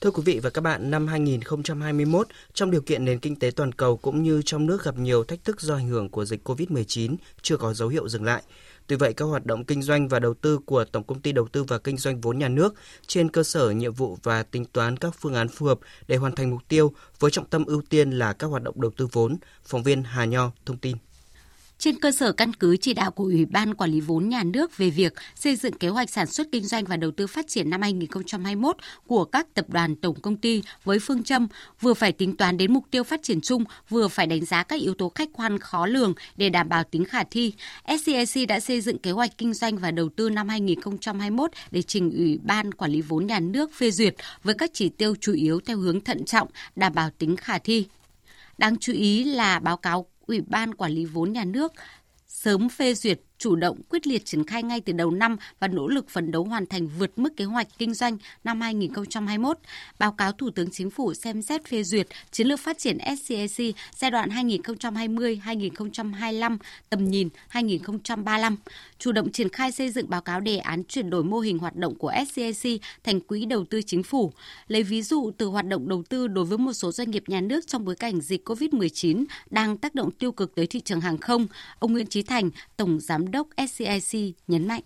Thưa 0.00 0.10
quý 0.10 0.22
vị 0.26 0.40
và 0.42 0.50
các 0.50 0.60
bạn, 0.60 0.90
năm 0.90 1.06
2021, 1.06 2.26
trong 2.54 2.70
điều 2.70 2.80
kiện 2.80 3.04
nền 3.04 3.18
kinh 3.18 3.36
tế 3.36 3.50
toàn 3.50 3.72
cầu 3.72 3.96
cũng 3.96 4.22
như 4.22 4.42
trong 4.44 4.66
nước 4.66 4.84
gặp 4.84 4.98
nhiều 4.98 5.24
thách 5.24 5.44
thức 5.44 5.60
do 5.60 5.74
ảnh 5.74 5.88
hưởng 5.88 6.08
của 6.08 6.24
dịch 6.24 6.48
COVID-19 6.48 7.16
chưa 7.42 7.56
có 7.56 7.74
dấu 7.74 7.88
hiệu 7.88 8.08
dừng 8.08 8.24
lại. 8.24 8.42
Tuy 8.86 8.96
vậy, 8.96 9.12
các 9.12 9.24
hoạt 9.24 9.46
động 9.46 9.64
kinh 9.64 9.82
doanh 9.82 10.08
và 10.08 10.18
đầu 10.18 10.34
tư 10.34 10.58
của 10.66 10.84
Tổng 10.84 11.04
công 11.04 11.20
ty 11.20 11.32
Đầu 11.32 11.48
tư 11.48 11.64
và 11.64 11.78
Kinh 11.78 11.96
doanh 11.96 12.20
vốn 12.20 12.38
nhà 12.38 12.48
nước 12.48 12.74
trên 13.06 13.28
cơ 13.28 13.42
sở 13.42 13.70
nhiệm 13.70 13.92
vụ 13.92 14.18
và 14.22 14.42
tính 14.42 14.64
toán 14.64 14.96
các 14.96 15.14
phương 15.18 15.34
án 15.34 15.48
phù 15.48 15.66
hợp 15.66 15.78
để 16.08 16.16
hoàn 16.16 16.34
thành 16.34 16.50
mục 16.50 16.62
tiêu 16.68 16.92
với 17.18 17.30
trọng 17.30 17.46
tâm 17.46 17.64
ưu 17.64 17.82
tiên 17.88 18.10
là 18.10 18.32
các 18.32 18.46
hoạt 18.46 18.62
động 18.62 18.80
đầu 18.80 18.90
tư 18.96 19.08
vốn. 19.12 19.36
Phóng 19.64 19.82
viên 19.82 20.02
Hà 20.02 20.24
Nho 20.24 20.50
thông 20.66 20.78
tin. 20.78 20.96
Trên 21.78 21.98
cơ 21.98 22.10
sở 22.10 22.32
căn 22.32 22.52
cứ 22.52 22.76
chỉ 22.76 22.94
đạo 22.94 23.10
của 23.10 23.24
Ủy 23.24 23.44
ban 23.44 23.74
Quản 23.74 23.90
lý 23.90 24.00
vốn 24.00 24.28
nhà 24.28 24.42
nước 24.44 24.76
về 24.76 24.90
việc 24.90 25.14
xây 25.34 25.56
dựng 25.56 25.72
kế 25.72 25.88
hoạch 25.88 26.10
sản 26.10 26.26
xuất 26.26 26.46
kinh 26.52 26.64
doanh 26.64 26.84
và 26.84 26.96
đầu 26.96 27.10
tư 27.10 27.26
phát 27.26 27.48
triển 27.48 27.70
năm 27.70 27.82
2021 27.82 28.76
của 29.06 29.24
các 29.24 29.54
tập 29.54 29.66
đoàn 29.68 29.96
tổng 29.96 30.20
công 30.20 30.36
ty 30.36 30.62
với 30.84 30.98
phương 30.98 31.22
châm 31.22 31.48
vừa 31.80 31.94
phải 31.94 32.12
tính 32.12 32.36
toán 32.36 32.56
đến 32.56 32.72
mục 32.72 32.84
tiêu 32.90 33.04
phát 33.04 33.22
triển 33.22 33.40
chung, 33.40 33.64
vừa 33.88 34.08
phải 34.08 34.26
đánh 34.26 34.44
giá 34.44 34.62
các 34.62 34.80
yếu 34.80 34.94
tố 34.94 35.12
khách 35.14 35.28
quan 35.32 35.58
khó 35.58 35.86
lường 35.86 36.14
để 36.36 36.48
đảm 36.48 36.68
bảo 36.68 36.84
tính 36.84 37.04
khả 37.04 37.24
thi. 37.24 37.52
SCAC 37.86 38.48
đã 38.48 38.60
xây 38.60 38.80
dựng 38.80 38.98
kế 38.98 39.10
hoạch 39.10 39.38
kinh 39.38 39.54
doanh 39.54 39.76
và 39.76 39.90
đầu 39.90 40.08
tư 40.08 40.30
năm 40.30 40.48
2021 40.48 41.50
để 41.70 41.82
trình 41.82 42.10
Ủy 42.10 42.38
ban 42.42 42.74
Quản 42.74 42.90
lý 42.90 43.00
vốn 43.00 43.26
nhà 43.26 43.40
nước 43.40 43.74
phê 43.74 43.90
duyệt 43.90 44.14
với 44.42 44.54
các 44.54 44.70
chỉ 44.74 44.88
tiêu 44.88 45.14
chủ 45.20 45.32
yếu 45.32 45.60
theo 45.60 45.78
hướng 45.78 46.00
thận 46.00 46.24
trọng, 46.24 46.48
đảm 46.76 46.94
bảo 46.94 47.10
tính 47.18 47.36
khả 47.36 47.58
thi. 47.58 47.86
Đáng 48.58 48.76
chú 48.76 48.92
ý 48.92 49.24
là 49.24 49.58
báo 49.58 49.76
cáo 49.76 50.06
Ủy 50.28 50.40
ban 50.40 50.74
Quản 50.74 50.92
lý 50.92 51.04
vốn 51.04 51.32
nhà 51.32 51.44
nước 51.44 51.72
sớm 52.26 52.68
phê 52.68 52.94
duyệt 52.94 53.20
chủ 53.38 53.56
động 53.56 53.80
quyết 53.88 54.06
liệt 54.06 54.24
triển 54.24 54.44
khai 54.44 54.62
ngay 54.62 54.80
từ 54.80 54.92
đầu 54.92 55.10
năm 55.10 55.36
và 55.60 55.68
nỗ 55.68 55.88
lực 55.88 56.10
phấn 56.10 56.30
đấu 56.30 56.44
hoàn 56.44 56.66
thành 56.66 56.88
vượt 56.98 57.10
mức 57.16 57.36
kế 57.36 57.44
hoạch 57.44 57.68
kinh 57.78 57.94
doanh 57.94 58.18
năm 58.44 58.60
2021. 58.60 59.58
Báo 59.98 60.12
cáo 60.12 60.32
Thủ 60.32 60.50
tướng 60.50 60.70
Chính 60.70 60.90
phủ 60.90 61.14
xem 61.14 61.42
xét 61.42 61.66
phê 61.66 61.82
duyệt 61.82 62.06
chiến 62.30 62.46
lược 62.46 62.60
phát 62.60 62.78
triển 62.78 62.98
SCAC 62.98 63.74
giai 63.94 64.10
đoạn 64.10 64.28
2020-2025, 64.28 66.58
tầm 66.90 67.10
nhìn 67.10 67.28
2035, 67.48 68.56
chủ 68.98 69.12
động 69.12 69.32
triển 69.32 69.48
khai 69.48 69.72
xây 69.72 69.90
dựng 69.90 70.10
báo 70.10 70.20
cáo 70.20 70.40
đề 70.40 70.58
án 70.58 70.84
chuyển 70.84 71.10
đổi 71.10 71.24
mô 71.24 71.38
hình 71.38 71.58
hoạt 71.58 71.76
động 71.76 71.94
của 71.94 72.12
SCAC 72.28 72.70
thành 73.04 73.20
quỹ 73.20 73.44
đầu 73.44 73.64
tư 73.64 73.82
chính 73.82 74.02
phủ. 74.02 74.32
Lấy 74.68 74.82
ví 74.82 75.02
dụ 75.02 75.30
từ 75.38 75.46
hoạt 75.46 75.66
động 75.66 75.88
đầu 75.88 76.02
tư 76.08 76.26
đối 76.26 76.44
với 76.44 76.58
một 76.58 76.72
số 76.72 76.92
doanh 76.92 77.10
nghiệp 77.10 77.24
nhà 77.26 77.40
nước 77.40 77.66
trong 77.66 77.84
bối 77.84 77.94
cảnh 77.94 78.20
dịch 78.20 78.48
COVID-19 78.48 79.24
đang 79.50 79.76
tác 79.76 79.94
động 79.94 80.10
tiêu 80.10 80.32
cực 80.32 80.54
tới 80.54 80.66
thị 80.66 80.80
trường 80.80 81.00
hàng 81.00 81.18
không, 81.18 81.46
ông 81.78 81.92
Nguyễn 81.92 82.06
Chí 82.06 82.22
Thành, 82.22 82.50
Tổng 82.76 83.00
Giám 83.00 83.27
đốc 83.30 83.48
SCIC 83.68 84.34
nhấn 84.48 84.68
mạnh. 84.68 84.82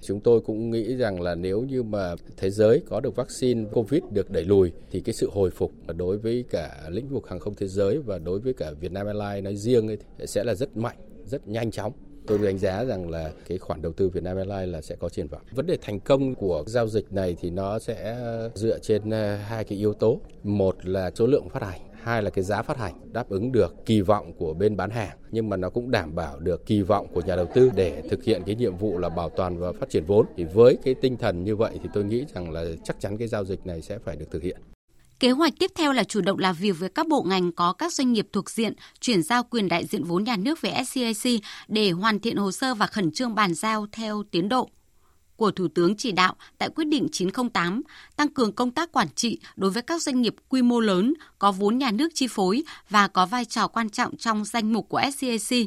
Chúng 0.00 0.20
tôi 0.20 0.40
cũng 0.40 0.70
nghĩ 0.70 0.96
rằng 0.96 1.20
là 1.20 1.34
nếu 1.34 1.62
như 1.62 1.82
mà 1.82 2.14
thế 2.36 2.50
giới 2.50 2.82
có 2.88 3.00
được 3.00 3.16
vaccine 3.16 3.64
COVID 3.72 4.02
được 4.10 4.30
đẩy 4.30 4.44
lùi 4.44 4.72
thì 4.90 5.00
cái 5.00 5.12
sự 5.12 5.30
hồi 5.32 5.50
phục 5.50 5.72
đối 5.96 6.18
với 6.18 6.44
cả 6.50 6.88
lĩnh 6.88 7.08
vực 7.08 7.28
hàng 7.28 7.38
không 7.38 7.54
thế 7.54 7.66
giới 7.66 7.98
và 7.98 8.18
đối 8.18 8.40
với 8.40 8.52
cả 8.52 8.70
Vietnam 8.80 9.06
Airlines 9.06 9.44
nói 9.44 9.56
riêng 9.56 9.88
ấy, 9.88 9.98
sẽ 10.26 10.44
là 10.44 10.54
rất 10.54 10.76
mạnh, 10.76 10.96
rất 11.24 11.48
nhanh 11.48 11.70
chóng. 11.70 11.92
Tôi 12.26 12.38
đánh 12.38 12.58
giá 12.58 12.84
rằng 12.84 13.10
là 13.10 13.32
cái 13.48 13.58
khoản 13.58 13.82
đầu 13.82 13.92
tư 13.92 14.08
Vietnam 14.08 14.36
Airlines 14.36 14.72
là 14.72 14.82
sẽ 14.82 14.96
có 14.96 15.08
triển 15.08 15.26
vọng. 15.26 15.42
Vấn 15.50 15.66
đề 15.66 15.76
thành 15.82 16.00
công 16.00 16.34
của 16.34 16.64
giao 16.66 16.88
dịch 16.88 17.12
này 17.12 17.36
thì 17.40 17.50
nó 17.50 17.78
sẽ 17.78 18.16
dựa 18.54 18.78
trên 18.78 19.10
ờ, 19.10 19.36
hai 19.36 19.64
cái 19.64 19.78
yếu 19.78 19.94
tố. 19.94 20.20
Một 20.42 20.86
là 20.86 21.10
số 21.14 21.26
lượng 21.26 21.48
phát 21.48 21.62
hành 21.62 21.80
hai 22.04 22.22
là 22.22 22.30
cái 22.30 22.44
giá 22.44 22.62
phát 22.62 22.78
hành 22.78 23.12
đáp 23.12 23.28
ứng 23.28 23.52
được 23.52 23.74
kỳ 23.86 24.00
vọng 24.00 24.32
của 24.38 24.54
bên 24.54 24.76
bán 24.76 24.90
hàng 24.90 25.18
nhưng 25.30 25.48
mà 25.48 25.56
nó 25.56 25.70
cũng 25.70 25.90
đảm 25.90 26.14
bảo 26.14 26.38
được 26.38 26.66
kỳ 26.66 26.82
vọng 26.82 27.06
của 27.14 27.20
nhà 27.20 27.36
đầu 27.36 27.46
tư 27.54 27.70
để 27.74 28.02
thực 28.10 28.24
hiện 28.24 28.42
cái 28.46 28.54
nhiệm 28.54 28.76
vụ 28.76 28.98
là 28.98 29.08
bảo 29.08 29.30
toàn 29.30 29.58
và 29.58 29.72
phát 29.80 29.90
triển 29.90 30.04
vốn 30.04 30.26
thì 30.36 30.44
với 30.44 30.78
cái 30.84 30.94
tinh 30.94 31.16
thần 31.16 31.44
như 31.44 31.56
vậy 31.56 31.78
thì 31.82 31.88
tôi 31.94 32.04
nghĩ 32.04 32.24
rằng 32.34 32.50
là 32.50 32.64
chắc 32.84 33.00
chắn 33.00 33.16
cái 33.18 33.28
giao 33.28 33.44
dịch 33.44 33.66
này 33.66 33.82
sẽ 33.82 33.98
phải 33.98 34.16
được 34.16 34.26
thực 34.30 34.42
hiện. 34.42 34.56
Kế 35.20 35.30
hoạch 35.30 35.52
tiếp 35.58 35.70
theo 35.74 35.92
là 35.92 36.04
chủ 36.04 36.20
động 36.20 36.38
làm 36.38 36.54
việc 36.54 36.72
với 36.78 36.88
các 36.88 37.08
bộ 37.08 37.22
ngành 37.22 37.52
có 37.52 37.72
các 37.72 37.92
doanh 37.92 38.12
nghiệp 38.12 38.26
thuộc 38.32 38.50
diện, 38.50 38.74
chuyển 39.00 39.22
giao 39.22 39.42
quyền 39.42 39.68
đại 39.68 39.86
diện 39.86 40.04
vốn 40.04 40.24
nhà 40.24 40.36
nước 40.36 40.60
về 40.60 40.72
SCIC 40.86 41.40
để 41.68 41.90
hoàn 41.90 42.20
thiện 42.20 42.36
hồ 42.36 42.52
sơ 42.52 42.74
và 42.74 42.86
khẩn 42.86 43.12
trương 43.12 43.34
bàn 43.34 43.54
giao 43.54 43.86
theo 43.92 44.22
tiến 44.30 44.48
độ 44.48 44.70
của 45.36 45.50
Thủ 45.50 45.68
tướng 45.68 45.96
chỉ 45.96 46.12
đạo 46.12 46.34
tại 46.58 46.68
quyết 46.68 46.84
định 46.84 47.08
908 47.12 47.82
tăng 48.16 48.28
cường 48.28 48.52
công 48.52 48.70
tác 48.70 48.92
quản 48.92 49.08
trị 49.14 49.38
đối 49.56 49.70
với 49.70 49.82
các 49.82 50.02
doanh 50.02 50.22
nghiệp 50.22 50.34
quy 50.48 50.62
mô 50.62 50.80
lớn 50.80 51.14
có 51.38 51.52
vốn 51.52 51.78
nhà 51.78 51.90
nước 51.90 52.08
chi 52.14 52.26
phối 52.30 52.62
và 52.90 53.08
có 53.08 53.26
vai 53.26 53.44
trò 53.44 53.68
quan 53.68 53.90
trọng 53.90 54.16
trong 54.16 54.44
danh 54.44 54.72
mục 54.72 54.88
của 54.88 55.00
SCAC. 55.16 55.58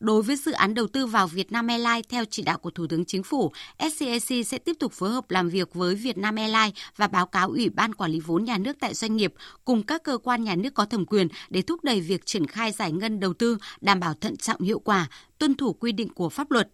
Đối 0.00 0.22
với 0.22 0.36
dự 0.36 0.52
án 0.52 0.74
đầu 0.74 0.86
tư 0.86 1.06
vào 1.06 1.26
Vietnam 1.26 1.66
Airlines 1.66 2.04
theo 2.08 2.24
chỉ 2.24 2.42
đạo 2.42 2.58
của 2.58 2.70
Thủ 2.70 2.86
tướng 2.86 3.04
Chính 3.04 3.22
phủ, 3.22 3.52
SCAC 3.78 4.46
sẽ 4.46 4.58
tiếp 4.58 4.76
tục 4.78 4.92
phối 4.92 5.10
hợp 5.10 5.30
làm 5.30 5.48
việc 5.48 5.74
với 5.74 5.94
Vietnam 5.94 6.36
Airlines 6.36 6.74
và 6.96 7.06
báo 7.06 7.26
cáo 7.26 7.48
Ủy 7.48 7.70
ban 7.70 7.94
Quản 7.94 8.10
lý 8.10 8.20
vốn 8.20 8.44
nhà 8.44 8.58
nước 8.58 8.76
tại 8.80 8.94
doanh 8.94 9.16
nghiệp 9.16 9.34
cùng 9.64 9.82
các 9.82 10.02
cơ 10.02 10.18
quan 10.18 10.44
nhà 10.44 10.54
nước 10.54 10.74
có 10.74 10.84
thẩm 10.84 11.06
quyền 11.06 11.28
để 11.50 11.62
thúc 11.62 11.84
đẩy 11.84 12.00
việc 12.00 12.26
triển 12.26 12.46
khai 12.46 12.72
giải 12.72 12.92
ngân 12.92 13.20
đầu 13.20 13.32
tư, 13.32 13.58
đảm 13.80 14.00
bảo 14.00 14.14
thận 14.14 14.36
trọng 14.36 14.60
hiệu 14.60 14.78
quả, 14.78 15.06
tuân 15.38 15.54
thủ 15.54 15.72
quy 15.72 15.92
định 15.92 16.08
của 16.08 16.28
pháp 16.28 16.50
luật. 16.50 16.68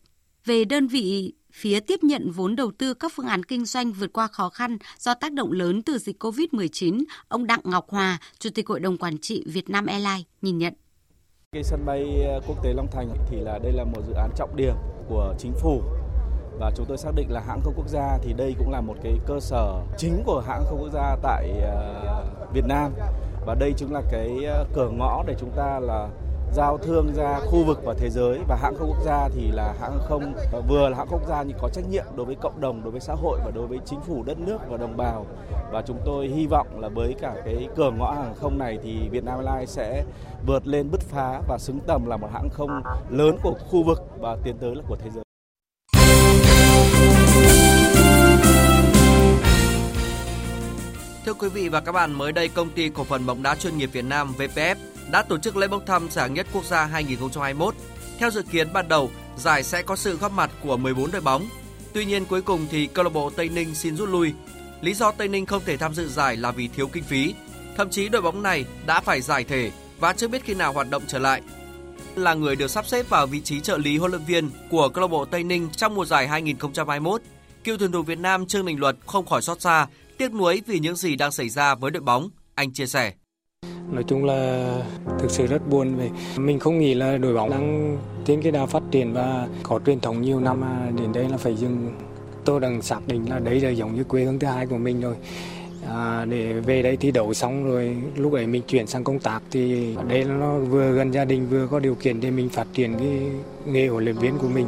Về 0.44 0.64
đơn 0.64 0.86
vị 0.86 1.32
phía 1.52 1.80
tiếp 1.80 2.02
nhận 2.02 2.30
vốn 2.30 2.56
đầu 2.56 2.70
tư 2.78 2.94
các 2.94 3.12
phương 3.14 3.26
án 3.26 3.42
kinh 3.42 3.64
doanh 3.64 3.92
vượt 3.92 4.12
qua 4.12 4.28
khó 4.28 4.48
khăn 4.48 4.78
do 4.98 5.14
tác 5.14 5.32
động 5.32 5.52
lớn 5.52 5.82
từ 5.82 5.98
dịch 5.98 6.24
COVID-19, 6.24 7.04
ông 7.28 7.46
Đặng 7.46 7.60
Ngọc 7.64 7.86
Hòa, 7.88 8.18
Chủ 8.38 8.50
tịch 8.54 8.68
Hội 8.68 8.80
đồng 8.80 8.98
Quản 8.98 9.18
trị 9.18 9.44
Việt 9.46 9.70
Nam 9.70 9.86
Airlines 9.86 10.24
nhìn 10.42 10.58
nhận. 10.58 10.74
Cái 11.52 11.62
sân 11.62 11.86
bay 11.86 12.22
ờ, 12.24 12.40
quốc 12.46 12.62
tế 12.64 12.72
Long 12.72 12.90
Thành 12.92 13.08
thì 13.30 13.36
là 13.36 13.58
đây 13.58 13.72
là 13.72 13.84
một 13.84 14.00
dự 14.08 14.14
án 14.14 14.30
trọng 14.36 14.56
điểm 14.56 14.74
của 15.08 15.34
chính 15.38 15.52
phủ 15.62 15.82
và 16.58 16.70
chúng 16.76 16.86
tôi 16.86 16.98
xác 16.98 17.10
định 17.16 17.30
là 17.30 17.40
hãng 17.40 17.60
không 17.64 17.74
quốc 17.76 17.88
gia 17.88 18.18
thì 18.22 18.32
đây 18.32 18.54
cũng 18.58 18.70
là 18.70 18.80
một 18.80 18.94
cái 19.02 19.18
cơ 19.26 19.40
sở 19.40 19.82
chính 19.98 20.22
của 20.26 20.40
hãng 20.46 20.64
không 20.68 20.78
quốc 20.80 20.92
gia 20.92 21.16
tại 21.22 21.50
ờ, 21.60 22.24
Việt 22.52 22.64
Nam 22.66 22.92
và 23.46 23.54
đây 23.54 23.72
chính 23.76 23.92
là 23.92 24.02
cái 24.10 24.44
ờ, 24.44 24.64
cửa 24.74 24.90
ngõ 24.90 25.24
để 25.26 25.34
chúng 25.40 25.50
ta 25.56 25.80
là 25.80 26.08
giao 26.52 26.78
thương 26.78 27.14
ra 27.14 27.40
khu 27.40 27.64
vực 27.64 27.80
và 27.84 27.94
thế 27.98 28.10
giới 28.10 28.38
và 28.48 28.56
hãng 28.62 28.74
không 28.78 28.88
quốc 28.88 29.04
gia 29.04 29.28
thì 29.28 29.50
là 29.50 29.74
hãng 29.80 29.98
không 30.08 30.34
ờ, 30.52 30.60
vừa 30.68 30.88
là 30.88 30.96
hãng 30.96 31.06
không 31.06 31.18
quốc 31.20 31.28
gia 31.28 31.42
nhưng 31.42 31.58
có 31.60 31.68
trách 31.68 31.84
nhiệm 31.90 32.04
đối 32.16 32.26
với 32.26 32.34
cộng 32.34 32.60
đồng, 32.60 32.82
đối 32.82 32.90
với 32.90 33.00
xã 33.00 33.14
hội 33.14 33.38
và 33.44 33.50
đối 33.50 33.66
với 33.66 33.78
chính 33.86 34.00
phủ 34.00 34.22
đất 34.22 34.38
nước 34.38 34.58
và 34.68 34.76
đồng 34.76 34.96
bào 34.96 35.26
và 35.72 35.82
chúng 35.86 35.98
tôi 36.04 36.26
hy 36.26 36.46
vọng 36.46 36.80
là 36.80 36.88
với 36.88 37.14
cả 37.20 37.34
cái 37.44 37.68
cửa 37.76 37.90
ngõ 37.98 38.12
hàng 38.12 38.34
không 38.40 38.58
này 38.58 38.78
thì 38.82 39.08
Vietnam 39.10 39.38
Airlines 39.38 39.70
sẽ 39.70 40.04
vượt 40.46 40.66
lên 40.66 40.90
bứt 40.90 41.00
phá 41.00 41.40
và 41.48 41.58
xứng 41.58 41.80
tầm 41.86 42.06
là 42.06 42.16
một 42.16 42.28
hãng 42.32 42.48
không 42.50 42.82
lớn 43.10 43.36
của 43.42 43.54
khu 43.70 43.82
vực 43.82 44.02
và 44.20 44.36
tiến 44.44 44.56
tới 44.60 44.74
là 44.74 44.82
của 44.88 44.96
thế 44.96 45.10
giới. 45.10 45.24
Thưa 51.26 51.34
quý 51.34 51.48
vị 51.48 51.68
và 51.68 51.80
các 51.80 51.92
bạn, 51.92 52.12
mới 52.12 52.32
đây 52.32 52.48
công 52.48 52.70
ty 52.70 52.88
cổ 52.88 53.04
phần 53.04 53.26
bóng 53.26 53.42
đá 53.42 53.54
chuyên 53.54 53.78
nghiệp 53.78 53.90
Việt 53.92 54.04
Nam 54.04 54.34
VPF 54.38 54.76
đã 55.10 55.22
tổ 55.22 55.38
chức 55.38 55.56
lễ 55.56 55.68
bốc 55.68 55.82
thăm 55.86 56.10
giải 56.10 56.30
nhất 56.30 56.46
quốc 56.52 56.64
gia 56.64 56.84
2021. 56.84 57.74
Theo 58.18 58.30
dự 58.30 58.42
kiến 58.42 58.72
ban 58.72 58.88
đầu, 58.88 59.10
giải 59.36 59.62
sẽ 59.62 59.82
có 59.82 59.96
sự 59.96 60.16
góp 60.16 60.32
mặt 60.32 60.50
của 60.62 60.76
14 60.76 61.10
đội 61.10 61.20
bóng. 61.20 61.48
Tuy 61.92 62.04
nhiên 62.04 62.24
cuối 62.24 62.42
cùng 62.42 62.66
thì 62.70 62.86
câu 62.86 63.04
lạc 63.04 63.12
bộ 63.12 63.30
Tây 63.30 63.48
Ninh 63.48 63.74
xin 63.74 63.96
rút 63.96 64.08
lui. 64.08 64.32
Lý 64.80 64.94
do 64.94 65.10
Tây 65.10 65.28
Ninh 65.28 65.46
không 65.46 65.62
thể 65.64 65.76
tham 65.76 65.94
dự 65.94 66.08
giải 66.08 66.36
là 66.36 66.50
vì 66.50 66.68
thiếu 66.68 66.86
kinh 66.86 67.04
phí. 67.04 67.34
Thậm 67.76 67.90
chí 67.90 68.08
đội 68.08 68.22
bóng 68.22 68.42
này 68.42 68.64
đã 68.86 69.00
phải 69.00 69.20
giải 69.20 69.44
thể 69.44 69.70
và 69.98 70.12
chưa 70.12 70.28
biết 70.28 70.44
khi 70.44 70.54
nào 70.54 70.72
hoạt 70.72 70.90
động 70.90 71.02
trở 71.06 71.18
lại. 71.18 71.42
Là 72.16 72.34
người 72.34 72.56
được 72.56 72.70
sắp 72.70 72.86
xếp 72.86 73.08
vào 73.08 73.26
vị 73.26 73.40
trí 73.40 73.60
trợ 73.60 73.78
lý 73.78 73.98
huấn 73.98 74.10
luyện 74.10 74.24
viên 74.24 74.50
của 74.70 74.88
câu 74.88 75.02
lạc 75.02 75.08
bộ 75.08 75.24
Tây 75.24 75.42
Ninh 75.44 75.68
trong 75.70 75.94
mùa 75.94 76.04
giải 76.04 76.28
2021, 76.28 77.22
cựu 77.64 77.76
tuyển 77.78 77.92
thủ 77.92 78.02
Việt 78.02 78.18
Nam 78.18 78.46
Trương 78.46 78.66
Đình 78.66 78.80
Luật 78.80 78.96
không 79.06 79.26
khỏi 79.26 79.42
xót 79.42 79.60
xa, 79.60 79.86
tiếc 80.18 80.32
nuối 80.32 80.62
vì 80.66 80.78
những 80.78 80.96
gì 80.96 81.16
đang 81.16 81.32
xảy 81.32 81.48
ra 81.48 81.74
với 81.74 81.90
đội 81.90 82.02
bóng. 82.02 82.30
Anh 82.54 82.72
chia 82.72 82.86
sẻ. 82.86 83.12
Nói 83.92 84.04
chung 84.04 84.24
là 84.24 84.72
thực 85.18 85.30
sự 85.30 85.46
rất 85.46 85.70
buồn 85.70 85.94
về 85.94 86.10
mình 86.36 86.58
không 86.58 86.78
nghĩ 86.78 86.94
là 86.94 87.16
đội 87.16 87.34
bóng 87.34 87.50
đang 87.50 87.96
trên 88.24 88.42
cái 88.42 88.52
đà 88.52 88.66
phát 88.66 88.82
triển 88.90 89.12
và 89.12 89.48
có 89.62 89.80
truyền 89.86 90.00
thống 90.00 90.22
nhiều 90.22 90.40
năm 90.40 90.62
đến 90.96 91.12
đây 91.12 91.28
là 91.28 91.36
phải 91.36 91.56
dừng. 91.56 91.92
Tôi 92.44 92.60
đang 92.60 92.82
xác 92.82 93.00
định 93.06 93.30
là 93.30 93.38
đấy 93.38 93.60
là 93.60 93.70
giống 93.70 93.94
như 93.94 94.04
quê 94.04 94.24
hương 94.24 94.38
thứ 94.38 94.46
hai 94.46 94.66
của 94.66 94.78
mình 94.78 95.00
rồi. 95.00 95.14
À, 95.88 96.24
để 96.24 96.52
về 96.52 96.82
đây 96.82 96.96
thi 96.96 97.10
đấu 97.10 97.34
xong 97.34 97.64
rồi 97.64 97.96
lúc 98.16 98.32
ấy 98.32 98.46
mình 98.46 98.62
chuyển 98.68 98.86
sang 98.86 99.04
công 99.04 99.18
tác 99.18 99.40
thì 99.50 99.94
đây 100.08 100.24
nó 100.24 100.58
vừa 100.58 100.92
gần 100.92 101.10
gia 101.10 101.24
đình 101.24 101.46
vừa 101.50 101.66
có 101.66 101.78
điều 101.78 101.94
kiện 101.94 102.20
để 102.20 102.30
mình 102.30 102.48
phát 102.48 102.66
triển 102.72 102.94
cái 102.98 103.22
nghề 103.66 103.88
huấn 103.88 104.04
luyện 104.04 104.16
viên 104.16 104.38
của 104.38 104.48
mình 104.48 104.66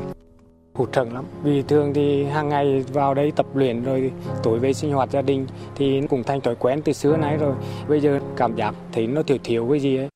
hụt 0.80 0.96
hẫng 0.96 1.14
lắm 1.14 1.24
vì 1.42 1.62
thường 1.62 1.94
thì 1.94 2.24
hàng 2.24 2.48
ngày 2.48 2.84
vào 2.92 3.14
đây 3.14 3.32
tập 3.36 3.46
luyện 3.54 3.84
rồi 3.84 4.12
tối 4.42 4.58
về 4.58 4.72
sinh 4.72 4.92
hoạt 4.92 5.10
gia 5.10 5.22
đình 5.22 5.46
thì 5.76 6.00
cũng 6.10 6.22
thành 6.24 6.40
thói 6.40 6.54
quen 6.54 6.82
từ 6.84 6.92
xưa 6.92 7.16
nay 7.16 7.36
rồi 7.36 7.54
bây 7.88 8.00
giờ 8.00 8.20
cảm 8.36 8.56
giác 8.56 8.74
thấy 8.92 9.06
nó 9.06 9.22
thiếu 9.22 9.38
thiếu 9.44 9.68
cái 9.70 9.80
gì 9.80 9.96
ấy 9.96 10.08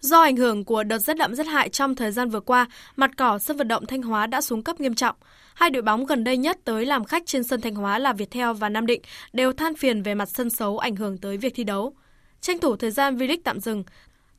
Do 0.00 0.22
ảnh 0.22 0.36
hưởng 0.36 0.64
của 0.64 0.82
đợt 0.84 0.98
rét 0.98 1.16
đậm 1.16 1.34
rét 1.34 1.46
hại 1.46 1.68
trong 1.68 1.94
thời 1.94 2.12
gian 2.12 2.28
vừa 2.30 2.40
qua, 2.40 2.66
mặt 2.96 3.10
cỏ 3.16 3.38
sân 3.38 3.56
vận 3.56 3.68
động 3.68 3.86
Thanh 3.86 4.02
Hóa 4.02 4.26
đã 4.26 4.40
xuống 4.40 4.62
cấp 4.62 4.80
nghiêm 4.80 4.94
trọng. 4.94 5.16
Hai 5.54 5.70
đội 5.70 5.82
bóng 5.82 6.06
gần 6.06 6.24
đây 6.24 6.36
nhất 6.36 6.58
tới 6.64 6.86
làm 6.86 7.04
khách 7.04 7.22
trên 7.26 7.44
sân 7.44 7.60
Thanh 7.60 7.74
Hóa 7.74 7.98
là 7.98 8.12
Viettel 8.12 8.52
và 8.52 8.68
Nam 8.68 8.86
Định 8.86 9.02
đều 9.32 9.52
than 9.52 9.74
phiền 9.74 10.02
về 10.02 10.14
mặt 10.14 10.28
sân 10.28 10.50
xấu 10.50 10.78
ảnh 10.78 10.96
hưởng 10.96 11.18
tới 11.18 11.36
việc 11.36 11.52
thi 11.56 11.64
đấu. 11.64 11.92
Tranh 12.40 12.58
thủ 12.58 12.76
thời 12.76 12.90
gian 12.90 13.16
V-League 13.16 13.40
tạm 13.44 13.60
dừng, 13.60 13.84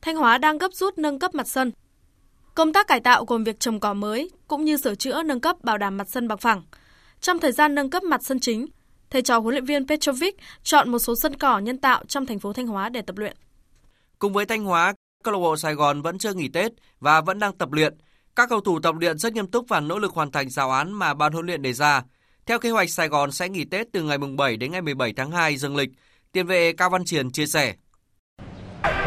Thanh 0.02 0.16
Hóa 0.16 0.38
đang 0.38 0.58
gấp 0.58 0.72
rút 0.72 0.98
nâng 0.98 1.18
cấp 1.18 1.34
mặt 1.34 1.48
sân. 1.48 1.72
Công 2.54 2.72
tác 2.72 2.86
cải 2.86 3.00
tạo 3.00 3.24
gồm 3.24 3.44
việc 3.44 3.60
trồng 3.60 3.80
cỏ 3.80 3.94
mới 3.94 4.30
cũng 4.48 4.64
như 4.64 4.76
sửa 4.76 4.94
chữa 4.94 5.22
nâng 5.22 5.40
cấp 5.40 5.56
bảo 5.62 5.78
đảm 5.78 5.96
mặt 5.96 6.08
sân 6.10 6.28
bằng 6.28 6.38
phẳng. 6.38 6.62
Trong 7.20 7.38
thời 7.38 7.52
gian 7.52 7.74
nâng 7.74 7.90
cấp 7.90 8.02
mặt 8.02 8.20
sân 8.24 8.40
chính, 8.40 8.66
thầy 9.10 9.22
trò 9.22 9.38
huấn 9.38 9.54
luyện 9.54 9.64
viên 9.64 9.86
Petrovic 9.86 10.36
chọn 10.62 10.90
một 10.90 10.98
số 10.98 11.14
sân 11.22 11.36
cỏ 11.36 11.58
nhân 11.58 11.78
tạo 11.78 12.04
trong 12.08 12.26
thành 12.26 12.38
phố 12.38 12.52
Thanh 12.52 12.66
Hóa 12.66 12.88
để 12.88 13.02
tập 13.02 13.18
luyện. 13.18 13.36
Cùng 14.18 14.32
với 14.32 14.46
Thanh 14.46 14.64
Hóa, 14.64 14.94
câu 15.24 15.34
lạc 15.34 15.40
bộ 15.40 15.56
Sài 15.56 15.74
Gòn 15.74 16.02
vẫn 16.02 16.18
chưa 16.18 16.34
nghỉ 16.34 16.48
Tết 16.48 16.72
và 17.00 17.20
vẫn 17.20 17.38
đang 17.38 17.52
tập 17.52 17.72
luyện. 17.72 17.94
Các 18.36 18.48
cầu 18.48 18.60
thủ 18.60 18.80
tập 18.80 18.94
luyện 19.00 19.18
rất 19.18 19.32
nghiêm 19.32 19.46
túc 19.46 19.68
và 19.68 19.80
nỗ 19.80 19.98
lực 19.98 20.12
hoàn 20.12 20.30
thành 20.30 20.50
giáo 20.50 20.70
án 20.70 20.92
mà 20.92 21.14
ban 21.14 21.32
huấn 21.32 21.46
luyện 21.46 21.62
đề 21.62 21.72
ra. 21.72 22.02
Theo 22.46 22.58
kế 22.58 22.70
hoạch, 22.70 22.90
Sài 22.90 23.08
Gòn 23.08 23.32
sẽ 23.32 23.48
nghỉ 23.48 23.64
Tết 23.64 23.86
từ 23.92 24.02
ngày 24.02 24.18
7 24.18 24.56
đến 24.56 24.72
ngày 24.72 24.82
17 24.82 25.12
tháng 25.12 25.30
2 25.30 25.56
dương 25.56 25.76
lịch. 25.76 25.90
Tiền 26.32 26.46
vệ 26.46 26.72
Cao 26.72 26.90
Văn 26.90 27.04
Triển 27.04 27.30
chia 27.30 27.46
sẻ. 27.46 27.74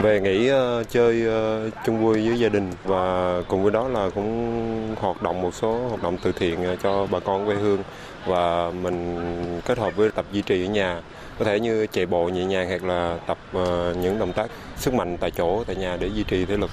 Về 0.01 0.21
nghỉ 0.21 0.51
uh, 0.51 0.89
chơi 0.89 1.27
uh, 1.67 1.73
chung 1.85 1.99
vui 1.99 2.29
với 2.29 2.39
gia 2.39 2.49
đình 2.49 2.71
và 2.83 3.41
cùng 3.47 3.63
với 3.63 3.71
đó 3.71 3.87
là 3.87 4.09
cũng 4.15 4.95
hoạt 4.99 5.21
động 5.21 5.41
một 5.41 5.55
số 5.55 5.87
hoạt 5.89 6.03
động 6.03 6.17
từ 6.23 6.31
thiện 6.31 6.63
ờ, 6.63 6.75
cho 6.83 7.07
bà 7.11 7.19
con 7.19 7.45
quê 7.45 7.55
hương 7.55 7.83
và 8.25 8.71
mình 8.71 9.17
kết 9.65 9.77
hợp 9.77 9.95
với 9.95 10.11
tập 10.11 10.25
duy 10.31 10.41
trì 10.41 10.65
ở 10.65 10.69
nhà 10.69 11.01
có 11.39 11.45
thể 11.45 11.59
như 11.59 11.87
chạy 11.91 12.05
bộ 12.05 12.29
nhẹ 12.29 12.45
nhàng 12.45 12.67
hoặc 12.69 12.83
là 12.83 13.19
tập 13.27 13.37
uh, 13.57 13.97
những 13.97 14.19
động 14.19 14.33
tác 14.33 14.47
sức 14.77 14.93
mạnh 14.93 15.17
tại 15.19 15.31
chỗ 15.31 15.63
tại 15.63 15.75
nhà 15.75 15.97
để 15.99 16.07
duy 16.07 16.23
trì 16.23 16.45
thể 16.45 16.57
lực. 16.57 16.71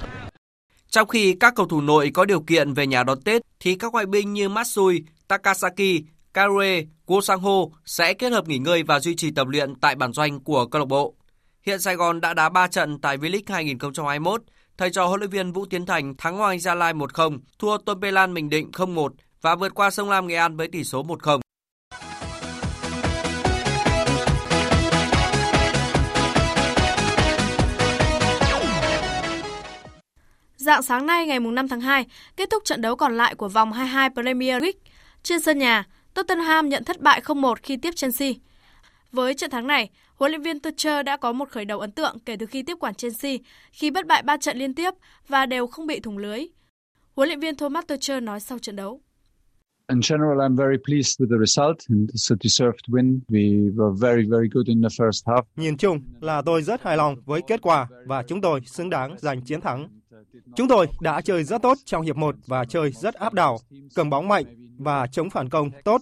Trong 0.88 1.08
khi 1.08 1.36
các 1.40 1.54
cầu 1.56 1.66
thủ 1.66 1.80
nội 1.80 2.10
có 2.14 2.24
điều 2.24 2.40
kiện 2.40 2.74
về 2.74 2.86
nhà 2.86 3.02
đón 3.02 3.20
Tết 3.20 3.42
thì 3.60 3.74
các 3.74 3.92
ngoại 3.92 4.06
binh 4.06 4.32
như 4.32 4.48
Matsui, 4.48 5.02
Takasaki, 5.28 6.02
Karue, 6.34 6.82
Go 7.06 7.20
Sang 7.20 7.40
Ho 7.40 7.58
sẽ 7.84 8.14
kết 8.14 8.32
hợp 8.32 8.48
nghỉ 8.48 8.58
ngơi 8.58 8.82
và 8.82 9.00
duy 9.00 9.14
trì 9.16 9.30
tập 9.30 9.46
luyện 9.48 9.74
tại 9.74 9.94
bản 9.94 10.12
doanh 10.12 10.40
của 10.40 10.66
câu 10.66 10.80
lạc 10.80 10.88
bộ. 10.88 11.14
Hiện 11.66 11.80
Sài 11.80 11.96
Gòn 11.96 12.20
đã 12.20 12.34
đá 12.34 12.48
3 12.48 12.66
trận 12.68 12.98
tại 12.98 13.16
V-League 13.16 13.54
2021. 13.54 14.42
Thầy 14.78 14.90
trò 14.90 15.06
huấn 15.06 15.20
luyện 15.20 15.30
viên 15.30 15.52
Vũ 15.52 15.66
Tiến 15.66 15.86
Thành 15.86 16.14
thắng 16.16 16.36
Hoàng 16.36 16.60
Gia 16.60 16.74
Lai 16.74 16.92
1-0, 16.92 17.38
thua 17.58 17.78
Tôn 17.78 18.00
Pê 18.00 18.10
Lan 18.10 18.34
Bình 18.34 18.50
Định 18.50 18.70
0-1 18.72 19.08
và 19.42 19.54
vượt 19.54 19.74
qua 19.74 19.90
Sông 19.90 20.10
Lam 20.10 20.26
Nghệ 20.26 20.34
An 20.34 20.56
với 20.56 20.68
tỷ 20.68 20.84
số 20.84 21.02
1-0. 21.02 21.40
Dạng 30.56 30.82
sáng 30.82 31.06
nay 31.06 31.26
ngày 31.26 31.40
5 31.40 31.68
tháng 31.68 31.80
2, 31.80 32.06
kết 32.36 32.50
thúc 32.50 32.64
trận 32.64 32.80
đấu 32.80 32.96
còn 32.96 33.16
lại 33.16 33.34
của 33.34 33.48
vòng 33.48 33.72
22 33.72 34.10
Premier 34.14 34.62
League. 34.62 34.80
Trên 35.22 35.40
sân 35.40 35.58
nhà, 35.58 35.84
Tottenham 36.14 36.68
nhận 36.68 36.84
thất 36.84 37.00
bại 37.00 37.20
0-1 37.24 37.54
khi 37.62 37.76
tiếp 37.76 37.90
Chelsea. 37.96 38.32
Với 39.12 39.34
trận 39.34 39.50
thắng 39.50 39.66
này, 39.66 39.90
huấn 40.14 40.30
luyện 40.30 40.42
viên 40.42 40.60
Tuchel 40.60 41.02
đã 41.02 41.16
có 41.16 41.32
một 41.32 41.48
khởi 41.48 41.64
đầu 41.64 41.80
ấn 41.80 41.92
tượng 41.92 42.16
kể 42.26 42.36
từ 42.36 42.46
khi 42.46 42.62
tiếp 42.62 42.76
quản 42.80 42.94
Chelsea 42.94 43.36
khi 43.72 43.90
bất 43.90 44.06
bại 44.06 44.22
3 44.22 44.36
trận 44.36 44.56
liên 44.56 44.74
tiếp 44.74 44.90
và 45.28 45.46
đều 45.46 45.66
không 45.66 45.86
bị 45.86 46.00
thủng 46.00 46.18
lưới. 46.18 46.46
Huấn 47.16 47.28
luyện 47.28 47.40
viên 47.40 47.56
Thomas 47.56 47.84
Tuchel 47.86 48.20
nói 48.20 48.40
sau 48.40 48.58
trận 48.58 48.76
đấu. 48.76 49.00
In 49.88 50.00
general, 50.10 50.38
I'm 50.40 50.56
very 50.56 50.76
pleased 50.86 51.20
with 51.20 51.28
the 51.30 51.38
result 51.46 51.76
and 51.88 52.10
it's 52.10 52.34
a 52.34 52.36
deserved 52.40 52.84
win. 52.88 53.20
We 53.28 53.74
were 53.76 53.94
very, 54.00 54.22
very 54.30 54.48
good 54.54 54.66
in 54.66 54.82
the 54.82 54.88
first 54.88 55.22
half. 55.26 55.42
Nhìn 55.56 55.76
chung 55.76 56.00
là 56.20 56.42
tôi 56.42 56.62
rất 56.62 56.82
hài 56.82 56.96
lòng 56.96 57.16
với 57.24 57.40
kết 57.46 57.62
quả 57.62 57.86
và 58.06 58.22
chúng 58.22 58.40
tôi 58.40 58.60
xứng 58.66 58.90
đáng 58.90 59.16
giành 59.18 59.42
chiến 59.42 59.60
thắng. 59.60 59.88
Chúng 60.56 60.68
tôi 60.68 60.86
đã 61.00 61.20
chơi 61.20 61.44
rất 61.44 61.62
tốt 61.62 61.78
trong 61.84 62.02
hiệp 62.02 62.16
1 62.16 62.34
và 62.46 62.64
chơi 62.64 62.90
rất 62.90 63.14
áp 63.14 63.34
đảo, 63.34 63.58
cầm 63.94 64.10
bóng 64.10 64.28
mạnh 64.28 64.44
và 64.78 65.06
chống 65.06 65.30
phản 65.30 65.48
công 65.48 65.70
tốt. 65.84 66.00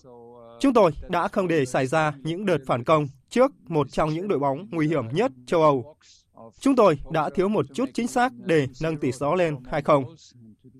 Chúng 0.63 0.73
tôi 0.73 0.91
đã 1.09 1.29
không 1.29 1.49
để 1.49 1.67
xảy 1.67 1.87
ra 1.87 2.13
những 2.23 2.47
đợt 2.47 2.59
phản 2.67 2.85
công 2.85 3.07
trước 3.31 3.53
một 3.69 3.93
trong 3.93 4.15
những 4.15 4.29
đội 4.29 4.39
bóng 4.39 4.69
nguy 4.71 4.89
hiểm 4.89 5.05
nhất 5.13 5.33
châu 5.47 5.63
Âu. 5.63 5.97
Chúng 6.61 6.77
tôi 6.77 6.99
đã 7.11 7.31
thiếu 7.31 7.49
một 7.49 7.67
chút 7.75 7.89
chính 7.95 8.09
xác 8.09 8.33
để 8.45 8.67
nâng 8.83 8.97
tỷ 8.97 9.13
số 9.13 9.35
lên 9.35 9.57
2-0. 9.71 10.05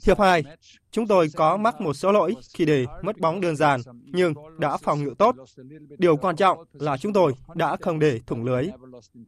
Hiệp 0.07 0.19
2, 0.19 0.43
chúng 0.91 1.07
tôi 1.07 1.29
có 1.37 1.57
mắc 1.57 1.81
một 1.81 1.95
số 1.95 2.13
lỗi 2.13 2.35
khi 2.55 2.65
để 2.65 2.85
mất 3.03 3.19
bóng 3.19 3.41
đơn 3.41 3.57
giản, 3.57 3.81
nhưng 4.05 4.35
đã 4.59 4.77
phòng 4.77 5.05
ngự 5.05 5.15
tốt. 5.19 5.35
Điều 5.99 6.17
quan 6.17 6.37
trọng 6.37 6.59
là 6.73 6.97
chúng 6.97 7.13
tôi 7.13 7.33
đã 7.55 7.77
không 7.81 7.99
để 7.99 8.21
thủng 8.27 8.45
lưới. 8.45 8.69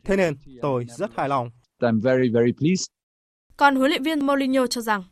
Thế 0.04 0.16
nên 0.16 0.36
tôi 0.62 0.86
rất 0.88 1.10
hài 1.16 1.28
lòng. 1.28 1.50
I'm 1.80 2.00
very, 2.00 2.28
very 2.34 2.52
pleased. 2.58 2.86
Còn 3.56 3.76
huấn 3.76 3.90
luyện 3.90 4.02
viên 4.02 4.26
Mourinho 4.26 4.66
cho 4.66 4.80
rằng 4.80 5.02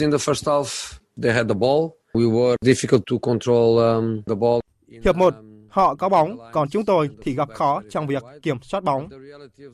In 0.00 0.10
the 0.10 0.18
first 0.18 0.52
half, 0.52 0.98
they 1.22 1.34
had 1.34 1.48
the 1.48 1.54
ball. 1.54 1.80
We 2.14 2.32
were 2.32 2.56
difficult 2.64 3.02
to 3.10 3.16
control 3.22 3.78
um, 3.78 4.22
the 4.26 4.34
ball. 4.34 4.60
Hiệp 5.04 5.16
1, 5.16 5.34
họ 5.68 5.94
có 5.94 6.08
bóng, 6.08 6.38
còn 6.52 6.68
chúng 6.68 6.84
tôi 6.84 7.10
thì 7.22 7.34
gặp 7.34 7.48
khó 7.54 7.82
trong 7.90 8.06
việc 8.06 8.22
kiểm 8.42 8.56
soát 8.62 8.84
bóng. 8.84 9.08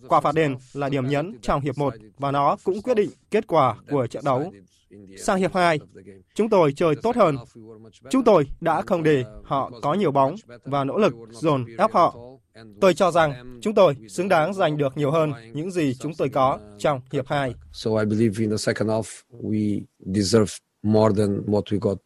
Quả 0.08 0.20
phạt 0.20 0.34
đền 0.34 0.56
là 0.72 0.88
điểm 0.88 1.06
nhấn 1.06 1.38
trong 1.42 1.60
hiệp 1.60 1.78
1 1.78 1.94
và 2.18 2.30
nó 2.30 2.56
cũng 2.64 2.82
quyết 2.82 2.94
định 2.94 3.10
kết 3.30 3.46
quả 3.46 3.76
của 3.90 4.06
trận 4.06 4.24
đấu. 4.24 4.52
Sang 5.18 5.38
hiệp 5.38 5.54
2, 5.54 5.78
chúng 6.34 6.48
tôi 6.48 6.72
chơi 6.72 6.94
tốt 7.02 7.16
hơn. 7.16 7.36
Chúng 8.10 8.24
tôi 8.24 8.46
đã 8.60 8.82
không 8.82 9.02
để 9.02 9.24
họ 9.44 9.70
có 9.82 9.94
nhiều 9.94 10.10
bóng 10.10 10.34
và 10.64 10.84
nỗ 10.84 10.98
lực 10.98 11.14
dồn 11.30 11.64
ép 11.78 11.92
họ. 11.92 12.16
Tôi 12.80 12.94
cho 12.94 13.10
rằng 13.10 13.58
chúng 13.62 13.74
tôi 13.74 13.96
xứng 14.08 14.28
đáng 14.28 14.54
giành 14.54 14.76
được 14.76 14.96
nhiều 14.96 15.10
hơn 15.10 15.32
những 15.52 15.70
gì 15.70 15.94
chúng 15.94 16.12
tôi 16.14 16.28
có 16.28 16.58
trong 16.78 17.00
hiệp 17.12 17.26
2. 17.26 17.54
So 17.72 17.90
I 17.90 18.04
believe 18.04 18.34
in 18.38 18.50
the 18.50 18.56
second 18.56 18.90
half 18.90 19.22
we 19.42 19.80
deserve 19.98 20.52
more 20.82 21.14
than 21.16 21.42
what 21.46 21.62
we 21.62 21.78
got. 21.80 21.98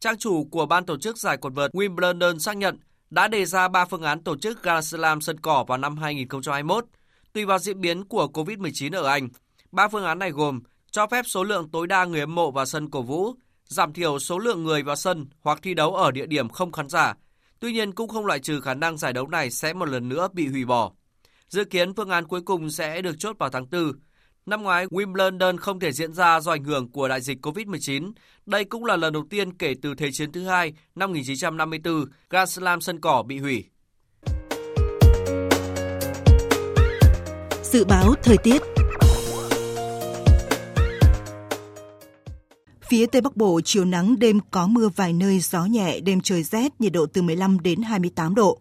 Trang 0.00 0.18
chủ 0.18 0.44
của 0.50 0.66
ban 0.66 0.86
tổ 0.86 0.96
chức 0.96 1.18
giải 1.18 1.36
quần 1.36 1.54
vợt 1.54 1.70
Wimbledon 1.72 2.38
xác 2.38 2.56
nhận 2.56 2.78
đã 3.10 3.28
đề 3.28 3.46
ra 3.46 3.68
3 3.68 3.84
phương 3.84 4.02
án 4.02 4.22
tổ 4.22 4.36
chức 4.36 4.62
Grand 4.62 4.88
Slam 4.88 5.20
sân 5.20 5.40
cỏ 5.40 5.64
vào 5.68 5.78
năm 5.78 5.96
2021. 5.96 6.84
Tùy 7.32 7.44
vào 7.44 7.58
diễn 7.58 7.80
biến 7.80 8.04
của 8.04 8.28
COVID-19 8.34 9.02
ở 9.02 9.06
Anh, 9.06 9.28
ba 9.72 9.88
phương 9.88 10.04
án 10.04 10.18
này 10.18 10.30
gồm 10.30 10.60
cho 10.90 11.06
phép 11.06 11.22
số 11.26 11.44
lượng 11.44 11.68
tối 11.72 11.86
đa 11.86 12.04
người 12.04 12.20
hâm 12.20 12.34
mộ 12.34 12.50
vào 12.50 12.66
sân 12.66 12.90
cổ 12.90 13.02
vũ, 13.02 13.34
giảm 13.64 13.92
thiểu 13.92 14.18
số 14.18 14.38
lượng 14.38 14.64
người 14.64 14.82
vào 14.82 14.96
sân 14.96 15.26
hoặc 15.40 15.58
thi 15.62 15.74
đấu 15.74 15.94
ở 15.94 16.10
địa 16.10 16.26
điểm 16.26 16.48
không 16.48 16.72
khán 16.72 16.88
giả. 16.88 17.14
Tuy 17.60 17.72
nhiên 17.72 17.92
cũng 17.92 18.08
không 18.08 18.26
loại 18.26 18.38
trừ 18.38 18.60
khả 18.60 18.74
năng 18.74 18.98
giải 18.98 19.12
đấu 19.12 19.28
này 19.28 19.50
sẽ 19.50 19.72
một 19.72 19.88
lần 19.88 20.08
nữa 20.08 20.28
bị 20.32 20.46
hủy 20.48 20.64
bỏ. 20.64 20.92
Dự 21.48 21.64
kiến 21.64 21.94
phương 21.94 22.10
án 22.10 22.26
cuối 22.26 22.40
cùng 22.40 22.70
sẽ 22.70 23.02
được 23.02 23.18
chốt 23.18 23.36
vào 23.38 23.50
tháng 23.50 23.70
4. 23.70 23.92
Năm 24.50 24.62
ngoái, 24.62 24.86
Wimbledon 24.86 25.56
không 25.56 25.80
thể 25.80 25.92
diễn 25.92 26.14
ra 26.14 26.40
do 26.40 26.52
ảnh 26.52 26.64
hưởng 26.64 26.88
của 26.88 27.08
đại 27.08 27.20
dịch 27.20 27.46
COVID-19. 27.46 28.12
Đây 28.46 28.64
cũng 28.64 28.84
là 28.84 28.96
lần 28.96 29.12
đầu 29.12 29.24
tiên 29.30 29.52
kể 29.52 29.74
từ 29.82 29.94
Thế 29.94 30.10
chiến 30.12 30.32
thứ 30.32 30.44
hai 30.44 30.72
năm 30.94 31.10
1954, 31.10 32.04
Grand 32.30 32.50
Slam 32.50 32.80
sân 32.80 33.00
cỏ 33.00 33.22
bị 33.22 33.38
hủy. 33.38 33.64
Dự 37.62 37.84
báo 37.84 38.14
thời 38.22 38.36
tiết 38.36 38.62
Phía 42.88 43.06
Tây 43.06 43.20
Bắc 43.20 43.36
Bộ 43.36 43.60
chiều 43.64 43.84
nắng 43.84 44.18
đêm 44.18 44.40
có 44.50 44.66
mưa 44.66 44.88
vài 44.96 45.12
nơi 45.12 45.40
gió 45.40 45.64
nhẹ 45.64 46.00
đêm 46.00 46.20
trời 46.20 46.42
rét 46.42 46.80
nhiệt 46.80 46.92
độ 46.92 47.06
từ 47.06 47.22
15 47.22 47.60
đến 47.60 47.82
28 47.82 48.34
độ. 48.34 48.58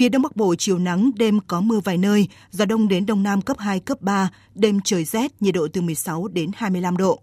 Phía 0.00 0.08
Đông 0.08 0.22
Bắc 0.22 0.36
Bộ 0.36 0.54
chiều 0.54 0.78
nắng 0.78 1.10
đêm 1.16 1.40
có 1.46 1.60
mưa 1.60 1.80
vài 1.84 1.98
nơi 1.98 2.28
gió 2.50 2.64
đông 2.64 2.88
đến 2.88 3.06
đông 3.06 3.22
nam 3.22 3.42
cấp 3.42 3.58
2 3.58 3.80
cấp 3.80 4.00
3 4.00 4.30
đêm 4.54 4.80
trời 4.84 5.04
rét 5.04 5.42
nhiệt 5.42 5.54
độ 5.54 5.68
từ 5.72 5.80
16 5.80 6.28
đến 6.28 6.50
25 6.54 6.96
độ. 6.96 7.20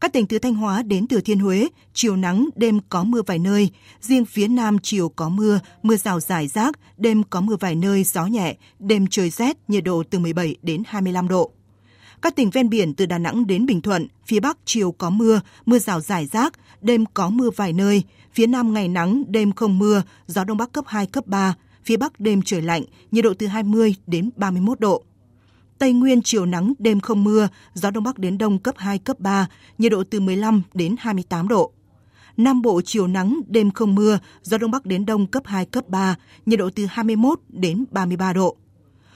Các 0.00 0.12
tỉnh 0.12 0.26
từ 0.26 0.38
Thanh 0.38 0.54
Hóa 0.54 0.82
đến 0.82 1.06
Thừa 1.06 1.20
Thiên 1.20 1.38
Huế, 1.38 1.68
chiều 1.94 2.16
nắng, 2.16 2.48
đêm 2.56 2.80
có 2.88 3.04
mưa 3.04 3.22
vài 3.26 3.38
nơi. 3.38 3.70
Riêng 4.00 4.24
phía 4.24 4.48
Nam 4.48 4.78
chiều 4.82 5.08
có 5.08 5.28
mưa, 5.28 5.60
mưa 5.82 5.96
rào 5.96 6.20
rải 6.20 6.48
rác, 6.48 6.78
đêm 6.96 7.22
có 7.22 7.40
mưa 7.40 7.56
vài 7.60 7.74
nơi, 7.74 8.04
gió 8.04 8.26
nhẹ, 8.26 8.56
đêm 8.78 9.06
trời 9.06 9.30
rét, 9.30 9.56
nhiệt 9.68 9.84
độ 9.84 10.02
từ 10.10 10.18
17 10.18 10.56
đến 10.62 10.82
25 10.86 11.28
độ. 11.28 11.50
Các 12.22 12.36
tỉnh 12.36 12.50
ven 12.50 12.68
biển 12.68 12.94
từ 12.94 13.06
Đà 13.06 13.18
Nẵng 13.18 13.46
đến 13.46 13.66
Bình 13.66 13.80
Thuận, 13.80 14.06
phía 14.26 14.40
Bắc 14.40 14.58
chiều 14.64 14.92
có 14.92 15.10
mưa, 15.10 15.40
mưa 15.66 15.78
rào 15.78 16.00
rải 16.00 16.26
rác, 16.26 16.52
đêm 16.80 17.04
có 17.14 17.28
mưa 17.28 17.50
vài 17.56 17.72
nơi, 17.72 18.02
phía 18.32 18.46
Nam 18.46 18.74
ngày 18.74 18.88
nắng, 18.88 19.24
đêm 19.28 19.52
không 19.52 19.78
mưa, 19.78 20.02
gió 20.26 20.44
Đông 20.44 20.56
Bắc 20.56 20.72
cấp 20.72 20.84
2, 20.88 21.06
cấp 21.06 21.26
3, 21.26 21.54
phía 21.88 21.96
Bắc 21.96 22.20
đêm 22.20 22.42
trời 22.42 22.62
lạnh, 22.62 22.82
nhiệt 23.10 23.24
độ 23.24 23.34
từ 23.38 23.46
20 23.46 23.94
đến 24.06 24.30
31 24.36 24.80
độ. 24.80 25.04
Tây 25.78 25.92
Nguyên 25.92 26.22
chiều 26.22 26.46
nắng, 26.46 26.72
đêm 26.78 27.00
không 27.00 27.24
mưa, 27.24 27.48
gió 27.74 27.90
Đông 27.90 28.04
Bắc 28.04 28.18
đến 28.18 28.38
Đông 28.38 28.58
cấp 28.58 28.74
2, 28.78 28.98
cấp 28.98 29.20
3, 29.20 29.48
nhiệt 29.78 29.92
độ 29.92 30.04
từ 30.10 30.20
15 30.20 30.62
đến 30.74 30.94
28 30.98 31.48
độ. 31.48 31.72
Nam 32.36 32.62
Bộ 32.62 32.80
chiều 32.84 33.06
nắng, 33.06 33.40
đêm 33.48 33.70
không 33.70 33.94
mưa, 33.94 34.18
gió 34.42 34.58
Đông 34.58 34.70
Bắc 34.70 34.86
đến 34.86 35.06
Đông 35.06 35.26
cấp 35.26 35.42
2, 35.46 35.64
cấp 35.64 35.88
3, 35.88 36.16
nhiệt 36.46 36.58
độ 36.58 36.70
từ 36.74 36.86
21 36.86 37.40
đến 37.48 37.84
33 37.90 38.32
độ. 38.32 38.56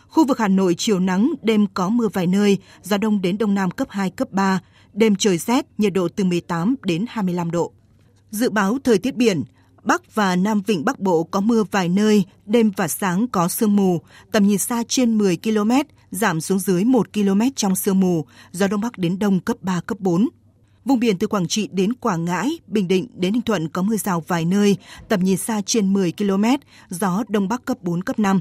Khu 0.08 0.26
vực 0.26 0.38
Hà 0.38 0.48
Nội 0.48 0.74
chiều 0.78 1.00
nắng, 1.00 1.32
đêm 1.42 1.66
có 1.74 1.88
mưa 1.88 2.08
vài 2.12 2.26
nơi, 2.26 2.58
gió 2.82 2.98
Đông 2.98 3.22
đến 3.22 3.38
Đông 3.38 3.54
Nam 3.54 3.70
cấp 3.70 3.88
2, 3.90 4.10
cấp 4.10 4.32
3, 4.32 4.60
đêm 4.92 5.16
trời 5.16 5.38
rét, 5.38 5.66
nhiệt 5.78 5.92
độ 5.92 6.08
từ 6.08 6.24
18 6.24 6.74
đến 6.82 7.04
25 7.08 7.50
độ. 7.50 7.72
Dự 8.30 8.50
báo 8.50 8.78
thời 8.84 8.98
tiết 8.98 9.16
biển, 9.16 9.42
Bắc 9.84 10.14
và 10.14 10.36
Nam 10.36 10.62
Vịnh 10.66 10.84
Bắc 10.84 10.98
Bộ 10.98 11.24
có 11.24 11.40
mưa 11.40 11.64
vài 11.70 11.88
nơi, 11.88 12.24
đêm 12.46 12.70
và 12.76 12.88
sáng 12.88 13.26
có 13.28 13.48
sương 13.48 13.76
mù, 13.76 14.00
tầm 14.32 14.46
nhìn 14.46 14.58
xa 14.58 14.82
trên 14.88 15.18
10 15.18 15.36
km, 15.36 15.70
giảm 16.10 16.40
xuống 16.40 16.58
dưới 16.58 16.84
1 16.84 17.12
km 17.12 17.40
trong 17.56 17.76
sương 17.76 18.00
mù, 18.00 18.24
gió 18.52 18.66
Đông 18.68 18.80
Bắc 18.80 18.98
đến 18.98 19.18
Đông 19.18 19.40
cấp 19.40 19.56
3, 19.60 19.80
cấp 19.80 20.00
4. 20.00 20.28
Vùng 20.84 21.00
biển 21.00 21.18
từ 21.18 21.26
Quảng 21.26 21.48
Trị 21.48 21.68
đến 21.72 21.94
Quảng 21.94 22.24
Ngãi, 22.24 22.58
Bình 22.66 22.88
Định 22.88 23.06
đến 23.14 23.32
Ninh 23.32 23.42
Thuận 23.42 23.68
có 23.68 23.82
mưa 23.82 23.96
rào 23.96 24.24
vài 24.28 24.44
nơi, 24.44 24.76
tầm 25.08 25.20
nhìn 25.20 25.36
xa 25.36 25.60
trên 25.66 25.92
10 25.92 26.12
km, 26.12 26.44
gió 26.90 27.24
Đông 27.28 27.48
Bắc 27.48 27.64
cấp 27.64 27.76
4, 27.82 28.02
cấp 28.02 28.18
5. 28.18 28.40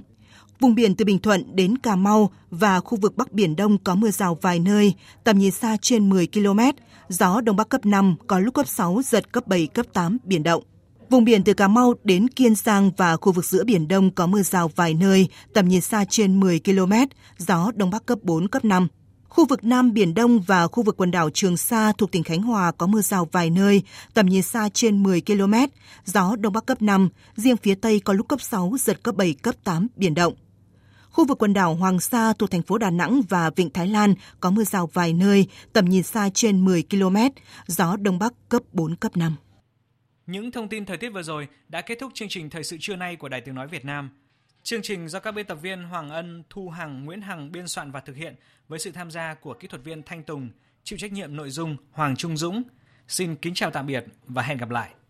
Vùng 0.60 0.76
biển 0.76 0.96
từ 0.96 1.06
Bình 1.06 1.20
Thuận 1.20 1.56
đến 1.56 1.78
Cà 1.78 1.96
Mau 1.96 2.32
và 2.52 2.80
khu 2.80 2.98
vực 2.98 3.18
Bắc 3.18 3.32
Biển 3.32 3.56
Đông 3.56 3.78
có 3.78 3.96
mưa 3.96 4.12
rào 4.12 4.38
vài 4.42 4.60
nơi, 4.60 4.94
tầm 5.24 5.40
nhìn 5.40 5.52
xa 5.52 5.78
trên 5.82 6.10
10 6.10 6.28
km, 6.28 6.60
gió 7.10 7.42
Đông 7.42 7.56
Bắc 7.56 7.70
cấp 7.70 7.86
5, 7.86 8.16
có 8.28 8.40
lúc 8.40 8.54
cấp 8.54 8.68
6, 8.68 9.02
giật 9.06 9.32
cấp 9.32 9.48
7, 9.48 9.68
cấp 9.68 9.86
8, 9.94 10.18
biển 10.24 10.44
động. 10.44 10.64
Vùng 11.12 11.24
biển 11.24 11.44
từ 11.44 11.54
Cà 11.54 11.68
Mau 11.68 11.94
đến 12.04 12.28
Kiên 12.28 12.56
Giang 12.56 12.92
và 12.98 13.18
khu 13.18 13.32
vực 13.32 13.46
giữa 13.46 13.64
Biển 13.64 13.88
Đông 13.88 14.12
có 14.12 14.28
mưa 14.28 14.42
rào 14.42 14.72
vài 14.76 14.94
nơi, 14.94 15.28
tầm 15.54 15.68
nhìn 15.68 15.82
xa 15.82 16.06
trên 16.10 16.40
10 16.40 16.60
km, 16.60 16.94
gió 17.38 17.72
Đông 17.76 17.90
Bắc 17.90 18.06
cấp 18.06 18.20
4, 18.22 18.48
cấp 18.48 18.66
5. 18.66 18.88
Khu 19.30 19.46
vực 19.46 19.64
Nam 19.64 19.94
Biển 19.94 20.14
Đông 20.14 20.40
và 20.40 20.68
khu 20.68 20.84
vực 20.84 20.98
quần 20.98 21.12
đảo 21.12 21.30
Trường 21.34 21.58
Sa 21.58 21.92
thuộc 21.98 22.12
tỉnh 22.12 22.24
Khánh 22.24 22.42
Hòa 22.42 22.72
có 22.72 22.88
mưa 22.88 23.02
rào 23.02 23.28
vài 23.32 23.50
nơi, 23.50 23.82
tầm 24.14 24.26
nhìn 24.26 24.42
xa 24.42 24.70
trên 24.74 25.04
10 25.04 25.22
km, 25.22 25.54
gió 26.06 26.36
Đông 26.40 26.54
Bắc 26.54 26.66
cấp 26.66 26.82
5, 26.82 27.10
riêng 27.36 27.58
phía 27.58 27.76
Tây 27.76 28.00
có 28.00 28.14
lúc 28.14 28.28
cấp 28.28 28.42
6, 28.42 28.74
giật 28.80 29.04
cấp 29.04 29.16
7, 29.16 29.34
cấp 29.34 29.56
8, 29.64 29.88
biển 29.96 30.14
động. 30.14 30.34
Khu 31.12 31.26
vực 31.26 31.38
quần 31.38 31.54
đảo 31.54 31.76
Hoàng 31.76 32.00
Sa 32.00 32.34
thuộc 32.34 32.52
thành 32.52 32.64
phố 32.64 32.78
Đà 32.78 32.90
Nẵng 32.90 33.22
và 33.30 33.50
Vịnh 33.56 33.70
Thái 33.70 33.88
Lan 33.88 34.14
có 34.40 34.52
mưa 34.52 34.64
rào 34.64 34.90
vài 34.94 35.14
nơi, 35.14 35.48
tầm 35.74 35.86
nhìn 35.86 36.04
xa 36.04 36.30
trên 36.34 36.66
10 36.66 36.84
km, 36.90 37.18
gió 37.68 37.96
Đông 37.96 38.20
Bắc 38.20 38.34
cấp 38.50 38.62
4, 38.74 38.96
cấp 38.96 39.18
5. 39.18 39.36
Những 40.28 40.52
thông 40.52 40.68
tin 40.68 40.86
thời 40.86 40.98
tiết 40.98 41.10
vừa 41.10 41.24
rồi 41.24 41.48
đã 41.70 41.82
kết 41.82 42.00
thúc 42.00 42.12
chương 42.14 42.30
trình 42.30 42.50
Thời 42.50 42.64
sự 42.64 42.78
trưa 42.80 42.96
nay 42.96 43.16
của 43.16 43.30
Đài 43.30 43.42
Tiếng 43.42 43.56
Nói 43.56 43.68
Việt 43.68 43.86
Nam. 43.86 44.10
Chương 44.64 44.82
trình 44.82 45.08
do 45.08 45.20
các 45.20 45.32
biên 45.32 45.46
tập 45.46 45.58
viên 45.62 45.84
Hoàng 45.84 46.10
Ân, 46.10 46.44
Thu 46.50 46.70
Hằng, 46.70 47.06
Nguyễn 47.06 47.22
Hằng 47.22 47.52
biên 47.52 47.68
soạn 47.68 47.92
và 47.92 48.00
thực 48.00 48.16
hiện 48.16 48.36
với 48.68 48.80
sự 48.80 48.92
tham 48.92 49.12
gia 49.12 49.34
của 49.34 49.54
kỹ 49.54 49.68
thuật 49.68 49.84
viên 49.84 50.04
Thanh 50.04 50.24
Tùng, 50.24 50.50
chịu 50.84 51.00
trách 51.00 51.12
nhiệm 51.12 51.36
nội 51.36 51.50
dung 51.50 51.78
Hoàng 51.92 52.16
Trung 52.16 52.38
Dũng. 52.38 52.64
Xin 53.08 53.36
kính 53.36 53.54
chào 53.54 53.72
tạm 53.72 53.88
biệt 53.88 54.06
và 54.28 54.42
hẹn 54.42 54.58
gặp 54.58 54.70
lại. 54.70 54.92